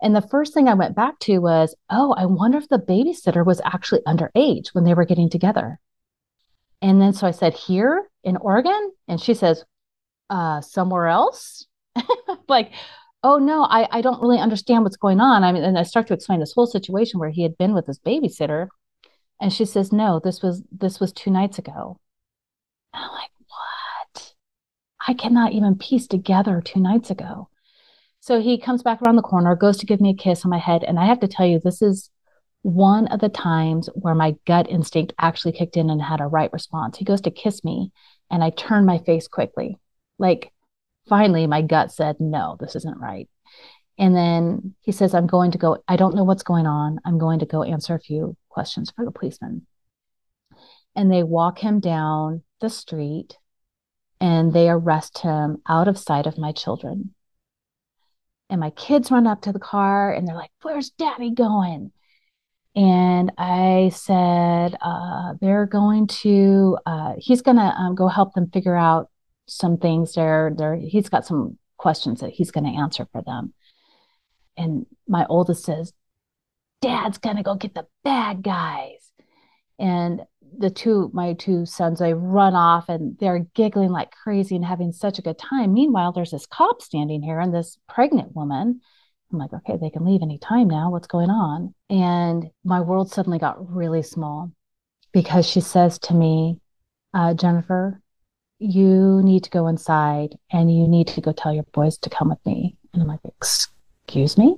And 0.00 0.16
the 0.16 0.22
first 0.22 0.54
thing 0.54 0.68
i 0.68 0.74
went 0.74 0.96
back 0.96 1.18
to 1.20 1.38
was 1.38 1.74
oh 1.90 2.14
i 2.16 2.24
wonder 2.24 2.58
if 2.58 2.68
the 2.68 2.78
babysitter 2.78 3.44
was 3.44 3.60
actually 3.64 4.00
underage 4.06 4.68
when 4.68 4.84
they 4.84 4.94
were 4.94 5.04
getting 5.04 5.28
together. 5.28 5.78
And 6.80 7.00
then 7.00 7.12
so 7.12 7.26
i 7.26 7.30
said 7.30 7.54
here 7.54 8.08
in 8.24 8.36
oregon? 8.38 8.92
And 9.06 9.20
she 9.20 9.34
says 9.34 9.64
uh 10.30 10.60
somewhere 10.62 11.08
else 11.08 11.66
like, 12.48 12.72
oh 13.22 13.38
no, 13.38 13.64
I, 13.64 13.88
I 13.90 14.00
don't 14.00 14.20
really 14.20 14.38
understand 14.38 14.84
what's 14.84 14.96
going 14.96 15.20
on. 15.20 15.44
I 15.44 15.52
mean, 15.52 15.62
and 15.62 15.78
I 15.78 15.82
start 15.84 16.06
to 16.08 16.14
explain 16.14 16.40
this 16.40 16.52
whole 16.52 16.66
situation 16.66 17.20
where 17.20 17.30
he 17.30 17.42
had 17.42 17.56
been 17.58 17.74
with 17.74 17.86
his 17.86 17.98
babysitter. 17.98 18.68
And 19.40 19.52
she 19.52 19.64
says, 19.64 19.92
no, 19.92 20.20
this 20.22 20.42
was 20.42 20.62
this 20.70 21.00
was 21.00 21.12
two 21.12 21.30
nights 21.30 21.58
ago. 21.58 21.98
And 22.94 23.04
I'm 23.04 23.10
like, 23.12 23.30
what? 23.48 24.34
I 25.06 25.14
cannot 25.14 25.52
even 25.52 25.76
piece 25.76 26.06
together 26.06 26.60
two 26.60 26.80
nights 26.80 27.10
ago. 27.10 27.48
So 28.20 28.40
he 28.40 28.56
comes 28.56 28.84
back 28.84 29.02
around 29.02 29.16
the 29.16 29.22
corner, 29.22 29.56
goes 29.56 29.78
to 29.78 29.86
give 29.86 30.00
me 30.00 30.10
a 30.10 30.14
kiss 30.14 30.44
on 30.44 30.50
my 30.50 30.58
head. 30.58 30.84
And 30.84 30.98
I 30.98 31.06
have 31.06 31.18
to 31.20 31.28
tell 31.28 31.44
you, 31.44 31.58
this 31.58 31.82
is 31.82 32.08
one 32.62 33.08
of 33.08 33.18
the 33.18 33.28
times 33.28 33.88
where 33.94 34.14
my 34.14 34.36
gut 34.46 34.70
instinct 34.70 35.12
actually 35.18 35.52
kicked 35.52 35.76
in 35.76 35.90
and 35.90 36.00
had 36.00 36.20
a 36.20 36.26
right 36.26 36.52
response. 36.52 36.96
He 36.96 37.04
goes 37.04 37.20
to 37.22 37.32
kiss 37.32 37.64
me, 37.64 37.90
and 38.30 38.44
I 38.44 38.50
turn 38.50 38.86
my 38.86 38.98
face 38.98 39.26
quickly. 39.26 39.78
Like 40.20 40.52
finally 41.08 41.46
my 41.46 41.62
gut 41.62 41.92
said, 41.92 42.16
no, 42.20 42.56
this 42.60 42.76
isn't 42.76 42.98
right. 42.98 43.28
And 43.98 44.16
then 44.16 44.74
he 44.80 44.92
says, 44.92 45.14
I'm 45.14 45.26
going 45.26 45.50
to 45.52 45.58
go, 45.58 45.82
I 45.86 45.96
don't 45.96 46.14
know 46.14 46.24
what's 46.24 46.42
going 46.42 46.66
on. 46.66 46.98
I'm 47.04 47.18
going 47.18 47.40
to 47.40 47.46
go 47.46 47.62
answer 47.62 47.94
a 47.94 48.00
few 48.00 48.36
questions 48.48 48.90
for 48.94 49.04
the 49.04 49.10
policeman. 49.10 49.66
And 50.96 51.10
they 51.10 51.22
walk 51.22 51.58
him 51.58 51.80
down 51.80 52.42
the 52.60 52.70
street 52.70 53.36
and 54.20 54.52
they 54.52 54.68
arrest 54.68 55.18
him 55.18 55.62
out 55.68 55.88
of 55.88 55.98
sight 55.98 56.26
of 56.26 56.38
my 56.38 56.52
children. 56.52 57.14
And 58.48 58.60
my 58.60 58.70
kids 58.70 59.10
run 59.10 59.26
up 59.26 59.42
to 59.42 59.52
the 59.52 59.58
car 59.58 60.12
and 60.12 60.26
they're 60.26 60.34
like, 60.34 60.50
Where's 60.62 60.90
daddy 60.90 61.30
going? 61.30 61.92
And 62.74 63.32
I 63.38 63.90
said, 63.94 64.76
uh, 64.80 65.34
They're 65.40 65.66
going 65.66 66.06
to, 66.08 66.76
uh, 66.84 67.14
he's 67.18 67.42
going 67.42 67.56
to 67.56 67.62
um, 67.62 67.94
go 67.94 68.08
help 68.08 68.34
them 68.34 68.50
figure 68.50 68.76
out 68.76 69.10
some 69.52 69.76
things 69.76 70.14
there 70.14 70.52
there 70.56 70.74
he's 70.74 71.08
got 71.08 71.26
some 71.26 71.58
questions 71.76 72.20
that 72.20 72.30
he's 72.30 72.50
going 72.50 72.64
to 72.64 72.78
answer 72.78 73.06
for 73.12 73.22
them 73.22 73.52
and 74.56 74.86
my 75.08 75.26
oldest 75.28 75.64
says 75.64 75.92
dad's 76.80 77.18
going 77.18 77.36
to 77.36 77.42
go 77.42 77.54
get 77.54 77.74
the 77.74 77.86
bad 78.04 78.42
guys 78.42 79.10
and 79.78 80.22
the 80.58 80.70
two 80.70 81.10
my 81.14 81.32
two 81.34 81.64
sons 81.64 81.98
they 81.98 82.14
run 82.14 82.54
off 82.54 82.88
and 82.88 83.16
they're 83.18 83.46
giggling 83.54 83.90
like 83.90 84.10
crazy 84.10 84.54
and 84.54 84.64
having 84.64 84.92
such 84.92 85.18
a 85.18 85.22
good 85.22 85.38
time 85.38 85.72
meanwhile 85.72 86.12
there's 86.12 86.30
this 86.30 86.46
cop 86.46 86.82
standing 86.82 87.22
here 87.22 87.40
and 87.40 87.54
this 87.54 87.78
pregnant 87.88 88.34
woman 88.36 88.80
I'm 89.32 89.38
like, 89.38 89.52
okay, 89.52 89.78
they 89.80 89.90
can 89.90 90.04
leave 90.04 90.22
anytime 90.22 90.68
now. 90.68 90.90
What's 90.90 91.06
going 91.06 91.30
on? 91.30 91.74
And 91.88 92.50
my 92.64 92.80
world 92.80 93.10
suddenly 93.10 93.38
got 93.38 93.74
really 93.74 94.02
small 94.02 94.52
because 95.12 95.48
she 95.48 95.60
says 95.60 95.98
to 96.00 96.14
me, 96.14 96.58
uh, 97.14 97.34
Jennifer, 97.34 98.01
you 98.62 99.20
need 99.24 99.42
to 99.44 99.50
go 99.50 99.66
inside 99.66 100.38
and 100.52 100.74
you 100.74 100.86
need 100.86 101.08
to 101.08 101.20
go 101.20 101.32
tell 101.32 101.52
your 101.52 101.64
boys 101.72 101.98
to 101.98 102.10
come 102.10 102.28
with 102.28 102.44
me. 102.46 102.76
And 102.92 103.02
I'm 103.02 103.08
like, 103.08 103.20
excuse 103.24 104.38
me? 104.38 104.56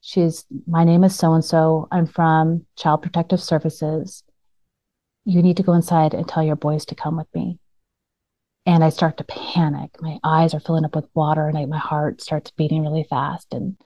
She's, 0.00 0.44
my 0.66 0.82
name 0.82 1.04
is 1.04 1.16
so 1.16 1.32
and 1.32 1.44
so. 1.44 1.86
I'm 1.92 2.06
from 2.06 2.66
Child 2.76 3.02
Protective 3.02 3.40
Services. 3.40 4.24
You 5.24 5.40
need 5.40 5.56
to 5.58 5.62
go 5.62 5.72
inside 5.72 6.14
and 6.14 6.26
tell 6.26 6.42
your 6.42 6.56
boys 6.56 6.84
to 6.86 6.96
come 6.96 7.16
with 7.16 7.28
me. 7.32 7.60
And 8.66 8.82
I 8.82 8.88
start 8.88 9.18
to 9.18 9.24
panic. 9.24 9.90
My 10.00 10.18
eyes 10.24 10.52
are 10.52 10.60
filling 10.60 10.84
up 10.84 10.96
with 10.96 11.08
water 11.14 11.46
and 11.46 11.56
I, 11.56 11.64
my 11.66 11.78
heart 11.78 12.20
starts 12.20 12.50
beating 12.50 12.82
really 12.82 13.06
fast. 13.08 13.54
And 13.54 13.76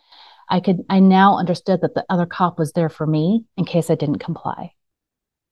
I 0.49 0.61
could, 0.61 0.85
I 0.89 1.01
now 1.01 1.37
understood 1.37 1.83
that 1.83 1.95
the 1.95 2.07
other 2.09 2.27
cop 2.27 2.59
was 2.59 2.73
there 2.73 2.89
for 2.89 3.07
me 3.07 3.45
in 3.59 3.67
case 3.67 3.91
I 3.91 3.97
didn't 3.97 4.19
comply. 4.19 4.73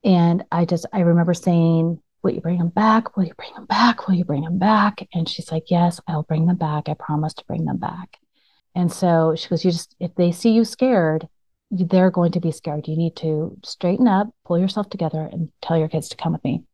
And 0.03 0.45
I 0.51 0.65
just, 0.65 0.87
I 0.93 1.01
remember 1.01 1.35
saying, 1.35 2.01
Will 2.25 2.33
you 2.33 2.41
bring 2.41 2.59
them 2.59 2.71
back? 2.71 3.17
Will 3.17 3.25
you 3.25 3.35
bring 3.35 3.53
them 3.55 3.67
back? 3.67 4.09
Will 4.09 4.15
you 4.15 4.25
bring 4.25 4.45
them 4.45 4.59
back? 4.59 5.07
And 5.13 5.29
she's 5.29 5.53
like, 5.53 5.65
Yes, 5.71 6.01
I'll 6.09 6.23
bring 6.23 6.47
them 6.47 6.57
back. 6.57 6.89
I 6.89 6.95
promise 6.95 7.35
to 7.35 7.45
bring 7.45 7.67
them 7.67 7.77
back. 7.77 8.19
And 8.75 8.91
so 8.91 9.35
she 9.37 9.49
goes, 9.49 9.63
You 9.63 9.71
just, 9.71 9.95
if 10.01 10.15
they 10.15 10.33
see 10.33 10.51
you 10.53 10.65
scared, 10.65 11.29
they're 11.71 12.11
going 12.11 12.33
to 12.33 12.41
be 12.41 12.51
scared. 12.51 12.89
You 12.89 12.97
need 12.97 13.15
to 13.17 13.59
straighten 13.63 14.09
up, 14.09 14.29
pull 14.47 14.59
yourself 14.59 14.89
together, 14.89 15.21
and 15.21 15.51
tell 15.61 15.77
your 15.77 15.89
kids 15.89 16.09
to 16.09 16.17
come 16.17 16.33
with 16.33 16.43
me. 16.45 16.65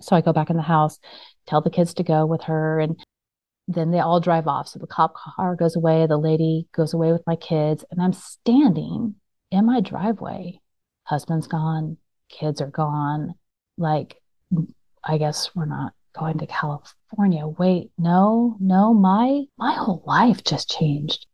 So 0.00 0.16
I 0.16 0.22
go 0.22 0.32
back 0.32 0.48
in 0.48 0.56
the 0.56 0.62
house, 0.62 0.98
tell 1.46 1.60
the 1.60 1.68
kids 1.68 1.92
to 1.94 2.02
go 2.02 2.24
with 2.24 2.44
her, 2.44 2.80
and 2.80 2.98
then 3.68 3.90
they 3.90 4.00
all 4.00 4.18
drive 4.18 4.46
off. 4.46 4.68
So 4.68 4.78
the 4.78 4.86
cop 4.86 5.14
car 5.14 5.56
goes 5.56 5.76
away, 5.76 6.06
the 6.06 6.16
lady 6.16 6.68
goes 6.74 6.94
away 6.94 7.12
with 7.12 7.22
my 7.26 7.36
kids, 7.36 7.84
and 7.90 8.00
I'm 8.00 8.14
standing 8.14 9.16
in 9.50 9.66
my 9.66 9.80
driveway. 9.80 10.60
Husband's 11.04 11.48
gone, 11.48 11.98
kids 12.30 12.62
are 12.62 12.70
gone. 12.70 13.34
Like, 13.76 14.19
I 15.04 15.18
guess 15.18 15.54
we're 15.54 15.66
not 15.66 15.92
going 16.18 16.38
to 16.38 16.46
California. 16.46 17.46
Wait, 17.46 17.90
no, 17.98 18.56
no, 18.60 18.94
my 18.94 19.44
my 19.56 19.74
whole 19.74 20.02
life 20.06 20.44
just 20.44 20.70
changed. 20.70 21.26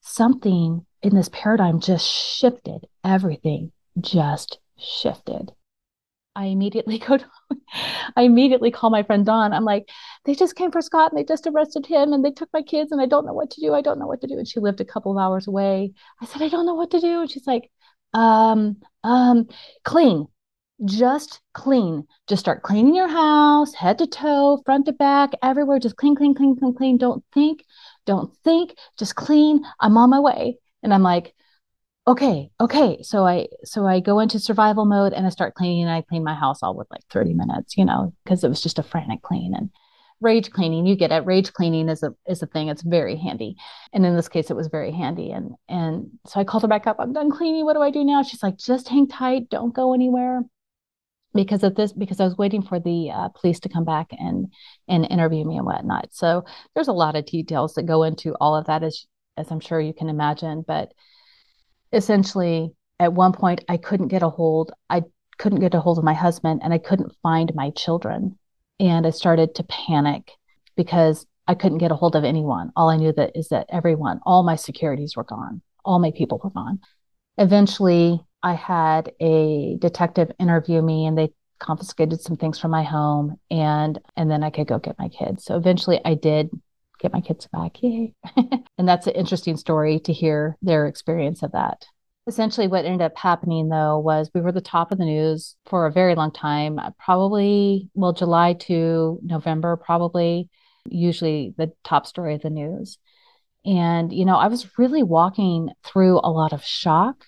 Something 0.00 0.84
in 1.02 1.14
this 1.14 1.28
paradigm 1.30 1.80
just 1.80 2.06
shifted. 2.06 2.86
Everything 3.04 3.72
just 4.00 4.58
shifted. 4.78 5.52
I 6.36 6.46
immediately 6.46 6.98
go 7.06 7.16
to, 7.16 7.26
I 8.16 8.22
immediately 8.22 8.70
call 8.70 8.90
my 8.90 9.02
friend 9.02 9.24
Dawn. 9.24 9.52
I'm 9.52 9.64
like, 9.64 9.88
they 10.24 10.34
just 10.34 10.56
came 10.56 10.70
for 10.70 10.80
Scott 10.80 11.12
and 11.12 11.18
they 11.18 11.24
just 11.24 11.46
arrested 11.46 11.86
him 11.86 12.12
and 12.12 12.24
they 12.24 12.30
took 12.30 12.48
my 12.52 12.62
kids 12.62 12.92
and 12.92 13.00
I 13.00 13.06
don't 13.06 13.26
know 13.26 13.32
what 13.32 13.50
to 13.52 13.60
do. 13.60 13.74
I 13.74 13.82
don't 13.82 13.98
know 13.98 14.06
what 14.06 14.20
to 14.22 14.26
do. 14.26 14.38
And 14.38 14.48
she 14.48 14.60
lived 14.60 14.80
a 14.80 14.84
couple 14.84 15.12
of 15.12 15.18
hours 15.18 15.46
away. 15.46 15.92
I 16.20 16.26
said, 16.26 16.42
I 16.42 16.48
don't 16.48 16.66
know 16.66 16.74
what 16.74 16.90
to 16.92 17.00
do. 17.00 17.20
And 17.20 17.30
she's 17.30 17.46
like, 17.46 17.70
um, 18.12 18.76
um, 19.02 19.48
clean, 19.84 20.26
just 20.84 21.40
clean. 21.52 22.06
Just 22.26 22.40
start 22.40 22.62
cleaning 22.62 22.94
your 22.94 23.08
house, 23.08 23.74
head 23.74 23.98
to 23.98 24.06
toe, 24.06 24.60
front 24.64 24.86
to 24.86 24.92
back, 24.92 25.30
everywhere. 25.42 25.78
Just 25.78 25.96
clean, 25.96 26.14
clean, 26.16 26.34
clean, 26.34 26.56
clean, 26.58 26.74
clean. 26.74 26.98
Don't 26.98 27.24
think, 27.32 27.64
don't 28.06 28.34
think, 28.44 28.74
just 28.98 29.14
clean. 29.14 29.64
I'm 29.80 29.96
on 29.96 30.10
my 30.10 30.20
way. 30.20 30.58
And 30.82 30.92
I'm 30.92 31.02
like, 31.02 31.34
okay, 32.06 32.50
okay. 32.60 32.98
So 33.02 33.26
I 33.26 33.48
so 33.64 33.86
I 33.86 34.00
go 34.00 34.20
into 34.20 34.38
survival 34.38 34.84
mode 34.84 35.12
and 35.12 35.26
I 35.26 35.30
start 35.30 35.54
cleaning 35.54 35.82
and 35.82 35.90
I 35.90 36.02
clean 36.02 36.24
my 36.24 36.34
house 36.34 36.62
all 36.62 36.76
with 36.76 36.88
like 36.90 37.02
30 37.10 37.34
minutes, 37.34 37.76
you 37.76 37.84
know, 37.84 38.14
because 38.24 38.44
it 38.44 38.48
was 38.48 38.62
just 38.62 38.78
a 38.78 38.82
frantic 38.82 39.22
clean 39.22 39.54
and 39.54 39.70
rage 40.20 40.50
cleaning, 40.50 40.86
you 40.86 40.96
get 40.96 41.12
it. 41.12 41.26
Rage 41.26 41.52
cleaning 41.52 41.88
is 41.88 42.02
a 42.02 42.14
is 42.26 42.42
a 42.42 42.46
thing. 42.46 42.68
It's 42.68 42.82
very 42.82 43.16
handy. 43.16 43.56
And 43.92 44.04
in 44.06 44.16
this 44.16 44.28
case 44.28 44.50
it 44.50 44.56
was 44.56 44.68
very 44.68 44.92
handy. 44.92 45.30
And 45.30 45.54
and 45.68 46.10
so 46.26 46.40
I 46.40 46.44
called 46.44 46.62
her 46.62 46.68
back 46.68 46.86
up. 46.86 46.96
I'm 46.98 47.12
done 47.12 47.30
cleaning. 47.30 47.64
What 47.64 47.74
do 47.74 47.82
I 47.82 47.90
do 47.90 48.04
now? 48.04 48.22
She's 48.22 48.42
like, 48.42 48.56
just 48.58 48.88
hang 48.88 49.08
tight, 49.08 49.48
don't 49.50 49.74
go 49.74 49.94
anywhere. 49.94 50.42
Because 51.34 51.64
of 51.64 51.74
this, 51.74 51.92
because 51.92 52.20
I 52.20 52.24
was 52.24 52.36
waiting 52.36 52.62
for 52.62 52.78
the 52.78 53.10
uh, 53.10 53.28
police 53.30 53.58
to 53.60 53.68
come 53.68 53.84
back 53.84 54.08
and 54.12 54.52
and 54.86 55.04
interview 55.10 55.44
me 55.44 55.56
and 55.56 55.66
whatnot. 55.66 56.14
So 56.14 56.44
there's 56.74 56.88
a 56.88 56.92
lot 56.92 57.16
of 57.16 57.26
details 57.26 57.74
that 57.74 57.84
go 57.84 58.04
into 58.04 58.34
all 58.40 58.54
of 58.54 58.66
that, 58.66 58.82
as 58.84 59.06
as 59.36 59.50
I'm 59.50 59.60
sure 59.60 59.80
you 59.80 59.92
can 59.92 60.08
imagine. 60.08 60.64
But 60.66 60.92
essentially 61.94 62.74
at 62.98 63.12
one 63.12 63.32
point 63.32 63.64
I 63.68 63.76
couldn't 63.76 64.08
get 64.08 64.22
a 64.22 64.28
hold 64.28 64.72
I 64.90 65.02
couldn't 65.38 65.60
get 65.60 65.74
a 65.74 65.80
hold 65.80 65.98
of 65.98 66.04
my 66.04 66.14
husband 66.14 66.60
and 66.62 66.72
I 66.72 66.78
couldn't 66.78 67.14
find 67.22 67.54
my 67.54 67.70
children 67.70 68.38
and 68.80 69.06
I 69.06 69.10
started 69.10 69.54
to 69.54 69.64
panic 69.64 70.30
because 70.76 71.26
I 71.46 71.54
couldn't 71.54 71.78
get 71.78 71.92
a 71.92 71.96
hold 71.96 72.16
of 72.16 72.24
anyone 72.24 72.72
all 72.76 72.90
I 72.90 72.96
knew 72.96 73.12
that 73.12 73.32
is 73.34 73.48
that 73.48 73.66
everyone 73.70 74.20
all 74.26 74.42
my 74.42 74.56
securities 74.56 75.16
were 75.16 75.24
gone 75.24 75.62
all 75.84 75.98
my 75.98 76.12
people 76.16 76.40
were 76.42 76.50
gone 76.50 76.80
eventually 77.38 78.20
I 78.42 78.54
had 78.54 79.12
a 79.20 79.76
detective 79.80 80.30
interview 80.38 80.82
me 80.82 81.06
and 81.06 81.16
they 81.16 81.32
confiscated 81.58 82.20
some 82.20 82.36
things 82.36 82.58
from 82.58 82.70
my 82.70 82.82
home 82.82 83.38
and 83.50 83.98
and 84.16 84.30
then 84.30 84.42
I 84.42 84.50
could 84.50 84.66
go 84.66 84.78
get 84.78 84.98
my 84.98 85.08
kids 85.08 85.44
so 85.44 85.56
eventually 85.56 86.00
I 86.04 86.14
did 86.14 86.50
get 87.04 87.12
my 87.12 87.20
kids 87.20 87.46
back. 87.52 87.82
Yay. 87.82 88.14
and 88.78 88.88
that's 88.88 89.06
an 89.06 89.14
interesting 89.14 89.56
story 89.56 90.00
to 90.00 90.12
hear 90.12 90.56
their 90.62 90.86
experience 90.86 91.42
of 91.42 91.52
that. 91.52 91.86
Essentially, 92.26 92.66
what 92.66 92.86
ended 92.86 93.02
up 93.02 93.16
happening 93.16 93.68
though 93.68 93.98
was 93.98 94.30
we 94.34 94.40
were 94.40 94.52
the 94.52 94.62
top 94.62 94.90
of 94.90 94.98
the 94.98 95.04
news 95.04 95.56
for 95.66 95.86
a 95.86 95.92
very 95.92 96.14
long 96.14 96.32
time, 96.32 96.78
uh, 96.78 96.90
probably, 96.98 97.90
well, 97.94 98.14
July 98.14 98.54
to 98.54 99.20
November, 99.22 99.76
probably, 99.76 100.48
usually 100.86 101.54
the 101.58 101.72
top 101.84 102.06
story 102.06 102.34
of 102.34 102.40
the 102.40 102.50
news. 102.50 102.98
And, 103.64 104.12
you 104.12 104.24
know, 104.24 104.36
I 104.36 104.48
was 104.48 104.78
really 104.78 105.02
walking 105.02 105.70
through 105.84 106.20
a 106.22 106.30
lot 106.30 106.52
of 106.52 106.64
shock. 106.64 107.24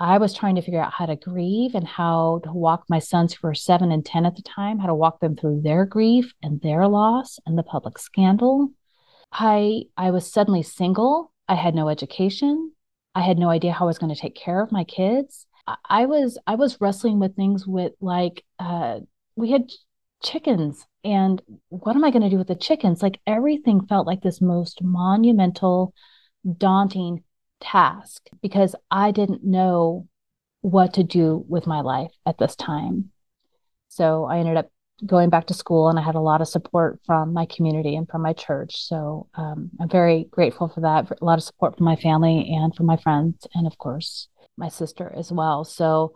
I 0.00 0.18
was 0.18 0.34
trying 0.34 0.54
to 0.56 0.62
figure 0.62 0.80
out 0.80 0.92
how 0.92 1.06
to 1.06 1.16
grieve 1.16 1.74
and 1.74 1.86
how 1.86 2.40
to 2.44 2.52
walk 2.52 2.84
my 2.88 2.98
sons 3.00 3.34
who 3.34 3.46
were 3.46 3.54
seven 3.54 3.90
and 3.90 4.04
10 4.04 4.26
at 4.26 4.36
the 4.36 4.42
time, 4.42 4.78
how 4.78 4.86
to 4.86 4.94
walk 4.94 5.20
them 5.20 5.36
through 5.36 5.62
their 5.62 5.84
grief 5.84 6.32
and 6.42 6.60
their 6.60 6.86
loss 6.86 7.38
and 7.46 7.58
the 7.58 7.64
public 7.64 7.98
scandal. 7.98 8.70
I 9.32 9.84
I 9.96 10.10
was 10.10 10.30
suddenly 10.32 10.62
single. 10.62 11.32
I 11.48 11.54
had 11.54 11.74
no 11.74 11.88
education. 11.88 12.72
I 13.14 13.22
had 13.22 13.38
no 13.38 13.50
idea 13.50 13.72
how 13.72 13.86
I 13.86 13.88
was 13.88 13.98
going 13.98 14.14
to 14.14 14.20
take 14.20 14.36
care 14.36 14.62
of 14.62 14.72
my 14.72 14.84
kids. 14.84 15.46
I, 15.66 15.76
I 15.88 16.06
was 16.06 16.38
I 16.46 16.54
was 16.54 16.80
wrestling 16.80 17.18
with 17.18 17.36
things 17.36 17.66
with 17.66 17.92
like 18.00 18.44
uh, 18.58 19.00
we 19.36 19.50
had 19.50 19.70
chickens 20.22 20.86
and 21.04 21.40
what 21.68 21.96
am 21.96 22.04
I 22.04 22.10
going 22.10 22.22
to 22.22 22.30
do 22.30 22.38
with 22.38 22.48
the 22.48 22.54
chickens? 22.54 23.02
Like 23.02 23.20
everything 23.26 23.86
felt 23.86 24.06
like 24.06 24.22
this 24.22 24.40
most 24.40 24.82
monumental, 24.82 25.94
daunting 26.56 27.24
task 27.60 28.28
because 28.42 28.74
I 28.90 29.10
didn't 29.10 29.44
know 29.44 30.06
what 30.60 30.94
to 30.94 31.04
do 31.04 31.44
with 31.48 31.66
my 31.66 31.80
life 31.80 32.10
at 32.26 32.38
this 32.38 32.56
time. 32.56 33.10
So 33.88 34.24
I 34.24 34.38
ended 34.38 34.56
up 34.56 34.70
going 35.06 35.30
back 35.30 35.46
to 35.46 35.54
school 35.54 35.88
and 35.88 35.98
I 35.98 36.02
had 36.02 36.16
a 36.16 36.20
lot 36.20 36.40
of 36.40 36.48
support 36.48 37.00
from 37.06 37.32
my 37.32 37.46
community 37.46 37.94
and 37.94 38.08
from 38.08 38.22
my 38.22 38.32
church. 38.32 38.82
So 38.82 39.28
um, 39.34 39.70
I'm 39.80 39.88
very 39.88 40.26
grateful 40.30 40.68
for 40.68 40.80
that. 40.80 41.10
A 41.20 41.24
lot 41.24 41.38
of 41.38 41.44
support 41.44 41.76
from 41.76 41.84
my 41.84 41.96
family 41.96 42.52
and 42.52 42.74
from 42.74 42.86
my 42.86 42.96
friends, 42.96 43.46
and 43.54 43.66
of 43.66 43.78
course, 43.78 44.28
my 44.56 44.68
sister 44.68 45.12
as 45.16 45.30
well. 45.30 45.64
So 45.64 46.14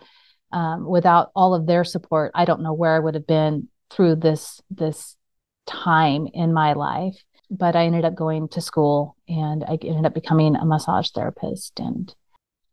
um, 0.50 0.84
without 0.84 1.30
all 1.34 1.54
of 1.54 1.66
their 1.66 1.84
support, 1.84 2.32
I 2.34 2.44
don't 2.44 2.62
know 2.62 2.74
where 2.74 2.94
I 2.94 2.98
would 2.98 3.14
have 3.14 3.26
been 3.26 3.68
through 3.92 4.16
this 4.16 4.60
this 4.70 5.16
time 5.66 6.26
in 6.32 6.52
my 6.52 6.72
life. 6.72 7.16
But 7.50 7.76
I 7.76 7.84
ended 7.84 8.04
up 8.04 8.14
going 8.14 8.48
to 8.48 8.60
school 8.60 9.16
and 9.28 9.62
I 9.64 9.78
ended 9.82 10.06
up 10.06 10.14
becoming 10.14 10.56
a 10.56 10.64
massage 10.64 11.10
therapist. 11.10 11.78
And 11.78 12.14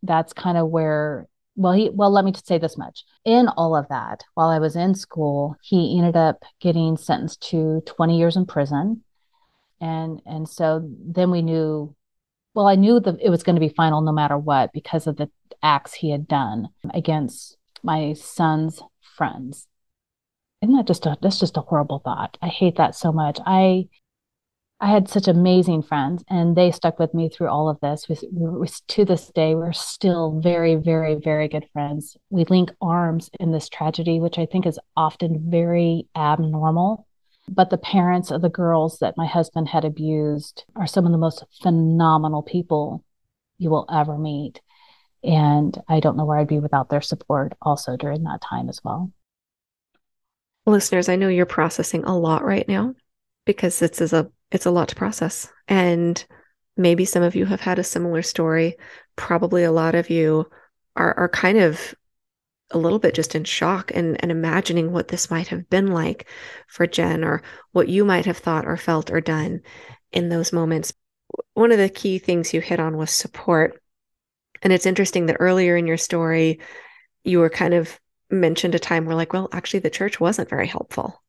that's 0.04 0.34
kind 0.34 0.58
of 0.58 0.70
where 0.70 1.28
well 1.60 1.74
he 1.74 1.90
well 1.90 2.10
let 2.10 2.24
me 2.24 2.34
say 2.44 2.58
this 2.58 2.78
much 2.78 3.04
in 3.26 3.48
all 3.50 3.76
of 3.76 3.88
that 3.90 4.24
while 4.34 4.50
i 4.50 4.60
was 4.60 4.76
in 4.78 4.96
school 4.96 5.56
he 5.62 5.98
ended 5.98 6.16
up 6.16 6.44
getting 6.62 6.96
sentenced 6.96 7.42
to 7.42 7.82
20 7.86 8.18
years 8.18 8.38
in 8.38 8.46
prison 8.46 9.04
and 9.82 10.22
and 10.26 10.48
so 10.48 10.82
then 11.06 11.32
we 11.32 11.42
knew 11.42 11.94
well 12.54 12.68
i 12.68 12.76
knew 12.76 13.00
that 13.00 13.18
it 13.22 13.30
was 13.30 13.44
going 13.44 13.56
to 13.56 13.60
be 13.60 13.70
final 13.70 14.02
no 14.02 14.14
matter 14.14 14.38
what 14.38 14.72
because 14.72 15.06
of 15.06 15.18
the 15.18 15.30
acts 15.62 15.94
he 15.94 16.12
had 16.12 16.28
done 16.28 16.70
against 16.94 17.58
my 17.84 18.14
son's 18.14 18.82
friends 19.02 19.68
isn't 20.62 20.76
that 20.76 20.88
just 20.88 21.06
a 21.06 21.18
that's 21.22 21.40
just 21.40 21.58
a 21.58 21.62
horrible 21.62 22.00
thought 22.00 22.38
i 22.42 22.48
hate 22.48 22.76
that 22.78 22.96
so 22.96 23.12
much 23.12 23.40
i 23.46 23.88
I 24.82 24.88
had 24.88 25.10
such 25.10 25.28
amazing 25.28 25.84
friends, 25.84 26.24
and 26.30 26.56
they 26.56 26.72
stuck 26.72 27.00
with 27.00 27.14
me 27.14 27.28
through 27.28 27.50
all 27.50 27.68
of 27.68 27.80
this. 27.82 28.08
We, 28.08 28.16
we, 28.32 28.68
to 28.68 29.04
this 29.04 29.28
day, 29.28 29.54
we're 29.54 29.74
still 29.74 30.40
very, 30.40 30.76
very, 30.76 31.16
very 31.16 31.50
good 31.50 31.68
friends. 31.74 32.16
We 32.30 32.46
link 32.46 32.72
arms 32.82 33.30
in 33.42 33.52
this 33.52 33.68
tragedy, 33.68 34.22
which 34.22 34.38
I 34.38 34.46
think 34.46 34.66
is 34.66 34.80
often 34.96 35.52
very 35.52 36.08
abnormal. 36.16 37.06
But 37.50 37.72
the 37.72 37.78
parents 37.78 38.32
of 38.32 38.42
the 38.42 38.50
girls 38.50 39.00
that 39.00 39.18
my 39.18 39.26
husband 39.26 39.68
had 39.68 39.84
abused 39.84 40.64
are 40.78 40.88
some 40.88 41.06
of 41.06 41.12
the 41.12 41.18
most 41.18 41.44
phenomenal 41.62 42.42
people 42.42 43.04
you 43.58 43.70
will 43.70 43.86
ever 43.92 44.18
meet. 44.18 44.62
And 45.24 45.78
I 45.90 46.00
don't 46.00 46.16
know 46.16 46.24
where 46.24 46.38
I'd 46.38 46.48
be 46.48 46.60
without 46.60 46.90
their 46.90 47.02
support 47.02 47.52
also 47.62 47.98
during 47.98 48.24
that 48.24 48.42
time 48.42 48.70
as 48.70 48.80
well. 48.82 49.12
Listeners, 50.66 51.10
I 51.10 51.16
know 51.16 51.30
you're 51.30 51.46
processing 51.46 52.04
a 52.04 52.18
lot 52.18 52.44
right 52.44 52.68
now 52.68 52.94
because 53.46 53.80
this 53.80 54.02
is 54.02 54.14
a 54.14 54.30
it's 54.52 54.66
a 54.66 54.72
lot 54.72 54.90
to 54.90 54.96
process 54.96 55.52
and 55.68 56.24
maybe 56.80 57.06
some 57.06 57.22
of 57.22 57.36
you 57.36 57.46
have 57.46 57.62
had 57.62 57.78
a 57.78 57.84
similar 57.84 58.22
story. 58.22 58.76
Probably 59.16 59.64
a 59.64 59.72
lot 59.72 59.96
of 59.96 60.10
you 60.10 60.50
are, 60.96 61.14
are 61.18 61.30
kind 61.30 61.58
of 61.58 61.94
a 62.72 62.78
little 62.78 63.00
bit 63.00 63.14
just 63.14 63.36
in 63.36 63.44
shock 63.44 63.92
and, 63.94 64.18
and 64.22 64.32
imagining 64.32 64.92
what 64.92 65.10
this 65.10 65.30
might 65.30 65.48
have 65.48 65.70
been 65.70 65.88
like 65.88 66.28
for 66.68 66.88
Jenn 66.88 67.24
or 67.24 67.42
what 67.72 67.90
you 67.90 68.06
might 68.06 68.26
have 68.26 68.38
thought 68.38 68.66
or 68.66 68.78
felt 68.78 69.12
or 69.12 69.22
done 69.22 69.62
in 70.12 70.30
those 70.30 70.54
moments. 70.54 70.94
One 71.54 71.72
of 71.72 71.78
the 71.78 71.90
key 71.90 72.18
things 72.18 72.54
you 72.54 72.62
hit 72.62 72.80
on 72.80 72.96
was 72.98 73.12
support. 73.12 73.82
And 74.62 74.72
it's 74.72 74.86
interesting 74.86 75.28
that 75.28 75.38
earlier 75.40 75.76
in 75.76 75.88
your 75.88 75.98
story, 75.98 76.60
you 77.24 77.40
were 77.40 77.50
kind 77.50 77.74
of 77.74 78.00
mentioned 78.30 78.76
a 78.76 78.80
time 78.80 79.06
where, 79.06 79.16
like, 79.16 79.34
well, 79.34 79.50
actually, 79.52 79.80
the 79.80 79.90
church 79.90 80.20
wasn't 80.20 80.50
very 80.50 80.68
helpful. 80.68 81.22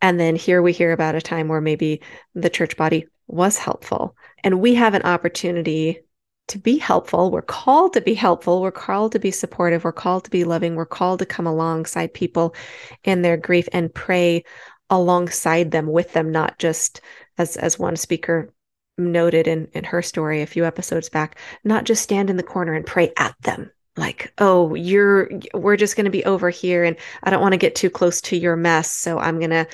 And 0.00 0.20
then 0.20 0.36
here 0.36 0.62
we 0.62 0.72
hear 0.72 0.92
about 0.92 1.14
a 1.14 1.20
time 1.20 1.48
where 1.48 1.60
maybe 1.60 2.00
the 2.34 2.50
church 2.50 2.76
body 2.76 3.06
was 3.26 3.58
helpful. 3.58 4.16
And 4.44 4.60
we 4.60 4.74
have 4.74 4.94
an 4.94 5.02
opportunity 5.02 6.00
to 6.48 6.58
be 6.58 6.78
helpful. 6.78 7.30
We're 7.30 7.42
called 7.42 7.94
to 7.94 8.00
be 8.00 8.14
helpful. 8.14 8.62
We're 8.62 8.70
called 8.70 9.12
to 9.12 9.18
be 9.18 9.32
supportive. 9.32 9.84
We're 9.84 9.92
called 9.92 10.24
to 10.24 10.30
be 10.30 10.44
loving. 10.44 10.76
We're 10.76 10.86
called 10.86 11.18
to 11.18 11.26
come 11.26 11.46
alongside 11.46 12.14
people 12.14 12.54
in 13.02 13.22
their 13.22 13.36
grief 13.36 13.68
and 13.72 13.92
pray 13.92 14.44
alongside 14.88 15.72
them 15.72 15.88
with 15.88 16.12
them, 16.12 16.30
not 16.30 16.58
just 16.58 17.00
as 17.38 17.56
as 17.56 17.78
one 17.78 17.96
speaker 17.96 18.52
noted 18.96 19.48
in 19.48 19.66
in 19.72 19.84
her 19.84 20.02
story 20.02 20.42
a 20.42 20.46
few 20.46 20.64
episodes 20.64 21.08
back, 21.08 21.38
not 21.64 21.84
just 21.84 22.02
stand 22.02 22.30
in 22.30 22.36
the 22.36 22.42
corner 22.42 22.74
and 22.74 22.86
pray 22.86 23.12
at 23.16 23.34
them. 23.42 23.70
Like, 23.96 24.32
oh, 24.38 24.74
you're 24.74 25.30
we're 25.54 25.76
just 25.76 25.96
going 25.96 26.04
to 26.04 26.10
be 26.10 26.24
over 26.24 26.50
here 26.50 26.84
and 26.84 26.96
I 27.22 27.30
don't 27.30 27.40
want 27.40 27.52
to 27.52 27.58
get 27.58 27.74
too 27.74 27.90
close 27.90 28.20
to 28.22 28.36
your 28.36 28.56
mess, 28.56 28.92
so 28.92 29.18
I'm 29.18 29.38
going 29.38 29.50
to 29.50 29.66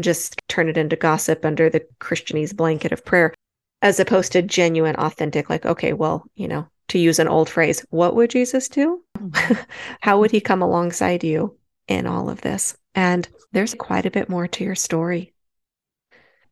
just 0.00 0.40
turn 0.48 0.68
it 0.68 0.76
into 0.76 0.96
gossip 0.96 1.44
under 1.44 1.68
the 1.68 1.86
Christianese 2.00 2.56
blanket 2.56 2.92
of 2.92 3.04
prayer 3.04 3.34
as 3.82 4.00
opposed 4.00 4.32
to 4.32 4.42
genuine, 4.42 4.96
authentic, 4.96 5.50
like, 5.50 5.66
okay, 5.66 5.92
well, 5.92 6.24
you 6.34 6.48
know, 6.48 6.66
to 6.88 6.98
use 6.98 7.18
an 7.18 7.28
old 7.28 7.48
phrase, 7.48 7.84
what 7.90 8.14
would 8.14 8.30
Jesus 8.30 8.68
do? 8.68 9.02
Mm-hmm. 9.18 9.54
How 10.00 10.18
would 10.20 10.30
he 10.30 10.40
come 10.40 10.62
alongside 10.62 11.24
you 11.24 11.58
in 11.88 12.06
all 12.06 12.28
of 12.28 12.40
this? 12.40 12.76
And 12.94 13.28
there's 13.52 13.74
quite 13.74 14.06
a 14.06 14.10
bit 14.10 14.28
more 14.28 14.48
to 14.48 14.64
your 14.64 14.74
story. 14.74 15.34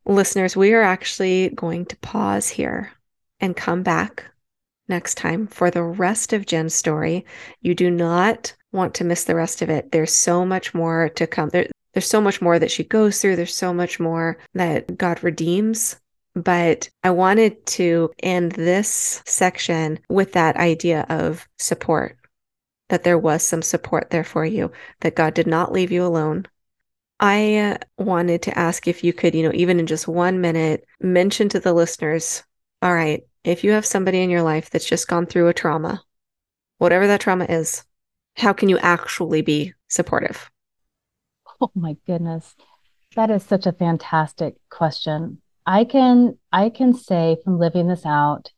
Listeners, 0.05 0.55
we 0.55 0.73
are 0.73 0.83
actually 0.83 1.49
going 1.49 1.85
to 1.87 1.97
pause 1.97 2.47
here 2.47 2.91
and 3.39 3.55
come 3.55 3.81
back 3.81 4.25
next 4.87 5.15
time 5.15 5.47
for 5.47 5.71
the 5.71 5.83
rest 5.83 6.33
of 6.33 6.45
Jenn's 6.45 6.73
story. 6.73 7.25
You 7.61 7.75
do 7.75 7.89
not 7.89 8.53
want 8.71 8.93
to 8.95 9.03
miss 9.03 9.23
the 9.23 9.35
rest 9.35 9.61
of 9.61 9.69
it. 9.69 9.91
There's 9.91 10.13
so 10.13 10.45
much 10.45 10.73
more 10.73 11.09
to 11.09 11.27
come. 11.27 11.49
There, 11.49 11.67
there's 11.93 12.07
so 12.07 12.21
much 12.21 12.41
more 12.41 12.59
that 12.59 12.71
she 12.71 12.83
goes 12.83 13.21
through. 13.21 13.35
There's 13.35 13.55
so 13.55 13.73
much 13.73 13.99
more 13.99 14.37
that 14.53 14.97
God 14.97 15.23
redeems 15.23 15.97
but 16.35 16.89
I 17.03 17.11
wanted 17.11 17.65
to 17.67 18.11
end 18.21 18.51
this 18.51 19.21
section 19.25 19.99
with 20.09 20.33
that 20.33 20.57
idea 20.57 21.05
of 21.09 21.47
support, 21.57 22.17
that 22.89 23.03
there 23.03 23.17
was 23.17 23.41
some 23.41 23.61
support 23.61 24.09
there 24.09 24.25
for 24.25 24.45
you, 24.45 24.71
that 24.99 25.15
God 25.15 25.33
did 25.33 25.47
not 25.47 25.71
leave 25.71 25.91
you 25.91 26.05
alone. 26.05 26.45
I 27.21 27.77
wanted 27.97 28.41
to 28.43 28.59
ask 28.59 28.87
if 28.87 29.01
you 29.01 29.13
could, 29.13 29.33
you 29.33 29.43
know, 29.43 29.53
even 29.53 29.79
in 29.79 29.87
just 29.87 30.09
one 30.09 30.41
minute, 30.41 30.85
mention 30.99 31.47
to 31.49 31.59
the 31.61 31.73
listeners 31.73 32.43
all 32.81 32.93
right, 32.93 33.23
if 33.45 33.63
you 33.63 33.71
have 33.71 33.85
somebody 33.85 34.21
in 34.21 34.29
your 34.29 34.41
life 34.41 34.69
that's 34.69 34.87
just 34.87 35.07
gone 35.07 35.27
through 35.27 35.47
a 35.47 35.53
trauma, 35.53 36.01
whatever 36.79 37.07
that 37.07 37.21
trauma 37.21 37.45
is, 37.45 37.83
how 38.35 38.53
can 38.53 38.69
you 38.69 38.77
actually 38.79 39.41
be 39.41 39.73
supportive? 39.87 40.49
Oh 41.61 41.71
my 41.75 41.95
goodness. 42.05 42.55
That 43.15 43.29
is 43.29 43.43
such 43.43 43.65
a 43.65 43.71
fantastic 43.71 44.55
question. 44.69 45.41
I 45.65 45.85
can 45.85 46.37
I 46.51 46.69
can 46.69 46.93
say 46.93 47.37
from 47.43 47.59
living 47.59 47.87
this 47.87 48.05
out, 48.05 48.51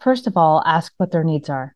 first 0.00 0.26
of 0.26 0.36
all, 0.36 0.62
ask 0.64 0.92
what 0.98 1.10
their 1.10 1.24
needs 1.24 1.48
are. 1.48 1.74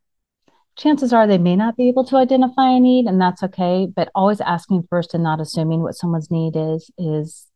Chances 0.76 1.12
are 1.12 1.26
they 1.26 1.38
may 1.38 1.57
not 1.57 1.76
be 1.76 1.88
able 1.88 2.05
to 2.07 2.16
identify 2.16 2.70
a 2.70 2.80
need, 2.80 3.07
and 3.07 3.20
that's 3.20 3.42
okay. 3.42 3.86
But 3.94 4.11
always 4.14 4.40
asking 4.40 4.86
first 4.88 5.14
and 5.14 5.22
not 5.22 5.40
assuming 5.40 5.82
what 5.82 5.96
someone's 5.96 6.30
need 6.30 6.55
is 6.55 6.90
is 6.96 7.46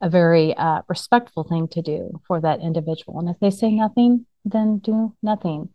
a 0.00 0.08
very 0.08 0.54
uh, 0.56 0.82
respectful 0.88 1.44
thing 1.44 1.68
to 1.68 1.82
do 1.82 2.20
for 2.26 2.40
that 2.40 2.60
individual. 2.60 3.18
And 3.20 3.28
if 3.28 3.38
they 3.40 3.50
say 3.50 3.70
nothing, 3.70 4.26
then 4.44 4.78
do 4.78 5.14
nothing. 5.22 5.68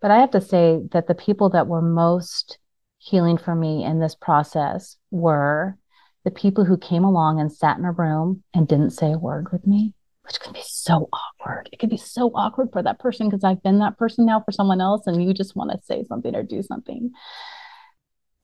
But 0.00 0.10
I 0.10 0.18
have 0.18 0.30
to 0.32 0.40
say 0.40 0.80
that 0.92 1.06
the 1.06 1.14
people 1.14 1.50
that 1.50 1.66
were 1.66 1.82
most 1.82 2.58
healing 2.98 3.38
for 3.38 3.54
me 3.54 3.84
in 3.84 4.00
this 4.00 4.14
process 4.14 4.96
were 5.10 5.76
the 6.24 6.30
people 6.30 6.64
who 6.64 6.76
came 6.76 7.04
along 7.04 7.40
and 7.40 7.52
sat 7.52 7.78
in 7.78 7.84
a 7.84 7.92
room 7.92 8.42
and 8.54 8.68
didn't 8.68 8.90
say 8.90 9.12
a 9.12 9.18
word 9.18 9.52
with 9.52 9.66
me 9.66 9.94
which 10.30 10.38
can 10.38 10.52
be 10.52 10.62
so 10.64 11.08
awkward. 11.12 11.68
It 11.72 11.80
can 11.80 11.88
be 11.88 11.96
so 11.96 12.30
awkward 12.36 12.70
for 12.72 12.82
that 12.82 13.00
person 13.00 13.28
because 13.28 13.42
I've 13.42 13.62
been 13.64 13.80
that 13.80 13.98
person 13.98 14.26
now 14.26 14.40
for 14.40 14.52
someone 14.52 14.80
else 14.80 15.06
and 15.06 15.22
you 15.22 15.34
just 15.34 15.56
want 15.56 15.72
to 15.72 15.84
say 15.84 16.04
something 16.04 16.36
or 16.36 16.44
do 16.44 16.62
something. 16.62 17.10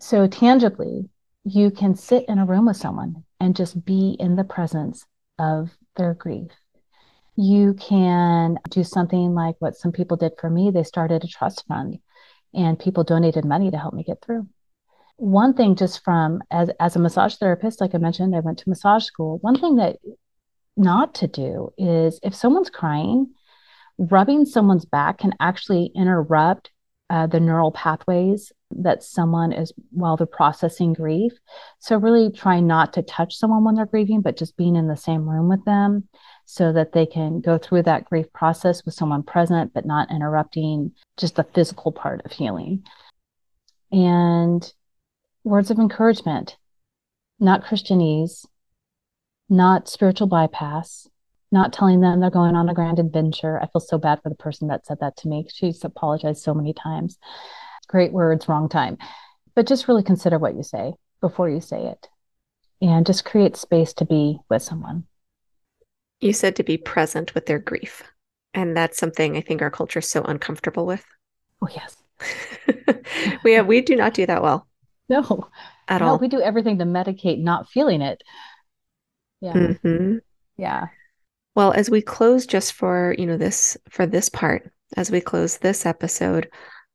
So, 0.01 0.27
tangibly, 0.27 1.09
you 1.45 1.71
can 1.71 1.95
sit 1.95 2.25
in 2.29 2.41
a 2.41 2.45
room 2.45 2.67
with 2.67 2.77
someone 2.77 3.25
and 3.39 3.55
just 3.55 3.85
be 3.85 4.17
in 4.19 4.35
the 4.35 4.43
presence 4.43 5.07
of 5.39 5.71
their 5.95 6.15
grief. 6.15 6.51
You 7.37 7.75
can 7.75 8.59
do 8.71 8.83
something 8.83 9.35
like 9.35 9.57
what 9.59 9.77
some 9.77 9.93
people 9.93 10.17
did 10.17 10.33
for 10.41 10.49
me. 10.49 10.71
They 10.71 10.83
started 10.83 11.23
a 11.23 11.29
trust 11.29 11.65
fund 11.69 11.99
and 12.55 12.79
people 12.79 13.05
donated 13.05 13.45
money 13.45 13.71
to 13.71 13.77
help 13.77 13.95
me 13.95 14.03
get 14.03 14.23
through. 14.23 14.49
One 15.17 15.55
thing, 15.55 15.77
just 15.77 16.03
from 16.05 16.43
as, 16.51 16.71
as 16.81 16.97
a 16.97 16.99
massage 16.99 17.37
therapist, 17.37 17.81
like 17.81 17.95
I 17.95 17.99
mentioned, 17.99 18.35
I 18.35 18.41
went 18.41 18.59
to 18.59 18.69
massage 18.69 19.05
school. 19.05 19.39
One 19.39 19.59
thing 19.59 19.77
that 19.77 19.97
not 20.77 21.15
to 21.17 21.27
do 21.27 21.73
is 21.79 22.21
if 22.23 22.35
someone's 22.35 22.71
crying, 22.71 23.33
rubbing 23.99 24.45
someone's 24.45 24.85
back 24.85 25.19
can 25.19 25.33
actually 25.41 25.91
interrupt 25.95 26.71
uh, 27.09 27.27
the 27.27 27.41
neural 27.41 27.71
pathways 27.71 28.53
that 28.71 29.03
someone 29.03 29.53
is 29.53 29.73
while 29.91 30.17
they're 30.17 30.27
processing 30.27 30.93
grief. 30.93 31.33
So, 31.79 31.97
really 31.97 32.31
try 32.31 32.61
not 32.61 32.93
to 32.95 33.03
touch 33.03 33.37
someone 33.37 33.65
when 33.65 33.77
they're 33.77 33.87
grieving, 33.87 34.23
but 34.23 34.37
just 34.37 34.57
being 34.57 34.75
in 34.75 34.89
the 34.89 34.97
same 34.97 35.29
room 35.29 35.49
with 35.49 35.65
them 35.65 36.09
so 36.47 36.73
that 36.73 36.93
they 36.93 37.05
can 37.05 37.41
go 37.41 37.59
through 37.59 37.83
that 37.83 38.05
grief 38.05 38.33
process 38.33 38.85
with 38.85 38.95
someone 38.95 39.23
present, 39.23 39.75
but 39.75 39.85
not 39.85 40.11
interrupting 40.11 40.93
just 41.17 41.35
the 41.35 41.45
physical 41.45 41.91
part 41.91 42.25
of 42.25 42.33
healing. 42.33 42.85
And 43.91 44.73
words 45.43 45.71
of 45.73 45.79
encouragement, 45.79 46.57
not 47.41 47.65
Christianese, 47.65 48.47
not 49.49 49.89
spiritual 49.89 50.29
bypass, 50.29 51.09
not 51.51 51.73
telling 51.73 52.01
them 52.01 52.21
they're 52.21 52.31
going 52.31 52.55
on 52.55 52.69
a 52.69 52.75
grand 52.75 53.01
adventure. 53.01 53.61
I 53.61 53.67
feel 53.67 53.81
so 53.81 53.99
bad 53.99 54.23
for 54.23 54.29
the 54.29 54.37
person 54.37 54.69
that 54.69 54.87
said 54.87 54.99
that 55.01 55.17
to 55.19 55.29
me. 55.29 55.47
She's 55.53 55.85
apologized 55.85 56.43
so 56.43 56.55
many 56.55 56.73
times. 56.73 57.19
Great 57.89 58.13
words, 58.13 58.49
wrong 58.49 58.69
time. 58.69 58.99
But 59.57 59.67
just 59.67 59.89
really 59.89 60.03
consider 60.05 60.39
what 60.39 60.55
you 60.55 60.63
say 60.63 60.95
before 61.21 61.51
you 61.51 61.61
say 61.61 61.87
it 61.87 62.09
and 62.81 63.07
just 63.07 63.25
create 63.25 63.57
space 63.57 63.93
to 63.95 64.05
be 64.05 64.39
with 64.49 64.63
someone. 64.63 65.05
You 66.21 66.33
said 66.33 66.57
to 66.57 66.63
be 66.63 66.77
present 66.77 67.35
with 67.35 67.47
their 67.47 67.59
grief. 67.59 68.03
And 68.55 68.77
that's 68.77 68.99
something 68.99 69.37
I 69.37 69.43
think 69.43 69.61
our 69.61 69.71
culture 69.71 69.99
is 69.99 70.09
so 70.09 70.23
uncomfortable 70.23 70.87
with. 70.87 71.05
Oh, 71.61 71.69
yes. 71.75 71.97
we 73.45 73.53
have, 73.53 73.67
we 73.67 73.83
do 73.83 73.97
not 73.97 74.15
do 74.15 74.27
that 74.27 74.43
well. 74.43 74.67
No, 75.09 75.47
at 75.87 76.01
no, 76.01 76.09
all. 76.09 76.19
We 76.19 76.27
do 76.27 76.41
everything 76.41 76.79
to 76.79 76.85
medicate 76.85 77.39
not 77.39 77.69
feeling 77.69 78.03
it. 78.03 78.25
Yeah. 79.41 79.53
Mm-hmm. 79.53 80.17
Yeah. 80.57 80.87
Well, 81.55 81.71
as 81.71 81.89
we 81.89 82.03
close 82.03 82.45
just 82.45 82.73
for, 82.73 83.15
you 83.17 83.25
know, 83.25 83.37
this 83.37 83.77
for 83.89 84.05
this 84.05 84.29
part, 84.29 84.69
as 84.97 85.13
we 85.13 85.21
close 85.21 85.59
this 85.59 85.87
episode, 85.87 86.51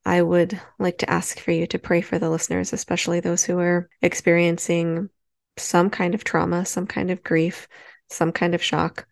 I 0.05 0.22
would 0.22 0.59
like 0.78 0.97
to 0.99 1.09
ask 1.09 1.39
for 1.39 1.51
you 1.51 1.67
to 1.67 1.80
pray 1.80 2.01
for 2.01 2.19
the 2.19 2.30
listeners, 2.30 2.74
especially 2.74 3.19
those 3.19 3.45
who 3.45 3.59
are 3.59 3.88
experiencing 4.01 5.09
some 5.57 5.89
kind 5.89 6.13
of 6.13 6.24
trauma, 6.24 6.65
some 6.65 6.88
kind 6.88 7.11
of 7.11 7.24
grief, 7.24 7.67
some 8.09 8.32
kind 8.32 8.53
of 8.53 8.63
shock, 8.63 9.07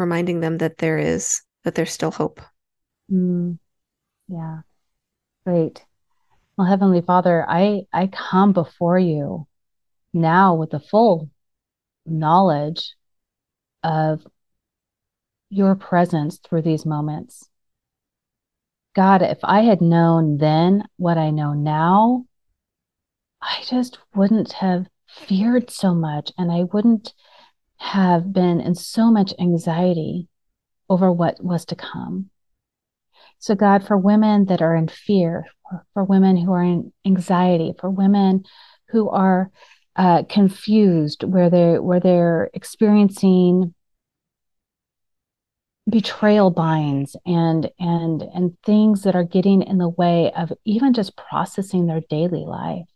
reminding 0.00 0.40
them 0.40 0.58
that 0.58 0.78
there 0.78 0.98
is 0.98 1.42
that 1.64 1.74
there's 1.74 1.92
still 1.92 2.10
hope. 2.10 2.40
Mm. 3.10 3.58
Yeah. 4.28 4.60
Great. 5.44 5.84
Well, 6.56 6.66
Heavenly 6.66 7.02
Father, 7.02 7.44
I 7.48 7.82
I 7.92 8.08
come 8.08 8.52
before 8.52 8.98
you 8.98 9.46
now 10.12 10.54
with 10.54 10.70
the 10.70 10.80
full 10.80 11.30
knowledge 12.06 12.94
of 13.82 14.26
your 15.50 15.74
presence 15.74 16.38
through 16.38 16.62
these 16.62 16.86
moments. 16.86 17.48
God, 18.94 19.22
if 19.22 19.38
I 19.42 19.62
had 19.62 19.80
known 19.80 20.38
then 20.38 20.84
what 20.96 21.18
I 21.18 21.30
know 21.30 21.54
now, 21.54 22.26
I 23.40 23.62
just 23.66 23.98
wouldn't 24.14 24.52
have 24.54 24.86
feared 25.08 25.70
so 25.70 25.94
much 25.94 26.32
and 26.36 26.50
I 26.52 26.64
wouldn't 26.64 27.14
have 27.80 28.32
been 28.32 28.60
in 28.60 28.74
so 28.74 29.10
much 29.10 29.32
anxiety 29.40 30.28
over 30.88 31.10
what 31.10 31.42
was 31.42 31.64
to 31.66 31.74
come. 31.74 32.30
So, 33.38 33.54
God, 33.54 33.86
for 33.86 33.96
women 33.96 34.44
that 34.46 34.60
are 34.60 34.76
in 34.76 34.86
fear, 34.88 35.46
for, 35.62 35.86
for 35.94 36.04
women 36.04 36.36
who 36.36 36.52
are 36.52 36.62
in 36.62 36.92
anxiety, 37.06 37.72
for 37.80 37.90
women 37.90 38.44
who 38.88 39.08
are 39.08 39.50
uh, 39.96 40.24
confused, 40.28 41.24
where 41.24 41.48
they 41.48 41.78
where 41.78 42.00
they're 42.00 42.50
experiencing 42.52 43.74
betrayal 45.88 46.50
binds 46.50 47.16
and 47.26 47.70
and 47.78 48.22
and 48.22 48.56
things 48.62 49.02
that 49.02 49.16
are 49.16 49.24
getting 49.24 49.62
in 49.62 49.78
the 49.78 49.88
way 49.88 50.30
of 50.36 50.52
even 50.64 50.92
just 50.92 51.16
processing 51.16 51.86
their 51.86 52.02
daily 52.08 52.44
life 52.44 52.86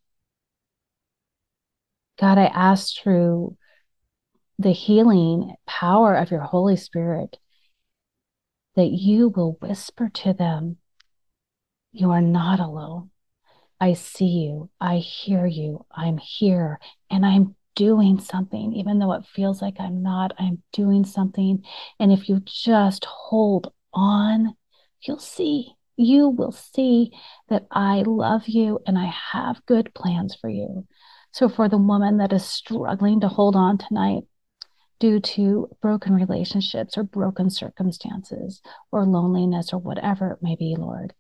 god 2.20 2.39
i 2.39 2.45
ask 2.45 2.95
through 2.97 3.57
the 4.59 4.72
healing 4.72 5.55
power 5.66 6.14
of 6.14 6.30
your 6.30 6.42
holy 6.42 6.76
spirit 6.76 7.38
that 8.76 8.90
you 8.90 9.28
will 9.28 9.57
whisper 9.61 10.09
to 10.09 10.32
them 10.32 10.76
you 11.92 12.11
are 12.11 12.20
not 12.20 12.59
alone. 12.59 13.11
I 13.80 13.92
see 13.92 14.26
you. 14.26 14.68
I 14.80 14.96
hear 14.96 15.46
you. 15.46 15.86
I'm 15.92 16.18
here 16.18 16.80
and 17.09 17.24
i'm 17.24 17.55
doing 17.74 18.20
something, 18.20 18.72
even 18.74 18.98
though 18.98 19.12
it 19.12 19.26
feels 19.26 19.61
like 19.61 19.76
I'm 19.80 20.02
not, 20.02 20.32
I'm 20.38 20.62
doing 20.72 21.05
something. 21.05 21.64
And 21.98 22.12
if 22.12 22.28
you 22.28 22.40
just 22.44 23.05
hold 23.05 23.72
on, 23.92 24.55
you'll 25.00 25.18
see, 25.18 25.72
you 25.96 26.28
will 26.28 26.52
see 26.52 27.12
that 27.48 27.66
I 27.70 28.05
love 28.07 28.46
you 28.46 28.80
and 28.86 28.98
I 28.98 29.12
have 29.32 29.66
good 29.66 29.92
plans 29.94 30.36
for 30.40 30.48
you. 30.48 30.86
So, 31.32 31.48
for 31.48 31.68
the 31.68 31.78
woman 31.78 32.18
that 32.18 32.32
is 32.32 32.44
struggling 32.44 33.20
to 33.20 33.28
hold 33.28 33.57
on 33.57 33.78
tonight 33.78 34.22
due 34.99 35.20
to 35.20 35.68
broken 35.80 36.14
relationships 36.14 36.97
or 36.97 37.03
broken 37.03 37.51
circumstances 37.51 38.62
or 38.92 39.05
loneliness 39.05 39.72
or 39.72 39.78
whatever 39.78 40.32
it 40.32 40.42
may 40.42 40.57
be, 40.57 40.76
Lord, 40.78 41.14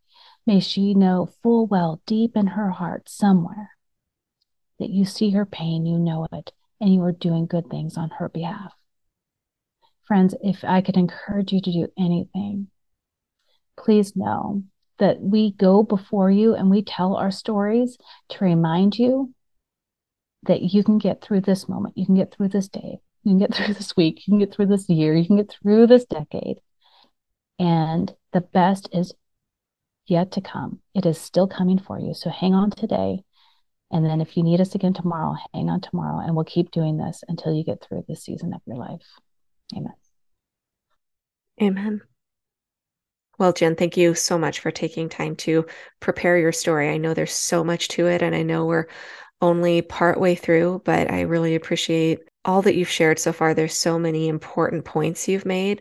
may 0.46 0.60
she 0.60 0.94
know 0.94 1.28
full 1.42 1.66
well 1.66 2.00
deep 2.06 2.36
in 2.36 2.48
her 2.48 2.70
heart 2.70 3.08
somewhere 3.08 3.70
that 4.78 4.90
you 4.90 5.04
see 5.04 5.30
her 5.30 5.46
pain, 5.46 5.86
you 5.86 5.98
know 5.98 6.26
it, 6.32 6.52
and 6.80 6.92
you 6.92 7.02
are 7.02 7.12
doing 7.12 7.46
good 7.46 7.68
things 7.70 7.96
on 7.96 8.10
her 8.18 8.28
behalf. 8.28 8.72
Friends, 10.06 10.34
if 10.42 10.64
I 10.64 10.80
could 10.82 10.96
encourage 10.96 11.52
you 11.52 11.60
to 11.60 11.72
do 11.72 11.88
anything, 11.98 12.68
please 13.78 14.14
know 14.14 14.62
that 14.98 15.20
we 15.20 15.52
go 15.52 15.82
before 15.82 16.30
you 16.30 16.54
and 16.54 16.70
we 16.70 16.82
tell 16.82 17.16
our 17.16 17.30
stories 17.30 17.98
to 18.28 18.44
remind 18.44 18.98
you 18.98 19.32
that 20.44 20.62
you 20.62 20.84
can 20.84 20.98
get 20.98 21.22
through 21.22 21.40
this 21.40 21.68
moment, 21.68 21.96
you 21.96 22.04
can 22.06 22.14
get 22.14 22.34
through 22.34 22.48
this 22.48 22.68
day, 22.68 23.00
you 23.24 23.32
can 23.32 23.38
get 23.38 23.54
through 23.54 23.74
this 23.74 23.96
week, 23.96 24.26
you 24.26 24.32
can 24.32 24.38
get 24.38 24.54
through 24.54 24.66
this 24.66 24.88
year, 24.88 25.14
you 25.14 25.26
can 25.26 25.36
get 25.36 25.50
through 25.50 25.86
this 25.86 26.04
decade. 26.04 26.58
And 27.58 28.12
the 28.32 28.40
best 28.40 28.88
is 28.92 29.12
yet 30.06 30.32
to 30.32 30.40
come. 30.40 30.80
It 30.94 31.06
is 31.06 31.18
still 31.18 31.46
coming 31.46 31.78
for 31.78 31.98
you. 31.98 32.14
So 32.14 32.30
hang 32.30 32.54
on 32.54 32.70
today 32.70 33.24
and 33.94 34.04
then 34.04 34.20
if 34.20 34.36
you 34.36 34.42
need 34.42 34.60
us 34.60 34.74
again 34.74 34.92
tomorrow, 34.92 35.36
hang 35.54 35.70
on 35.70 35.80
tomorrow 35.80 36.18
and 36.18 36.34
we'll 36.34 36.44
keep 36.44 36.72
doing 36.72 36.96
this 36.96 37.22
until 37.28 37.54
you 37.54 37.62
get 37.62 37.80
through 37.80 38.04
this 38.08 38.24
season 38.24 38.52
of 38.52 38.60
your 38.66 38.76
life. 38.76 39.06
Amen. 39.72 39.92
Amen. 41.62 42.00
Well, 43.38 43.52
Jenn, 43.52 43.76
thank 43.76 43.96
you 43.96 44.14
so 44.14 44.36
much 44.36 44.58
for 44.58 44.72
taking 44.72 45.08
time 45.08 45.36
to 45.36 45.66
prepare 46.00 46.36
your 46.36 46.50
story. 46.50 46.90
I 46.90 46.96
know 46.96 47.14
there's 47.14 47.32
so 47.32 47.62
much 47.62 47.88
to 47.90 48.06
it, 48.06 48.22
and 48.22 48.34
I 48.34 48.42
know 48.42 48.64
we're 48.64 48.86
only 49.40 49.82
partway 49.82 50.34
through, 50.34 50.82
but 50.84 51.10
I 51.10 51.22
really 51.22 51.54
appreciate 51.54 52.20
all 52.44 52.62
that 52.62 52.76
you've 52.76 52.88
shared 52.88 53.18
so 53.18 53.32
far. 53.32 53.54
There's 53.54 53.76
so 53.76 53.98
many 53.98 54.28
important 54.28 54.84
points 54.84 55.28
you've 55.28 55.46
made. 55.46 55.80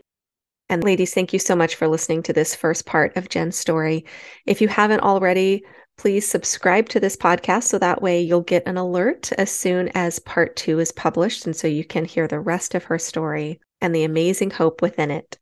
And 0.68 0.82
ladies, 0.82 1.12
thank 1.12 1.32
you 1.32 1.38
so 1.38 1.54
much 1.54 1.74
for 1.74 1.88
listening 1.88 2.22
to 2.24 2.32
this 2.32 2.54
first 2.54 2.86
part 2.86 3.16
of 3.16 3.28
Jenn's 3.28 3.56
story. 3.56 4.06
If 4.46 4.60
you 4.60 4.68
haven't 4.68 5.00
already, 5.00 5.64
Please 5.96 6.28
subscribe 6.28 6.88
to 6.88 7.00
this 7.00 7.16
podcast 7.16 7.64
so 7.64 7.78
that 7.78 8.02
way 8.02 8.20
you'll 8.20 8.40
get 8.40 8.66
an 8.66 8.76
alert 8.76 9.32
as 9.38 9.50
soon 9.50 9.90
as 9.94 10.18
part 10.18 10.56
two 10.56 10.80
is 10.80 10.92
published. 10.92 11.46
And 11.46 11.54
so 11.54 11.68
you 11.68 11.84
can 11.84 12.04
hear 12.04 12.26
the 12.26 12.40
rest 12.40 12.74
of 12.74 12.84
her 12.84 12.98
story 12.98 13.60
and 13.80 13.94
the 13.94 14.04
amazing 14.04 14.50
hope 14.50 14.82
within 14.82 15.10
it. 15.10 15.38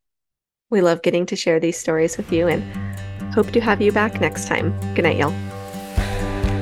We 0.71 0.81
love 0.81 1.03
getting 1.03 1.27
to 1.27 1.37
share 1.37 1.59
these 1.59 1.79
stories 1.79 2.17
with 2.17 2.33
you 2.33 2.49
and 2.49 2.63
hope 3.35 3.51
to 3.53 3.61
have 3.61 3.81
you 3.81 3.93
back 3.93 4.21
next 4.21 4.47
time. 4.47 4.79
Good 4.95 5.03
night, 5.03 5.17
y'all. 5.17 5.35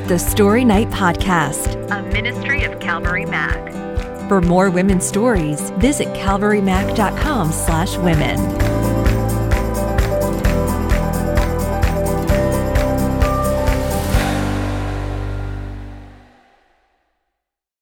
The 0.06 0.18
Story 0.18 0.64
Night 0.64 0.90
Podcast, 0.90 1.90
a 1.90 2.02
ministry 2.12 2.64
of 2.64 2.80
Calvary 2.80 3.26
Mac. 3.26 3.89
For 4.30 4.40
more 4.40 4.70
women's 4.70 5.04
stories, 5.04 5.70
visit 5.80 6.06
calvarymac.com 6.14 7.50
slash 7.50 7.96
women. 7.96 8.79